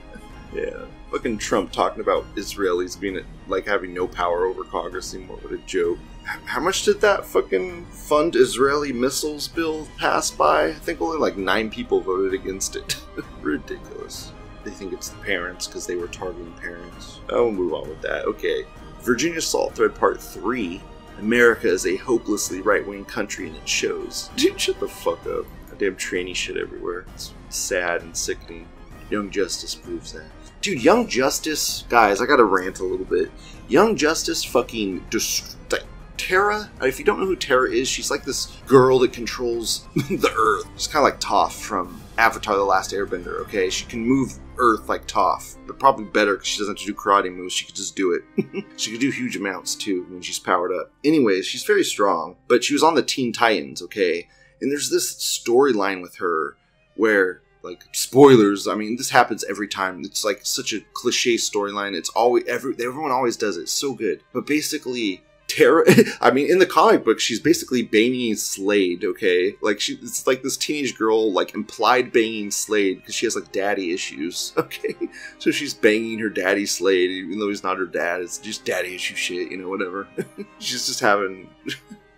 yeah. 0.54 0.84
Fucking 1.10 1.38
Trump 1.38 1.72
talking 1.72 2.00
about 2.00 2.24
Israelis 2.36 2.98
being 2.98 3.20
like 3.48 3.66
having 3.66 3.92
no 3.92 4.06
power 4.06 4.46
over 4.46 4.62
Congress 4.62 5.14
anymore. 5.14 5.38
What 5.38 5.52
a 5.52 5.58
joke. 5.58 5.98
How 6.44 6.60
much 6.60 6.84
did 6.84 7.00
that 7.00 7.24
fucking 7.24 7.86
fund 7.86 8.36
Israeli 8.36 8.92
missiles 8.92 9.48
bill 9.48 9.88
pass 9.96 10.30
by? 10.30 10.66
I 10.68 10.72
think 10.74 11.00
only 11.00 11.16
like 11.18 11.38
nine 11.38 11.70
people 11.70 12.00
voted 12.00 12.34
against 12.38 12.76
it. 12.76 12.96
Ridiculous. 13.40 14.32
They 14.62 14.70
think 14.70 14.92
it's 14.92 15.08
the 15.08 15.18
parents 15.18 15.66
because 15.66 15.86
they 15.86 15.96
were 15.96 16.08
targeting 16.08 16.52
parents. 16.54 17.20
Oh, 17.30 17.36
I 17.36 17.40
will 17.40 17.52
move 17.52 17.72
on 17.72 17.88
with 17.88 18.02
that. 18.02 18.26
Okay. 18.26 18.66
Virginia 19.00 19.40
Salt 19.40 19.74
Thread 19.74 19.94
Part 19.94 20.20
3. 20.20 20.82
America 21.18 21.66
is 21.68 21.86
a 21.86 21.96
hopelessly 21.96 22.60
right 22.60 22.86
wing 22.86 23.06
country 23.06 23.46
and 23.48 23.56
it 23.56 23.66
shows. 23.68 24.28
Dude, 24.36 24.60
shut 24.60 24.78
the 24.80 24.88
fuck 24.88 25.26
up. 25.26 25.46
Goddamn 25.70 25.96
tranny 25.96 26.34
shit 26.34 26.58
everywhere. 26.58 27.06
It's 27.14 27.32
sad 27.48 28.02
and 28.02 28.14
sickening. 28.14 28.68
Young 29.10 29.30
Justice 29.30 29.74
proves 29.74 30.12
that. 30.12 30.26
Dude, 30.60 30.82
Young 30.82 31.08
Justice, 31.08 31.84
guys, 31.88 32.20
I 32.20 32.26
gotta 32.26 32.44
rant 32.44 32.80
a 32.80 32.84
little 32.84 33.06
bit. 33.06 33.30
Young 33.68 33.96
Justice 33.96 34.44
fucking 34.44 35.06
dist- 35.08 35.56
Terra, 36.18 36.70
if 36.82 36.98
you 36.98 37.04
don't 37.04 37.20
know 37.20 37.26
who 37.26 37.36
Terra 37.36 37.70
is, 37.70 37.88
she's 37.88 38.10
like 38.10 38.24
this 38.24 38.46
girl 38.66 38.98
that 38.98 39.12
controls 39.12 39.86
the 39.94 40.32
Earth. 40.36 40.68
She's 40.76 40.88
kind 40.88 41.06
of 41.06 41.12
like 41.12 41.20
Toph 41.20 41.52
from 41.52 42.00
Avatar: 42.18 42.56
The 42.56 42.64
Last 42.64 42.90
Airbender. 42.90 43.40
Okay, 43.42 43.70
she 43.70 43.86
can 43.86 44.04
move 44.04 44.38
Earth 44.58 44.88
like 44.88 45.06
Toph, 45.06 45.56
but 45.66 45.78
probably 45.78 46.04
better 46.04 46.34
because 46.34 46.48
she 46.48 46.58
doesn't 46.58 46.78
have 46.78 46.86
to 46.86 46.92
do 46.92 46.94
karate 46.94 47.34
moves. 47.34 47.54
She 47.54 47.64
could 47.64 47.76
just 47.76 47.96
do 47.96 48.12
it. 48.12 48.64
she 48.76 48.90
could 48.90 49.00
do 49.00 49.10
huge 49.10 49.36
amounts 49.36 49.74
too 49.74 50.04
when 50.10 50.20
she's 50.20 50.38
powered 50.38 50.72
up. 50.72 50.90
Anyways, 51.04 51.46
she's 51.46 51.64
very 51.64 51.84
strong, 51.84 52.36
but 52.48 52.64
she 52.64 52.74
was 52.74 52.82
on 52.82 52.94
the 52.94 53.02
Teen 53.02 53.32
Titans. 53.32 53.80
Okay, 53.80 54.28
and 54.60 54.70
there's 54.70 54.90
this 54.90 55.14
storyline 55.14 56.02
with 56.02 56.16
her 56.16 56.56
where 56.96 57.40
like 57.62 57.84
spoilers 57.92 58.68
i 58.68 58.74
mean 58.74 58.96
this 58.96 59.10
happens 59.10 59.44
every 59.44 59.66
time 59.66 60.00
it's 60.04 60.24
like 60.24 60.38
such 60.44 60.72
a 60.72 60.80
cliche 60.94 61.34
storyline 61.34 61.92
it's 61.94 62.08
always 62.10 62.44
every 62.46 62.72
everyone 62.74 63.10
always 63.10 63.36
does 63.36 63.56
it 63.56 63.62
it's 63.62 63.72
so 63.72 63.94
good 63.94 64.22
but 64.32 64.46
basically 64.46 65.20
Terra, 65.58 65.84
I 66.20 66.30
mean, 66.30 66.50
in 66.50 66.58
the 66.58 66.66
comic 66.66 67.04
book, 67.04 67.18
she's 67.20 67.40
basically 67.40 67.82
banging 67.82 68.36
Slade. 68.36 69.04
Okay, 69.04 69.56
like 69.60 69.80
she, 69.80 69.94
it's 69.94 70.26
like 70.26 70.42
this 70.42 70.56
teenage 70.56 70.96
girl, 70.96 71.32
like 71.32 71.54
implied 71.54 72.12
banging 72.12 72.50
Slade 72.50 72.98
because 72.98 73.14
she 73.14 73.26
has 73.26 73.34
like 73.34 73.52
daddy 73.52 73.92
issues. 73.92 74.52
Okay, 74.68 74.94
so 75.38 75.50
she's 75.50 75.72
banging 75.72 76.18
her 76.18 76.28
daddy 76.28 76.66
Slade, 76.66 77.10
even 77.10 77.38
though 77.38 77.48
he's 77.48 77.62
not 77.62 77.78
her 77.78 77.86
dad. 77.86 78.20
It's 78.20 78.36
just 78.36 78.66
daddy 78.66 78.94
issue 78.94 79.14
shit, 79.14 79.50
you 79.50 79.56
know, 79.56 79.68
whatever. 79.68 80.06
she's 80.58 80.86
just 80.86 81.00
having 81.00 81.48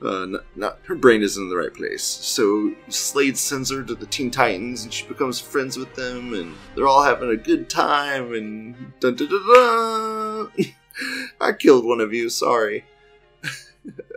uh, 0.02 0.26
not, 0.26 0.44
not, 0.56 0.78
her 0.86 0.96
brain 0.96 1.22
isn't 1.22 1.42
in 1.42 1.48
the 1.48 1.56
right 1.56 1.72
place. 1.72 2.02
So 2.02 2.74
Slade 2.88 3.38
sends 3.38 3.70
her 3.70 3.84
to 3.84 3.94
the 3.94 4.06
Teen 4.06 4.32
Titans, 4.32 4.82
and 4.82 4.92
she 4.92 5.06
becomes 5.06 5.38
friends 5.38 5.76
with 5.76 5.94
them, 5.94 6.34
and 6.34 6.54
they're 6.74 6.88
all 6.88 7.04
having 7.04 7.30
a 7.30 7.36
good 7.36 7.70
time. 7.70 8.34
And 8.34 8.74
dun 8.98 9.14
dun 9.14 9.28
dun 9.28 9.46
dun. 9.46 10.74
I 11.40 11.52
killed 11.52 11.84
one 11.84 12.00
of 12.00 12.12
you. 12.12 12.28
Sorry. 12.28 12.84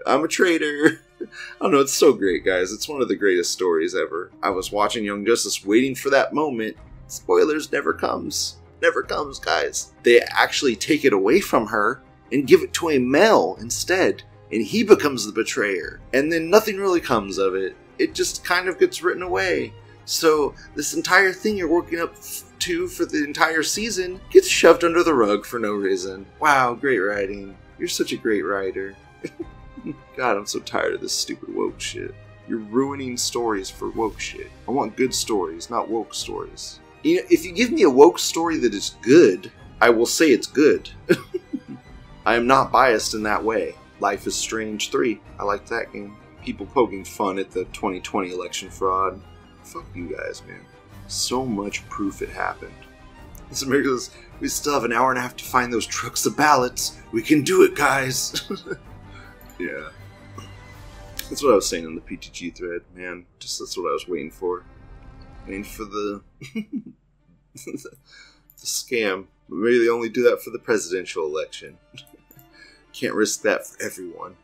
I'm 0.06 0.24
a 0.24 0.28
traitor. 0.28 1.02
I 1.22 1.26
don't 1.62 1.72
know. 1.72 1.80
It's 1.80 1.94
so 1.94 2.14
great, 2.14 2.44
guys. 2.44 2.72
It's 2.72 2.90
one 2.90 3.02
of 3.02 3.08
the 3.08 3.16
greatest 3.16 3.52
stories 3.52 3.96
ever. 3.96 4.32
I 4.42 4.50
was 4.50 4.72
watching 4.72 5.04
Young 5.04 5.26
Justice, 5.26 5.66
waiting 5.66 5.96
for 5.96 6.10
that 6.10 6.34
moment. 6.34 6.76
Spoilers 7.08 7.72
never 7.72 7.94
comes. 7.94 8.58
Never 8.82 9.04
comes, 9.04 9.40
guys. 9.40 9.94
They 10.04 10.20
actually 10.22 10.76
take 10.76 11.06
it 11.06 11.14
away 11.14 11.40
from 11.40 11.68
her 11.68 12.02
and 12.32 12.48
give 12.48 12.62
it 12.62 12.74
to 12.74 12.90
a 12.90 13.00
male 13.00 13.58
instead 13.62 14.24
and 14.54 14.64
he 14.64 14.84
becomes 14.84 15.26
the 15.26 15.32
betrayer. 15.32 16.00
And 16.14 16.32
then 16.32 16.50
nothing 16.50 16.78
really 16.78 17.02
comes 17.02 17.38
of 17.38 17.56
it. 17.56 17.76
It 17.98 18.14
just 18.14 18.44
kind 18.44 18.68
of 18.68 18.80
gets 18.80 19.02
written 19.02 19.24
away. 19.24 19.74
So 20.06 20.54
this 20.76 20.94
entire 20.94 21.34
thing 21.34 21.58
you're 21.58 21.68
working 21.68 22.00
up 22.00 22.16
to 22.60 22.88
for 22.88 23.06
the 23.06 23.24
entire 23.24 23.64
season 23.64 24.22
gets 24.30 24.48
shoved 24.48 24.84
under 24.84 25.04
the 25.04 25.14
rug 25.14 25.46
for 25.46 25.60
no 25.60 25.74
reason. 25.74 26.26
Wow, 26.40 26.76
great 26.76 27.00
writing. 27.00 27.58
You're 27.80 27.88
such 27.88 28.12
a 28.12 28.18
great 28.18 28.44
writer. 28.44 28.96
God, 30.16 30.38
I'm 30.38 30.46
so 30.46 30.60
tired 30.60 30.94
of 30.94 31.02
this 31.02 31.14
stupid 31.14 31.54
woke 31.54 31.80
shit. 31.80 32.14
You're 32.48 32.60
ruining 32.60 33.18
stories 33.18 33.70
for 33.70 33.90
woke 33.90 34.20
shit. 34.20 34.52
I 34.68 34.72
want 34.72 34.98
good 34.98 35.14
stories, 35.14 35.70
not 35.70 35.90
woke 35.90 36.14
stories. 36.14 36.80
You 37.04 37.18
know, 37.18 37.28
if 37.30 37.46
you 37.46 37.52
give 37.52 37.72
me 37.72 37.84
a 37.84 37.90
woke 37.90 38.20
story 38.20 38.58
that 38.58 38.74
is 38.74 38.96
good, 39.02 39.52
I 39.82 39.90
will 39.90 40.06
say 40.06 40.32
it's 40.32 40.48
good. 40.48 40.90
I 42.26 42.36
am 42.36 42.48
not 42.48 42.72
biased 42.72 43.14
in 43.14 43.24
that 43.24 43.44
way. 43.44 43.76
Life 44.00 44.28
is 44.28 44.36
Strange 44.36 44.92
3. 44.92 45.20
I 45.40 45.44
like 45.44 45.66
that 45.68 45.92
game. 45.92 46.18
People 46.44 46.66
poking 46.66 47.06
fun 47.06 47.40
at 47.40 47.52
the 47.52 47.66
2020 47.66 48.32
election 48.32 48.70
fraud. 48.70 49.22
Fuck 49.64 49.86
you 49.96 50.16
guys, 50.16 50.42
man. 50.46 50.62
So 51.08 51.46
much 51.46 51.88
proof 51.90 52.22
it 52.22 52.30
happened. 52.30 52.74
This 53.50 53.62
America 53.62 53.98
we 54.40 54.48
still 54.48 54.74
have 54.74 54.84
an 54.84 54.94
hour 54.94 55.10
and 55.10 55.20
a 55.20 55.22
half 55.22 55.36
to 55.38 55.46
find 55.46 55.72
those 55.72 55.86
trucks 55.86 56.26
of 56.26 56.36
ballots. 56.36 56.98
We 57.12 57.22
can 57.22 57.44
do 57.44 57.64
it, 57.64 57.76
guys. 57.76 58.50
yeah. 59.60 59.90
That's 61.30 61.42
what 61.42 61.52
I 61.52 61.56
was 61.56 61.68
saying 61.68 61.86
in 61.86 61.96
the 61.96 62.02
PTG 62.02 62.56
thread, 62.56 62.82
man. 62.96 63.26
Just 63.40 63.60
that's 63.60 63.78
what 63.78 63.90
I 63.90 63.94
was 63.94 64.08
waiting 64.08 64.32
for. 64.32 64.64
Waiting 65.46 65.64
for 65.64 65.86
the 65.86 66.22
the 67.56 67.90
scam. 68.58 69.26
Maybe 69.50 69.80
they 69.80 69.90
only 69.90 70.10
do 70.10 70.24
that 70.24 70.42
for 70.42 70.52
the 70.52 70.60
presidential 70.60 71.26
election. 71.26 71.78
Can't 72.94 73.16
risk 73.16 73.42
that 73.44 73.66
for 73.66 73.82
everyone. 73.82 74.36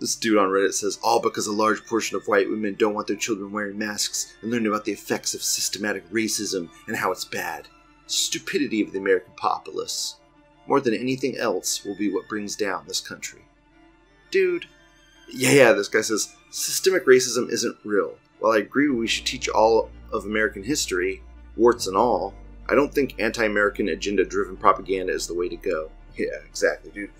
This 0.00 0.16
dude 0.16 0.38
on 0.38 0.48
Reddit 0.48 0.74
says, 0.74 0.98
all 1.02 1.20
because 1.20 1.46
a 1.46 1.52
large 1.52 1.86
portion 1.86 2.16
of 2.16 2.26
white 2.26 2.50
women 2.50 2.74
don't 2.74 2.94
want 2.94 3.06
their 3.06 3.16
children 3.16 3.52
wearing 3.52 3.78
masks 3.78 4.34
and 4.42 4.50
learning 4.50 4.66
about 4.66 4.84
the 4.84 4.92
effects 4.92 5.34
of 5.34 5.42
systematic 5.42 6.08
racism 6.10 6.68
and 6.88 6.96
how 6.96 7.12
it's 7.12 7.24
bad. 7.24 7.68
Stupidity 8.06 8.82
of 8.82 8.92
the 8.92 8.98
American 8.98 9.32
populace, 9.36 10.16
more 10.66 10.80
than 10.80 10.94
anything 10.94 11.36
else, 11.38 11.84
will 11.84 11.96
be 11.96 12.12
what 12.12 12.28
brings 12.28 12.56
down 12.56 12.84
this 12.86 13.00
country. 13.00 13.44
Dude. 14.34 14.66
Yeah, 15.30 15.52
yeah, 15.52 15.72
this 15.72 15.88
guy 15.88 16.00
says, 16.00 16.34
systemic 16.50 17.06
racism 17.06 17.50
isn't 17.50 17.76
real. 17.84 18.16
While 18.40 18.52
I 18.52 18.58
agree 18.58 18.88
we 18.88 19.06
should 19.06 19.26
teach 19.26 19.48
all 19.48 19.90
of 20.12 20.24
American 20.24 20.62
history, 20.62 21.22
warts 21.56 21.86
and 21.86 21.96
all, 21.96 22.34
I 22.68 22.74
don't 22.74 22.92
think 22.92 23.14
anti 23.18 23.44
American 23.44 23.88
agenda 23.88 24.24
driven 24.24 24.56
propaganda 24.56 25.12
is 25.12 25.26
the 25.26 25.34
way 25.34 25.48
to 25.48 25.56
go. 25.56 25.90
Yeah, 26.16 26.38
exactly, 26.48 26.92
dude 26.92 27.10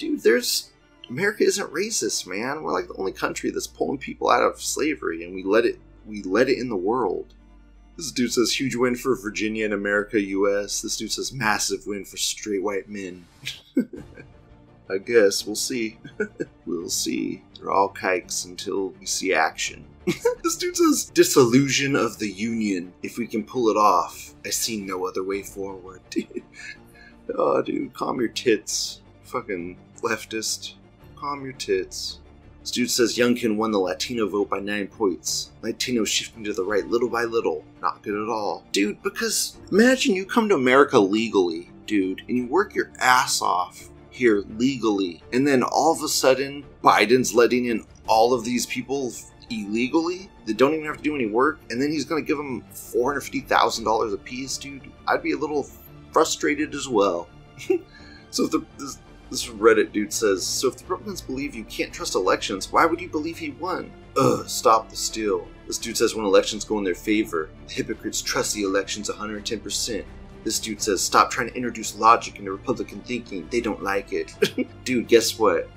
dude, 0.00 0.22
there's 0.22 0.70
America 1.08 1.44
isn't 1.44 1.72
racist, 1.72 2.26
man. 2.26 2.62
We're 2.62 2.72
like 2.72 2.88
the 2.88 2.96
only 2.96 3.12
country 3.12 3.50
that's 3.50 3.66
pulling 3.66 3.98
people 3.98 4.30
out 4.30 4.42
of 4.42 4.60
slavery, 4.60 5.24
and 5.24 5.34
we 5.34 5.44
let 5.44 5.64
it 5.64 5.78
we 6.06 6.22
let 6.22 6.48
it 6.48 6.58
in 6.58 6.68
the 6.68 6.76
world. 6.76 7.34
This 7.96 8.10
dude 8.10 8.32
says 8.32 8.58
huge 8.58 8.74
win 8.74 8.96
for 8.96 9.14
Virginia 9.14 9.66
and 9.66 9.74
America, 9.74 10.20
U.S. 10.20 10.80
This 10.80 10.96
dude 10.96 11.12
says 11.12 11.32
massive 11.32 11.86
win 11.86 12.04
for 12.04 12.16
straight 12.16 12.62
white 12.62 12.88
men. 12.88 13.26
I 14.90 14.98
guess 14.98 15.46
we'll 15.46 15.54
see. 15.54 15.98
we'll 16.66 16.88
see. 16.88 17.42
They're 17.56 17.70
all 17.70 17.88
kikes 17.88 18.44
until 18.44 18.88
we 18.98 19.06
see 19.06 19.32
action. 19.32 19.86
this 20.42 20.56
dude 20.56 20.76
says 20.76 21.10
disillusion 21.14 21.94
of 21.94 22.18
the 22.18 22.30
union. 22.30 22.92
If 23.02 23.16
we 23.16 23.26
can 23.26 23.44
pull 23.44 23.68
it 23.68 23.76
off, 23.76 24.34
I 24.44 24.50
see 24.50 24.80
no 24.80 25.06
other 25.06 25.22
way 25.22 25.42
forward. 25.42 26.00
oh, 27.36 27.62
dude, 27.62 27.92
calm 27.92 28.18
your 28.18 28.30
tits. 28.30 29.02
Fucking 29.24 29.78
leftist. 30.02 30.74
Calm 31.16 31.44
your 31.44 31.52
tits. 31.52 32.18
This 32.60 32.72
dude 32.72 32.90
says 32.90 33.16
Youngkin 33.16 33.56
won 33.56 33.70
the 33.70 33.78
Latino 33.78 34.28
vote 34.28 34.50
by 34.50 34.58
9 34.58 34.88
points. 34.88 35.50
Latino 35.62 36.04
shifting 36.04 36.44
to 36.44 36.52
the 36.52 36.64
right 36.64 36.86
little 36.86 37.08
by 37.08 37.24
little. 37.24 37.64
Not 37.80 38.02
good 38.02 38.20
at 38.20 38.28
all. 38.28 38.64
Dude, 38.72 39.02
because 39.02 39.56
imagine 39.70 40.14
you 40.14 40.26
come 40.26 40.48
to 40.48 40.56
America 40.56 40.98
legally, 40.98 41.70
dude, 41.86 42.22
and 42.28 42.36
you 42.36 42.46
work 42.46 42.74
your 42.74 42.90
ass 42.98 43.40
off 43.40 43.89
here 44.20 44.44
legally, 44.58 45.22
and 45.32 45.46
then 45.46 45.62
all 45.62 45.92
of 45.92 46.02
a 46.02 46.08
sudden, 46.08 46.62
Biden's 46.84 47.34
letting 47.34 47.64
in 47.66 47.86
all 48.06 48.34
of 48.34 48.44
these 48.44 48.66
people 48.66 49.12
illegally 49.48 50.30
that 50.44 50.58
don't 50.58 50.74
even 50.74 50.84
have 50.84 50.98
to 50.98 51.02
do 51.02 51.14
any 51.14 51.26
work, 51.26 51.58
and 51.70 51.80
then 51.80 51.90
he's 51.90 52.04
gonna 52.04 52.20
give 52.20 52.36
them 52.36 52.62
$450,000 52.74 54.12
a 54.12 54.16
piece, 54.18 54.58
dude. 54.58 54.92
I'd 55.08 55.22
be 55.22 55.32
a 55.32 55.38
little 55.38 55.66
frustrated 56.12 56.74
as 56.74 56.86
well. 56.86 57.28
so 58.30 58.46
the, 58.46 58.62
this, 58.78 58.98
this 59.30 59.46
Reddit 59.46 59.92
dude 59.92 60.12
says, 60.12 60.46
So 60.46 60.68
if 60.68 60.76
the 60.76 60.84
Republicans 60.84 61.22
believe 61.22 61.54
you 61.54 61.64
can't 61.64 61.92
trust 61.92 62.14
elections, 62.14 62.70
why 62.70 62.84
would 62.84 63.00
you 63.00 63.08
believe 63.08 63.38
he 63.38 63.50
won? 63.52 63.90
Ugh, 64.18 64.46
stop 64.46 64.90
the 64.90 64.96
steal. 64.96 65.48
This 65.66 65.78
dude 65.78 65.96
says 65.96 66.14
when 66.14 66.26
elections 66.26 66.64
go 66.64 66.78
in 66.78 66.84
their 66.84 66.94
favor, 66.94 67.48
the 67.68 67.72
hypocrites 67.72 68.20
trust 68.20 68.54
the 68.54 68.64
elections 68.64 69.08
110%. 69.08 70.04
This 70.44 70.58
dude 70.58 70.80
says, 70.80 71.00
Stop 71.00 71.30
trying 71.30 71.48
to 71.48 71.54
introduce 71.54 71.96
logic 71.96 72.38
into 72.38 72.52
Republican 72.52 73.00
thinking. 73.00 73.48
They 73.50 73.60
don't 73.60 73.82
like 73.82 74.12
it. 74.12 74.34
dude, 74.84 75.08
guess 75.08 75.38
what? 75.38 75.68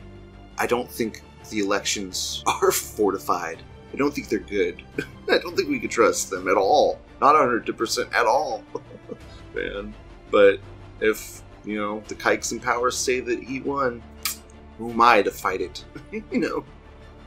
I 0.58 0.68
don't 0.68 0.90
think 0.90 1.22
the 1.50 1.60
elections 1.60 2.44
are 2.48 2.72
fortified. 2.72 3.62
I 3.92 3.98
don't 3.98 4.14
think 4.14 4.30
they're 4.30 4.40
good. 4.40 4.84
I 5.32 5.38
don't 5.38 5.56
think 5.56 5.70
we 5.70 5.80
can 5.80 5.90
trust 5.90 6.30
them 6.30 6.48
at 6.48 6.58
all. 6.58 7.00
Not 7.22 7.36
100% 7.36 8.14
at 8.14 8.26
all. 8.26 8.64
Man. 9.54 9.94
But 10.32 10.60
if 11.00 11.44
you 11.66 11.78
know, 11.78 12.04
the 12.08 12.16
kikes 12.16 12.52
and 12.52 12.62
powers 12.62 12.98
say 12.98 13.20
that 13.20 13.42
he 13.42 13.62
won. 13.62 14.02
Who 14.78 14.92
am 14.92 15.02
I 15.02 15.22
to 15.22 15.32
fight 15.32 15.62
it? 15.62 15.86
you 16.12 16.40
know. 16.40 16.66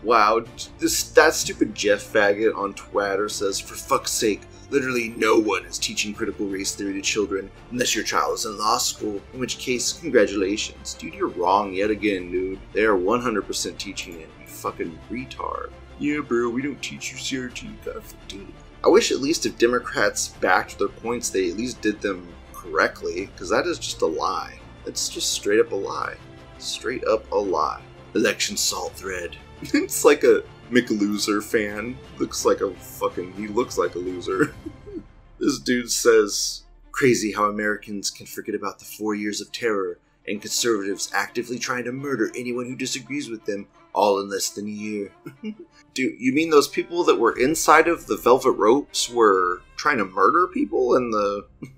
Wow, 0.03 0.45
this 0.78 1.11
that 1.11 1.34
stupid 1.34 1.74
Jeff 1.74 2.01
faggot 2.01 2.57
on 2.57 2.74
Twitter 2.74 3.28
says, 3.28 3.59
for 3.59 3.74
fuck's 3.74 4.12
sake, 4.12 4.43
literally 4.70 5.14
no 5.16 5.38
one 5.38 5.64
is 5.64 5.78
teaching 5.78 6.14
critical 6.14 6.46
race 6.46 6.74
theory 6.74 6.94
to 6.94 7.02
children 7.02 7.50
unless 7.70 7.94
your 7.94 8.04
child 8.04 8.34
is 8.34 8.44
in 8.46 8.58
law 8.58 8.78
school, 8.78 9.20
in 9.32 9.40
which 9.40 9.58
case, 9.58 9.92
congratulations. 9.92 10.94
Dude, 10.94 11.14
you're 11.14 11.28
wrong 11.28 11.72
yet 11.72 11.90
again, 11.90 12.30
dude. 12.30 12.58
They 12.72 12.84
are 12.84 12.96
100% 12.96 13.78
teaching 13.78 14.20
it, 14.20 14.28
you 14.40 14.46
fucking 14.46 14.98
retard. 15.10 15.70
Yeah, 15.98 16.20
bro, 16.20 16.50
we 16.50 16.62
don't 16.62 16.80
teach 16.82 17.12
you 17.12 17.18
CRT. 17.18 17.84
God, 17.84 18.02
dude. 18.28 18.52
I 18.84 18.88
wish 18.88 19.10
at 19.10 19.20
least 19.20 19.46
if 19.46 19.58
Democrats 19.58 20.28
backed 20.28 20.78
their 20.78 20.88
points, 20.88 21.30
they 21.30 21.50
at 21.50 21.56
least 21.56 21.80
did 21.80 22.00
them 22.00 22.28
correctly, 22.52 23.26
because 23.26 23.50
that 23.50 23.66
is 23.66 23.78
just 23.78 24.02
a 24.02 24.06
lie. 24.06 24.58
That's 24.84 25.08
just 25.08 25.32
straight 25.32 25.60
up 25.60 25.72
a 25.72 25.76
lie. 25.76 26.16
Straight 26.58 27.04
up 27.04 27.30
a 27.32 27.36
lie. 27.36 27.82
Election 28.14 28.56
salt 28.56 28.92
thread. 28.92 29.36
it's 29.62 30.04
like 30.04 30.22
a 30.22 30.44
McLoser 30.70 31.42
fan. 31.42 31.96
Looks 32.18 32.44
like 32.44 32.60
a 32.60 32.70
fucking. 32.70 33.32
He 33.34 33.48
looks 33.48 33.78
like 33.78 33.94
a 33.94 33.98
loser. 33.98 34.54
this 35.38 35.58
dude 35.58 35.90
says, 35.90 36.62
Crazy 36.92 37.32
how 37.32 37.44
Americans 37.44 38.10
can 38.10 38.26
forget 38.26 38.54
about 38.54 38.78
the 38.78 38.84
four 38.84 39.14
years 39.14 39.40
of 39.40 39.52
terror 39.52 39.98
and 40.26 40.40
conservatives 40.40 41.10
actively 41.14 41.58
trying 41.58 41.84
to 41.84 41.92
murder 41.92 42.32
anyone 42.34 42.66
who 42.66 42.74
disagrees 42.74 43.28
with 43.28 43.44
them, 43.44 43.68
all 43.92 44.20
in 44.20 44.28
less 44.28 44.50
than 44.50 44.66
a 44.66 44.70
year. 44.70 45.12
Dude, 45.94 46.20
you 46.20 46.32
mean 46.32 46.50
those 46.50 46.68
people 46.68 47.04
that 47.04 47.18
were 47.18 47.38
inside 47.38 47.88
of 47.88 48.06
the 48.06 48.16
Velvet 48.16 48.52
Ropes 48.52 49.08
were 49.08 49.62
trying 49.76 49.98
to 49.98 50.04
murder 50.04 50.48
people 50.48 50.96
in 50.96 51.10
the 51.10 51.46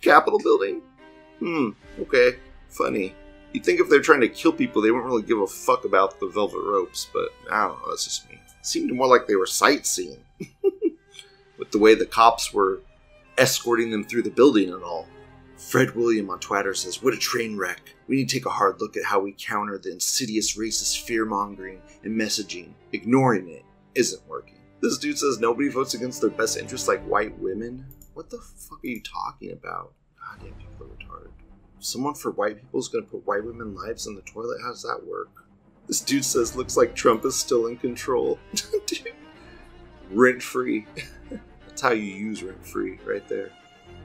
Capitol 0.00 0.38
building? 0.38 0.82
Hmm, 1.38 1.70
okay, 2.00 2.36
funny. 2.68 3.14
You'd 3.52 3.64
think 3.64 3.80
if 3.80 3.88
they're 3.90 4.00
trying 4.00 4.22
to 4.22 4.28
kill 4.28 4.52
people, 4.52 4.80
they 4.80 4.90
wouldn't 4.90 5.06
really 5.06 5.22
give 5.22 5.38
a 5.38 5.46
fuck 5.46 5.84
about 5.84 6.18
the 6.20 6.28
Velvet 6.28 6.62
Ropes, 6.64 7.08
but 7.12 7.28
I 7.50 7.66
don't 7.66 7.78
know, 7.82 7.90
that's 7.90 8.04
just 8.04 8.28
me. 8.30 8.36
It 8.36 8.66
seemed 8.66 8.92
more 8.92 9.06
like 9.06 9.26
they 9.26 9.36
were 9.36 9.46
sightseeing. 9.46 10.24
With 11.58 11.70
the 11.70 11.78
way 11.78 11.94
the 11.94 12.06
cops 12.06 12.52
were 12.52 12.80
escorting 13.38 13.90
them 13.90 14.04
through 14.04 14.22
the 14.22 14.30
building 14.30 14.72
and 14.72 14.82
all. 14.82 15.06
Fred 15.56 15.94
Wellman 15.94 16.28
on 16.28 16.40
Twitter 16.40 16.74
says, 16.74 17.02
What 17.02 17.14
a 17.14 17.18
train 17.18 17.56
wreck. 17.56 17.94
We 18.08 18.16
need 18.16 18.28
to 18.28 18.36
take 18.36 18.46
a 18.46 18.50
hard 18.50 18.80
look 18.80 18.96
at 18.96 19.04
how 19.04 19.20
we 19.20 19.32
counter 19.38 19.78
the 19.78 19.92
insidious 19.92 20.56
racist 20.56 21.02
fear 21.02 21.24
mongering 21.24 21.80
and 22.02 22.18
messaging. 22.20 22.72
Ignoring 22.92 23.48
it 23.48 23.64
isn't 23.94 24.26
working. 24.26 24.58
This 24.80 24.98
dude 24.98 25.18
says 25.18 25.38
nobody 25.38 25.68
votes 25.68 25.94
against 25.94 26.20
their 26.20 26.30
best 26.30 26.58
interests 26.58 26.88
like 26.88 27.02
white 27.04 27.38
women. 27.38 27.86
What 28.14 28.28
the 28.28 28.38
fuck 28.38 28.82
are 28.82 28.88
you 28.88 29.00
talking 29.00 29.52
about? 29.52 29.92
Goddamn, 30.18 30.54
people 30.54 30.86
are 30.86 30.88
retarded. 30.88 31.30
Someone 31.84 32.14
for 32.14 32.30
white 32.30 32.60
people 32.60 32.78
is 32.78 32.86
gonna 32.86 33.04
put 33.04 33.26
white 33.26 33.44
women 33.44 33.74
lives 33.74 34.06
in 34.06 34.14
the 34.14 34.22
toilet? 34.22 34.60
How 34.62 34.70
does 34.70 34.82
that 34.82 35.04
work? 35.04 35.30
This 35.88 36.00
dude 36.00 36.24
says 36.24 36.54
looks 36.54 36.76
like 36.76 36.94
Trump 36.94 37.24
is 37.24 37.34
still 37.34 37.66
in 37.66 37.76
control. 37.76 38.38
dude. 38.86 39.12
Rent 40.12 40.40
free. 40.40 40.86
That's 41.66 41.80
how 41.80 41.90
you 41.90 42.04
use 42.04 42.44
rent 42.44 42.64
free 42.64 43.00
right 43.04 43.26
there. 43.26 43.50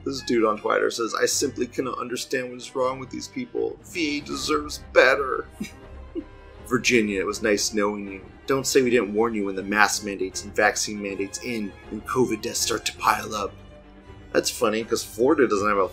This 0.04 0.22
dude 0.22 0.44
on 0.44 0.58
Twitter 0.58 0.90
says, 0.90 1.14
I 1.14 1.26
simply 1.26 1.68
cannot 1.68 1.98
understand 1.98 2.48
what 2.48 2.56
is 2.56 2.74
wrong 2.74 2.98
with 2.98 3.10
these 3.10 3.28
people. 3.28 3.78
VA 3.84 4.22
deserves 4.24 4.82
better. 4.92 5.46
Virginia, 6.66 7.20
it 7.20 7.26
was 7.26 7.42
nice 7.42 7.72
knowing 7.72 8.08
you. 8.08 8.24
Don't 8.48 8.66
say 8.66 8.82
we 8.82 8.90
didn't 8.90 9.14
warn 9.14 9.34
you 9.34 9.44
when 9.44 9.54
the 9.54 9.62
mask 9.62 10.04
mandates 10.04 10.42
and 10.42 10.52
vaccine 10.52 11.00
mandates 11.00 11.38
end 11.44 11.70
and 11.92 12.04
COVID 12.06 12.42
deaths 12.42 12.58
start 12.58 12.84
to 12.86 12.96
pile 12.96 13.36
up. 13.36 13.52
That's 14.32 14.50
funny 14.50 14.82
because 14.82 15.04
Florida 15.04 15.46
doesn't 15.46 15.68
have 15.68 15.78
a 15.78 15.88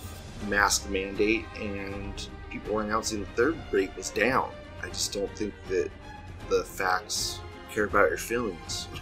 mask 0.48 0.90
mandate 0.90 1.46
and 1.60 2.28
people 2.50 2.78
are 2.78 2.84
announcing 2.84 3.22
that 3.22 3.36
their 3.36 3.54
rate 3.72 3.96
was 3.96 4.10
down. 4.10 4.52
I 4.82 4.88
just 4.88 5.14
don't 5.14 5.36
think 5.38 5.54
that 5.70 5.90
the 6.50 6.64
facts 6.64 7.40
care 7.72 7.86
about 7.86 8.10
your 8.10 8.18
feelings. 8.18 8.88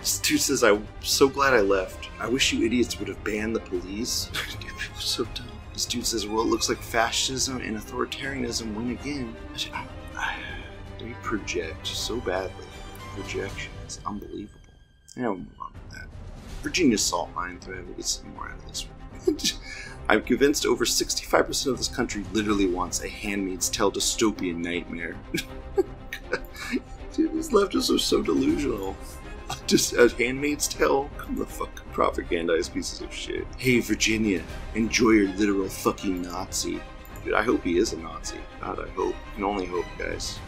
This 0.00 0.18
dude 0.18 0.38
says, 0.38 0.62
I'm 0.62 0.86
so 1.00 1.30
glad 1.30 1.54
I 1.54 1.62
left. 1.62 2.10
I 2.20 2.28
wish 2.28 2.52
you 2.52 2.66
idiots 2.66 2.98
would 2.98 3.08
have 3.08 3.24
banned 3.24 3.56
the 3.56 3.60
police. 3.60 4.26
Dude, 4.34 4.60
people 4.60 4.98
are 4.98 5.00
so 5.00 5.24
dumb. 5.32 5.48
This 5.72 5.86
dude 5.86 6.04
says, 6.04 6.26
well, 6.26 6.42
it 6.42 6.48
looks 6.48 6.68
like 6.68 6.76
fascism 6.76 7.62
and 7.62 7.78
authoritarianism 7.78 8.74
win 8.74 8.90
again. 8.90 9.34
They 10.98 11.14
project 11.22 11.86
so 11.86 12.20
badly. 12.20 12.66
Projection 13.14 13.72
is 13.86 13.98
unbelievable. 14.04 14.60
Yeah, 15.16 15.28
we'll 15.28 15.36
move 15.36 15.46
on 15.58 15.72
with 15.72 15.98
that. 15.98 16.08
Virginia 16.62 16.98
salt 16.98 17.30
mine 17.34 17.58
thread. 17.60 17.86
We'll 17.86 17.96
get 17.96 18.04
some 18.04 18.34
more 18.34 18.50
out 18.50 18.58
of 18.58 18.68
this 18.68 18.86
one. 18.86 19.03
I'm 20.08 20.22
convinced 20.22 20.66
over 20.66 20.84
65% 20.84 21.66
of 21.66 21.78
this 21.78 21.88
country 21.88 22.24
literally 22.32 22.66
wants 22.66 23.02
a 23.02 23.08
Handmaid's 23.08 23.70
Tale 23.70 23.90
dystopian 23.90 24.56
nightmare. 24.56 25.16
Dude, 27.14 27.32
these 27.32 27.50
leftists 27.50 27.94
are 27.94 27.98
so 27.98 28.22
delusional. 28.22 28.96
Just 29.66 29.94
a 29.94 30.08
Handmaid's 30.08 30.68
Tale? 30.68 31.08
Come 31.16 31.36
the 31.36 31.46
fuck 31.46 31.70
propagandized 31.92 32.74
pieces 32.74 33.00
of 33.00 33.14
shit. 33.14 33.46
Hey, 33.56 33.80
Virginia, 33.80 34.42
enjoy 34.74 35.10
your 35.10 35.28
literal 35.36 35.68
fucking 35.68 36.22
Nazi. 36.22 36.80
Dude, 37.24 37.34
I 37.34 37.42
hope 37.42 37.62
he 37.64 37.78
is 37.78 37.92
a 37.94 37.98
Nazi. 37.98 38.38
God, 38.60 38.80
I 38.80 38.88
hope. 38.90 39.14
I 39.14 39.34
can 39.36 39.44
only 39.44 39.66
hope, 39.66 39.86
guys. 39.98 40.38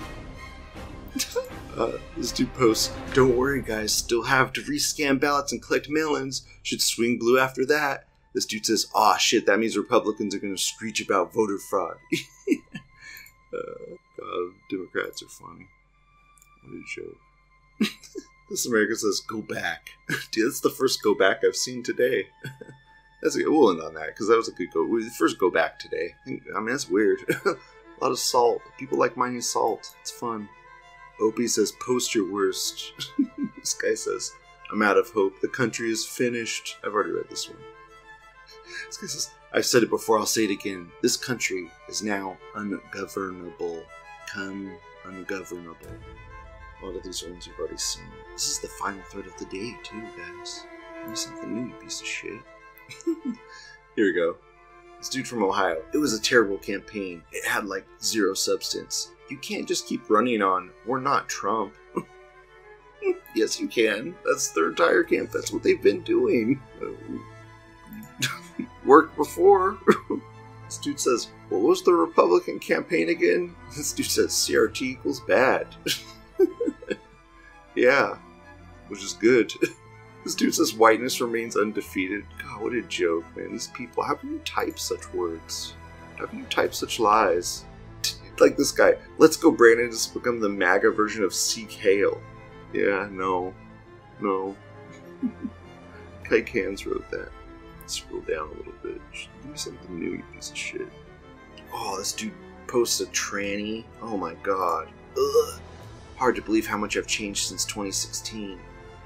uh, 1.78 1.92
this 2.16 2.32
dude 2.32 2.52
posts, 2.54 2.94
Don't 3.14 3.36
worry, 3.36 3.62
guys, 3.62 3.92
still 3.92 4.24
have 4.24 4.52
to 4.52 4.62
rescan 4.62 5.18
ballots 5.18 5.52
and 5.52 5.62
collect 5.62 5.88
mail-ins. 5.88 6.42
Should 6.62 6.82
swing 6.82 7.18
blue 7.18 7.38
after 7.38 7.64
that. 7.66 8.06
This 8.36 8.44
dude 8.44 8.66
says, 8.66 8.86
Aw, 8.94 9.16
shit, 9.16 9.46
that 9.46 9.58
means 9.58 9.78
Republicans 9.78 10.34
are 10.34 10.38
gonna 10.38 10.58
screech 10.58 11.00
about 11.00 11.32
voter 11.32 11.56
fraud. 11.56 11.96
uh, 12.52 13.94
God, 14.20 14.52
Democrats 14.68 15.22
are 15.22 15.28
funny. 15.28 15.66
What 16.62 16.76
a 16.76 16.82
joke. 16.86 17.90
this 18.50 18.66
America 18.66 18.94
says, 18.94 19.20
Go 19.26 19.40
back. 19.40 19.88
Dude, 20.32 20.48
that's 20.48 20.60
the 20.60 20.68
first 20.68 21.02
go 21.02 21.14
back 21.14 21.44
I've 21.44 21.56
seen 21.56 21.82
today. 21.82 22.26
that's 23.22 23.38
a 23.38 23.50
we'll 23.50 23.70
end 23.70 23.80
on 23.80 23.94
that, 23.94 24.08
because 24.08 24.28
that 24.28 24.36
was 24.36 24.48
a 24.48 24.52
good 24.52 24.70
go. 24.70 24.86
First 25.18 25.38
go 25.38 25.50
back 25.50 25.78
today. 25.78 26.12
I 26.26 26.30
mean, 26.60 26.66
that's 26.66 26.90
weird. 26.90 27.24
a 27.46 27.56
lot 28.02 28.12
of 28.12 28.18
salt. 28.18 28.60
People 28.78 28.98
like 28.98 29.16
mining 29.16 29.40
salt. 29.40 29.96
It's 30.02 30.10
fun. 30.10 30.46
Opie 31.22 31.48
says, 31.48 31.72
post 31.80 32.14
your 32.14 32.30
worst. 32.30 32.92
this 33.56 33.72
guy 33.72 33.94
says, 33.94 34.32
I'm 34.70 34.82
out 34.82 34.98
of 34.98 35.08
hope. 35.08 35.40
The 35.40 35.48
country 35.48 35.90
is 35.90 36.04
finished. 36.04 36.76
I've 36.84 36.92
already 36.92 37.12
read 37.12 37.30
this 37.30 37.48
one. 37.48 37.56
I've 39.52 39.66
said 39.66 39.82
it 39.82 39.90
before, 39.90 40.18
I'll 40.18 40.26
say 40.26 40.44
it 40.44 40.50
again. 40.50 40.90
This 41.02 41.16
country 41.16 41.70
is 41.88 42.02
now 42.02 42.36
ungovernable. 42.54 43.82
Come 44.28 44.72
ungovernable. 45.04 45.76
A 46.82 46.86
lot 46.86 46.96
of 46.96 47.02
these 47.02 47.22
ones 47.22 47.46
you've 47.46 47.58
already 47.58 47.78
seen. 47.78 48.04
This 48.32 48.48
is 48.48 48.58
the 48.58 48.68
final 48.68 49.02
thread 49.10 49.26
of 49.26 49.36
the 49.38 49.46
day, 49.46 49.76
too, 49.82 50.02
guys. 50.16 50.66
Something 51.14 51.54
new, 51.54 51.68
you 51.68 51.74
piece 51.80 52.00
of 52.00 52.06
shit. 52.06 52.40
Here 53.96 54.04
we 54.04 54.12
go. 54.12 54.36
This 54.98 55.08
dude 55.08 55.28
from 55.28 55.42
Ohio. 55.42 55.82
It 55.94 55.98
was 55.98 56.12
a 56.12 56.20
terrible 56.20 56.58
campaign. 56.58 57.22
It 57.32 57.46
had 57.46 57.66
like 57.66 57.86
zero 58.02 58.34
substance. 58.34 59.12
You 59.30 59.38
can't 59.38 59.66
just 59.66 59.86
keep 59.86 60.10
running 60.10 60.42
on, 60.42 60.70
we're 60.84 61.00
not 61.00 61.28
Trump. 61.28 61.74
yes, 63.34 63.60
you 63.60 63.68
can. 63.68 64.14
That's 64.24 64.50
their 64.50 64.68
entire 64.68 65.02
camp. 65.02 65.30
That's 65.32 65.52
what 65.52 65.62
they've 65.62 65.82
been 65.82 66.02
doing. 66.02 66.60
Worked 68.86 69.16
before. 69.16 69.78
this 70.64 70.78
dude 70.78 71.00
says, 71.00 71.28
What 71.48 71.62
was 71.62 71.82
the 71.82 71.92
Republican 71.92 72.58
campaign 72.58 73.08
again? 73.08 73.54
This 73.76 73.92
dude 73.92 74.06
says 74.06 74.30
CRT 74.30 74.82
equals 74.82 75.20
bad. 75.20 75.66
yeah, 77.74 78.16
which 78.88 79.02
is 79.02 79.12
good. 79.12 79.52
This 80.24 80.34
dude 80.34 80.54
says 80.54 80.74
whiteness 80.74 81.20
remains 81.20 81.56
undefeated. 81.56 82.24
God, 82.42 82.62
what 82.62 82.72
a 82.72 82.82
joke, 82.82 83.24
man. 83.36 83.52
These 83.52 83.68
people, 83.68 84.02
how 84.02 84.14
can 84.14 84.30
you 84.32 84.38
type 84.40 84.78
such 84.78 85.12
words? 85.12 85.74
How 86.16 86.26
can 86.26 86.40
you 86.40 86.44
type 86.46 86.74
such 86.74 86.98
lies? 86.98 87.64
Like 88.40 88.56
this 88.56 88.72
guy, 88.72 88.94
let's 89.18 89.36
go 89.36 89.50
Brandon 89.50 89.90
just 89.90 90.14
become 90.14 90.40
the 90.40 90.48
MAGA 90.48 90.90
version 90.90 91.22
of 91.22 91.32
Sieg 91.32 91.70
Heil. 91.70 92.20
Yeah, 92.72 93.08
no. 93.10 93.54
No. 94.20 94.56
Pike 96.28 96.48
Hands 96.48 96.84
wrote 96.86 97.08
that. 97.10 97.30
Scroll 97.86 98.20
down 98.22 98.48
a 98.48 98.56
little 98.56 98.72
bit. 98.82 99.00
Give 99.12 99.50
me 99.50 99.56
something 99.56 99.98
new, 99.98 100.16
you 100.16 100.24
piece 100.32 100.50
of 100.50 100.56
shit. 100.56 100.88
Oh, 101.72 101.96
this 101.98 102.12
dude 102.12 102.32
posts 102.66 103.00
a 103.00 103.06
tranny. 103.06 103.84
Oh 104.02 104.16
my 104.16 104.34
god. 104.42 104.88
Ugh. 105.16 105.60
Hard 106.16 106.36
to 106.36 106.42
believe 106.42 106.66
how 106.66 106.76
much 106.76 106.96
I've 106.96 107.06
changed 107.06 107.46
since 107.48 107.64
2016. 107.64 108.58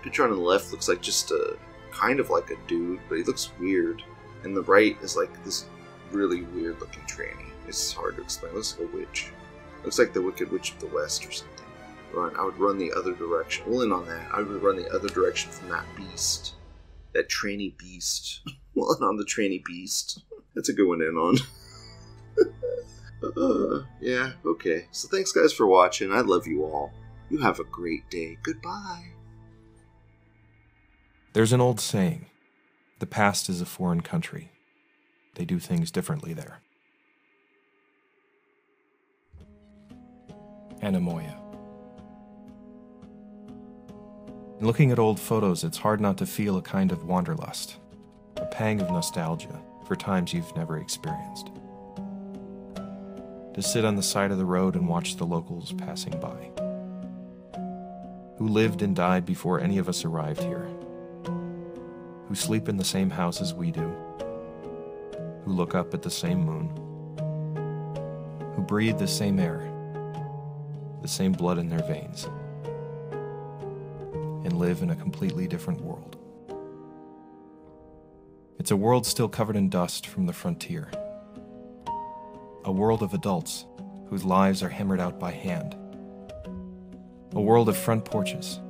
Picture 0.02 0.24
on 0.24 0.30
the 0.30 0.36
left 0.36 0.70
looks 0.70 0.88
like 0.88 1.02
just 1.02 1.30
a 1.30 1.58
kind 1.90 2.20
of 2.20 2.30
like 2.30 2.50
a 2.50 2.56
dude, 2.66 3.00
but 3.08 3.18
he 3.18 3.24
looks 3.24 3.50
weird. 3.58 4.02
And 4.44 4.56
the 4.56 4.62
right 4.62 4.96
is 5.02 5.16
like 5.16 5.44
this 5.44 5.66
really 6.12 6.42
weird 6.42 6.80
looking 6.80 7.02
tranny. 7.02 7.50
It's 7.66 7.92
hard 7.92 8.16
to 8.16 8.22
explain. 8.22 8.52
It 8.52 8.56
looks 8.56 8.78
like 8.78 8.88
a 8.88 8.96
witch. 8.96 9.30
looks 9.84 9.98
like 9.98 10.12
the 10.12 10.22
Wicked 10.22 10.50
Witch 10.50 10.72
of 10.72 10.80
the 10.80 10.86
West 10.86 11.26
or 11.26 11.32
something. 11.32 11.66
Run. 12.12 12.34
I 12.36 12.44
would 12.44 12.58
run 12.58 12.78
the 12.78 12.92
other 12.92 13.12
direction. 13.14 13.64
We'll 13.66 13.82
end 13.82 13.92
on 13.92 14.06
that. 14.06 14.28
I 14.32 14.38
would 14.38 14.62
run 14.62 14.76
the 14.76 14.90
other 14.90 15.08
direction 15.08 15.50
from 15.50 15.68
that 15.68 15.84
beast. 15.96 16.54
That 17.12 17.28
tranny 17.28 17.76
beast. 17.76 18.40
we'll 18.74 18.94
end 18.94 19.04
on 19.04 19.16
the 19.16 19.24
tranny 19.24 19.64
beast. 19.64 20.22
That's 20.54 20.68
a 20.68 20.72
good 20.72 20.86
one 20.86 20.98
to 21.00 21.06
end 21.06 21.18
on. 21.18 21.36
uh, 23.36 23.84
yeah, 24.00 24.32
okay. 24.44 24.86
So 24.90 25.08
thanks 25.08 25.32
guys 25.32 25.52
for 25.52 25.66
watching. 25.66 26.12
I 26.12 26.20
love 26.20 26.46
you 26.46 26.64
all. 26.64 26.92
You 27.28 27.38
have 27.38 27.60
a 27.60 27.64
great 27.64 28.10
day. 28.10 28.38
Goodbye. 28.42 29.12
There's 31.32 31.52
an 31.52 31.60
old 31.60 31.80
saying 31.80 32.26
the 32.98 33.06
past 33.06 33.48
is 33.48 33.60
a 33.60 33.66
foreign 33.66 34.00
country. 34.00 34.50
They 35.36 35.44
do 35.44 35.58
things 35.58 35.90
differently 35.90 36.32
there. 36.32 36.60
Anamoya. 40.82 41.36
In 44.58 44.66
looking 44.66 44.90
at 44.90 44.98
old 44.98 45.18
photos, 45.18 45.64
it's 45.64 45.78
hard 45.78 46.00
not 46.00 46.18
to 46.18 46.26
feel 46.26 46.58
a 46.58 46.62
kind 46.62 46.92
of 46.92 47.04
wanderlust, 47.04 47.76
pang 48.50 48.80
of 48.80 48.90
nostalgia 48.90 49.60
for 49.86 49.96
times 49.96 50.32
you've 50.32 50.54
never 50.56 50.78
experienced. 50.78 51.50
To 53.54 53.62
sit 53.62 53.84
on 53.84 53.96
the 53.96 54.02
side 54.02 54.30
of 54.30 54.38
the 54.38 54.44
road 54.44 54.76
and 54.76 54.86
watch 54.86 55.16
the 55.16 55.26
locals 55.26 55.72
passing 55.72 56.18
by, 56.20 56.50
who 58.38 58.48
lived 58.48 58.82
and 58.82 58.94
died 58.94 59.26
before 59.26 59.60
any 59.60 59.78
of 59.78 59.88
us 59.88 60.04
arrived 60.04 60.42
here, 60.42 60.68
who 62.28 62.34
sleep 62.34 62.68
in 62.68 62.76
the 62.76 62.84
same 62.84 63.10
house 63.10 63.40
as 63.40 63.52
we 63.52 63.70
do, 63.70 63.92
who 65.44 65.52
look 65.52 65.74
up 65.74 65.92
at 65.94 66.02
the 66.02 66.10
same 66.10 66.44
moon, 66.44 66.68
who 68.54 68.62
breathe 68.62 68.98
the 68.98 69.08
same 69.08 69.38
air, 69.38 69.60
the 71.02 71.08
same 71.08 71.32
blood 71.32 71.58
in 71.58 71.68
their 71.68 71.82
veins, 71.82 72.28
and 74.44 74.58
live 74.58 74.82
in 74.82 74.90
a 74.90 74.96
completely 74.96 75.48
different 75.48 75.80
world. 75.80 76.19
It's 78.60 78.70
a 78.70 78.76
world 78.76 79.06
still 79.06 79.26
covered 79.26 79.56
in 79.56 79.70
dust 79.70 80.06
from 80.06 80.26
the 80.26 80.34
frontier. 80.34 80.90
A 82.66 82.70
world 82.70 83.02
of 83.02 83.14
adults 83.14 83.64
whose 84.10 84.22
lives 84.22 84.62
are 84.62 84.68
hammered 84.68 85.00
out 85.00 85.18
by 85.18 85.30
hand. 85.30 85.74
A 87.32 87.40
world 87.40 87.70
of 87.70 87.76
front 87.78 88.04
porches, 88.04 88.60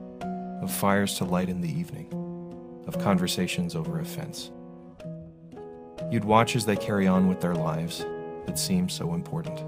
of 0.63 0.71
fires 0.71 1.15
to 1.15 1.25
light 1.25 1.49
in 1.49 1.61
the 1.61 1.69
evening, 1.69 2.07
of 2.87 3.01
conversations 3.01 3.75
over 3.75 3.99
a 3.99 4.05
fence. 4.05 4.53
You'd 6.09 6.25
watch 6.25 6.55
as 6.55 6.65
they 6.65 6.77
carry 6.77 7.09
on 7.09 7.27
with 7.27 7.41
their 7.41 7.57
lives 7.57 8.07
that 8.47 8.61
seem 8.61 8.89
so 8.89 9.13
important. 9.13 9.59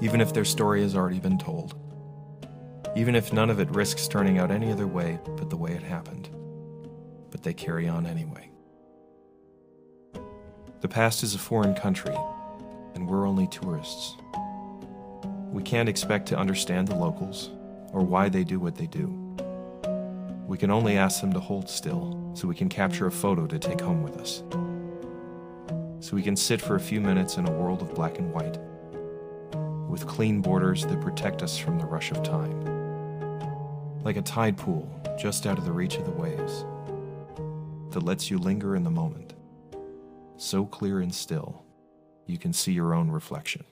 Even 0.00 0.22
if 0.22 0.32
their 0.32 0.46
story 0.46 0.80
has 0.80 0.96
already 0.96 1.20
been 1.20 1.36
told. 1.36 1.74
Even 2.96 3.14
if 3.14 3.34
none 3.34 3.50
of 3.50 3.60
it 3.60 3.68
risks 3.68 4.08
turning 4.08 4.38
out 4.38 4.50
any 4.50 4.72
other 4.72 4.86
way 4.86 5.18
but 5.36 5.50
the 5.50 5.58
way 5.58 5.72
it 5.72 5.82
happened. 5.82 6.30
But 7.30 7.42
they 7.42 7.52
carry 7.52 7.86
on 7.86 8.06
anyway. 8.06 8.48
The 10.80 10.88
past 10.88 11.24
is 11.24 11.34
a 11.34 11.38
foreign 11.38 11.74
country, 11.74 12.14
and 12.94 13.08
we're 13.08 13.26
only 13.26 13.48
tourists. 13.48 14.16
We 15.50 15.64
can't 15.64 15.88
expect 15.88 16.28
to 16.28 16.38
understand 16.38 16.86
the 16.86 16.94
locals 16.94 17.50
or 17.92 18.02
why 18.02 18.28
they 18.28 18.44
do 18.44 18.60
what 18.60 18.76
they 18.76 18.86
do. 18.86 19.06
We 20.46 20.56
can 20.56 20.70
only 20.70 20.96
ask 20.96 21.20
them 21.20 21.32
to 21.32 21.40
hold 21.40 21.68
still 21.68 22.30
so 22.34 22.46
we 22.46 22.54
can 22.54 22.68
capture 22.68 23.08
a 23.08 23.10
photo 23.10 23.48
to 23.48 23.58
take 23.58 23.80
home 23.80 24.04
with 24.04 24.18
us. 24.18 24.44
So 25.98 26.14
we 26.14 26.22
can 26.22 26.36
sit 26.36 26.62
for 26.62 26.76
a 26.76 26.80
few 26.80 27.00
minutes 27.00 27.38
in 27.38 27.48
a 27.48 27.52
world 27.52 27.82
of 27.82 27.92
black 27.92 28.20
and 28.20 28.32
white, 28.32 28.58
with 29.90 30.06
clean 30.06 30.40
borders 30.40 30.86
that 30.86 31.00
protect 31.00 31.42
us 31.42 31.58
from 31.58 31.80
the 31.80 31.86
rush 31.86 32.12
of 32.12 32.22
time. 32.22 32.62
Like 34.04 34.16
a 34.16 34.22
tide 34.22 34.56
pool 34.56 34.88
just 35.18 35.44
out 35.44 35.58
of 35.58 35.64
the 35.64 35.72
reach 35.72 35.96
of 35.96 36.04
the 36.04 36.12
waves, 36.12 36.64
that 37.90 38.04
lets 38.04 38.30
you 38.30 38.38
linger 38.38 38.76
in 38.76 38.84
the 38.84 38.90
moment, 38.90 39.34
so 40.38 40.64
clear 40.64 41.00
and 41.00 41.14
still, 41.14 41.64
you 42.26 42.38
can 42.38 42.52
see 42.52 42.72
your 42.72 42.94
own 42.94 43.10
reflection. 43.10 43.64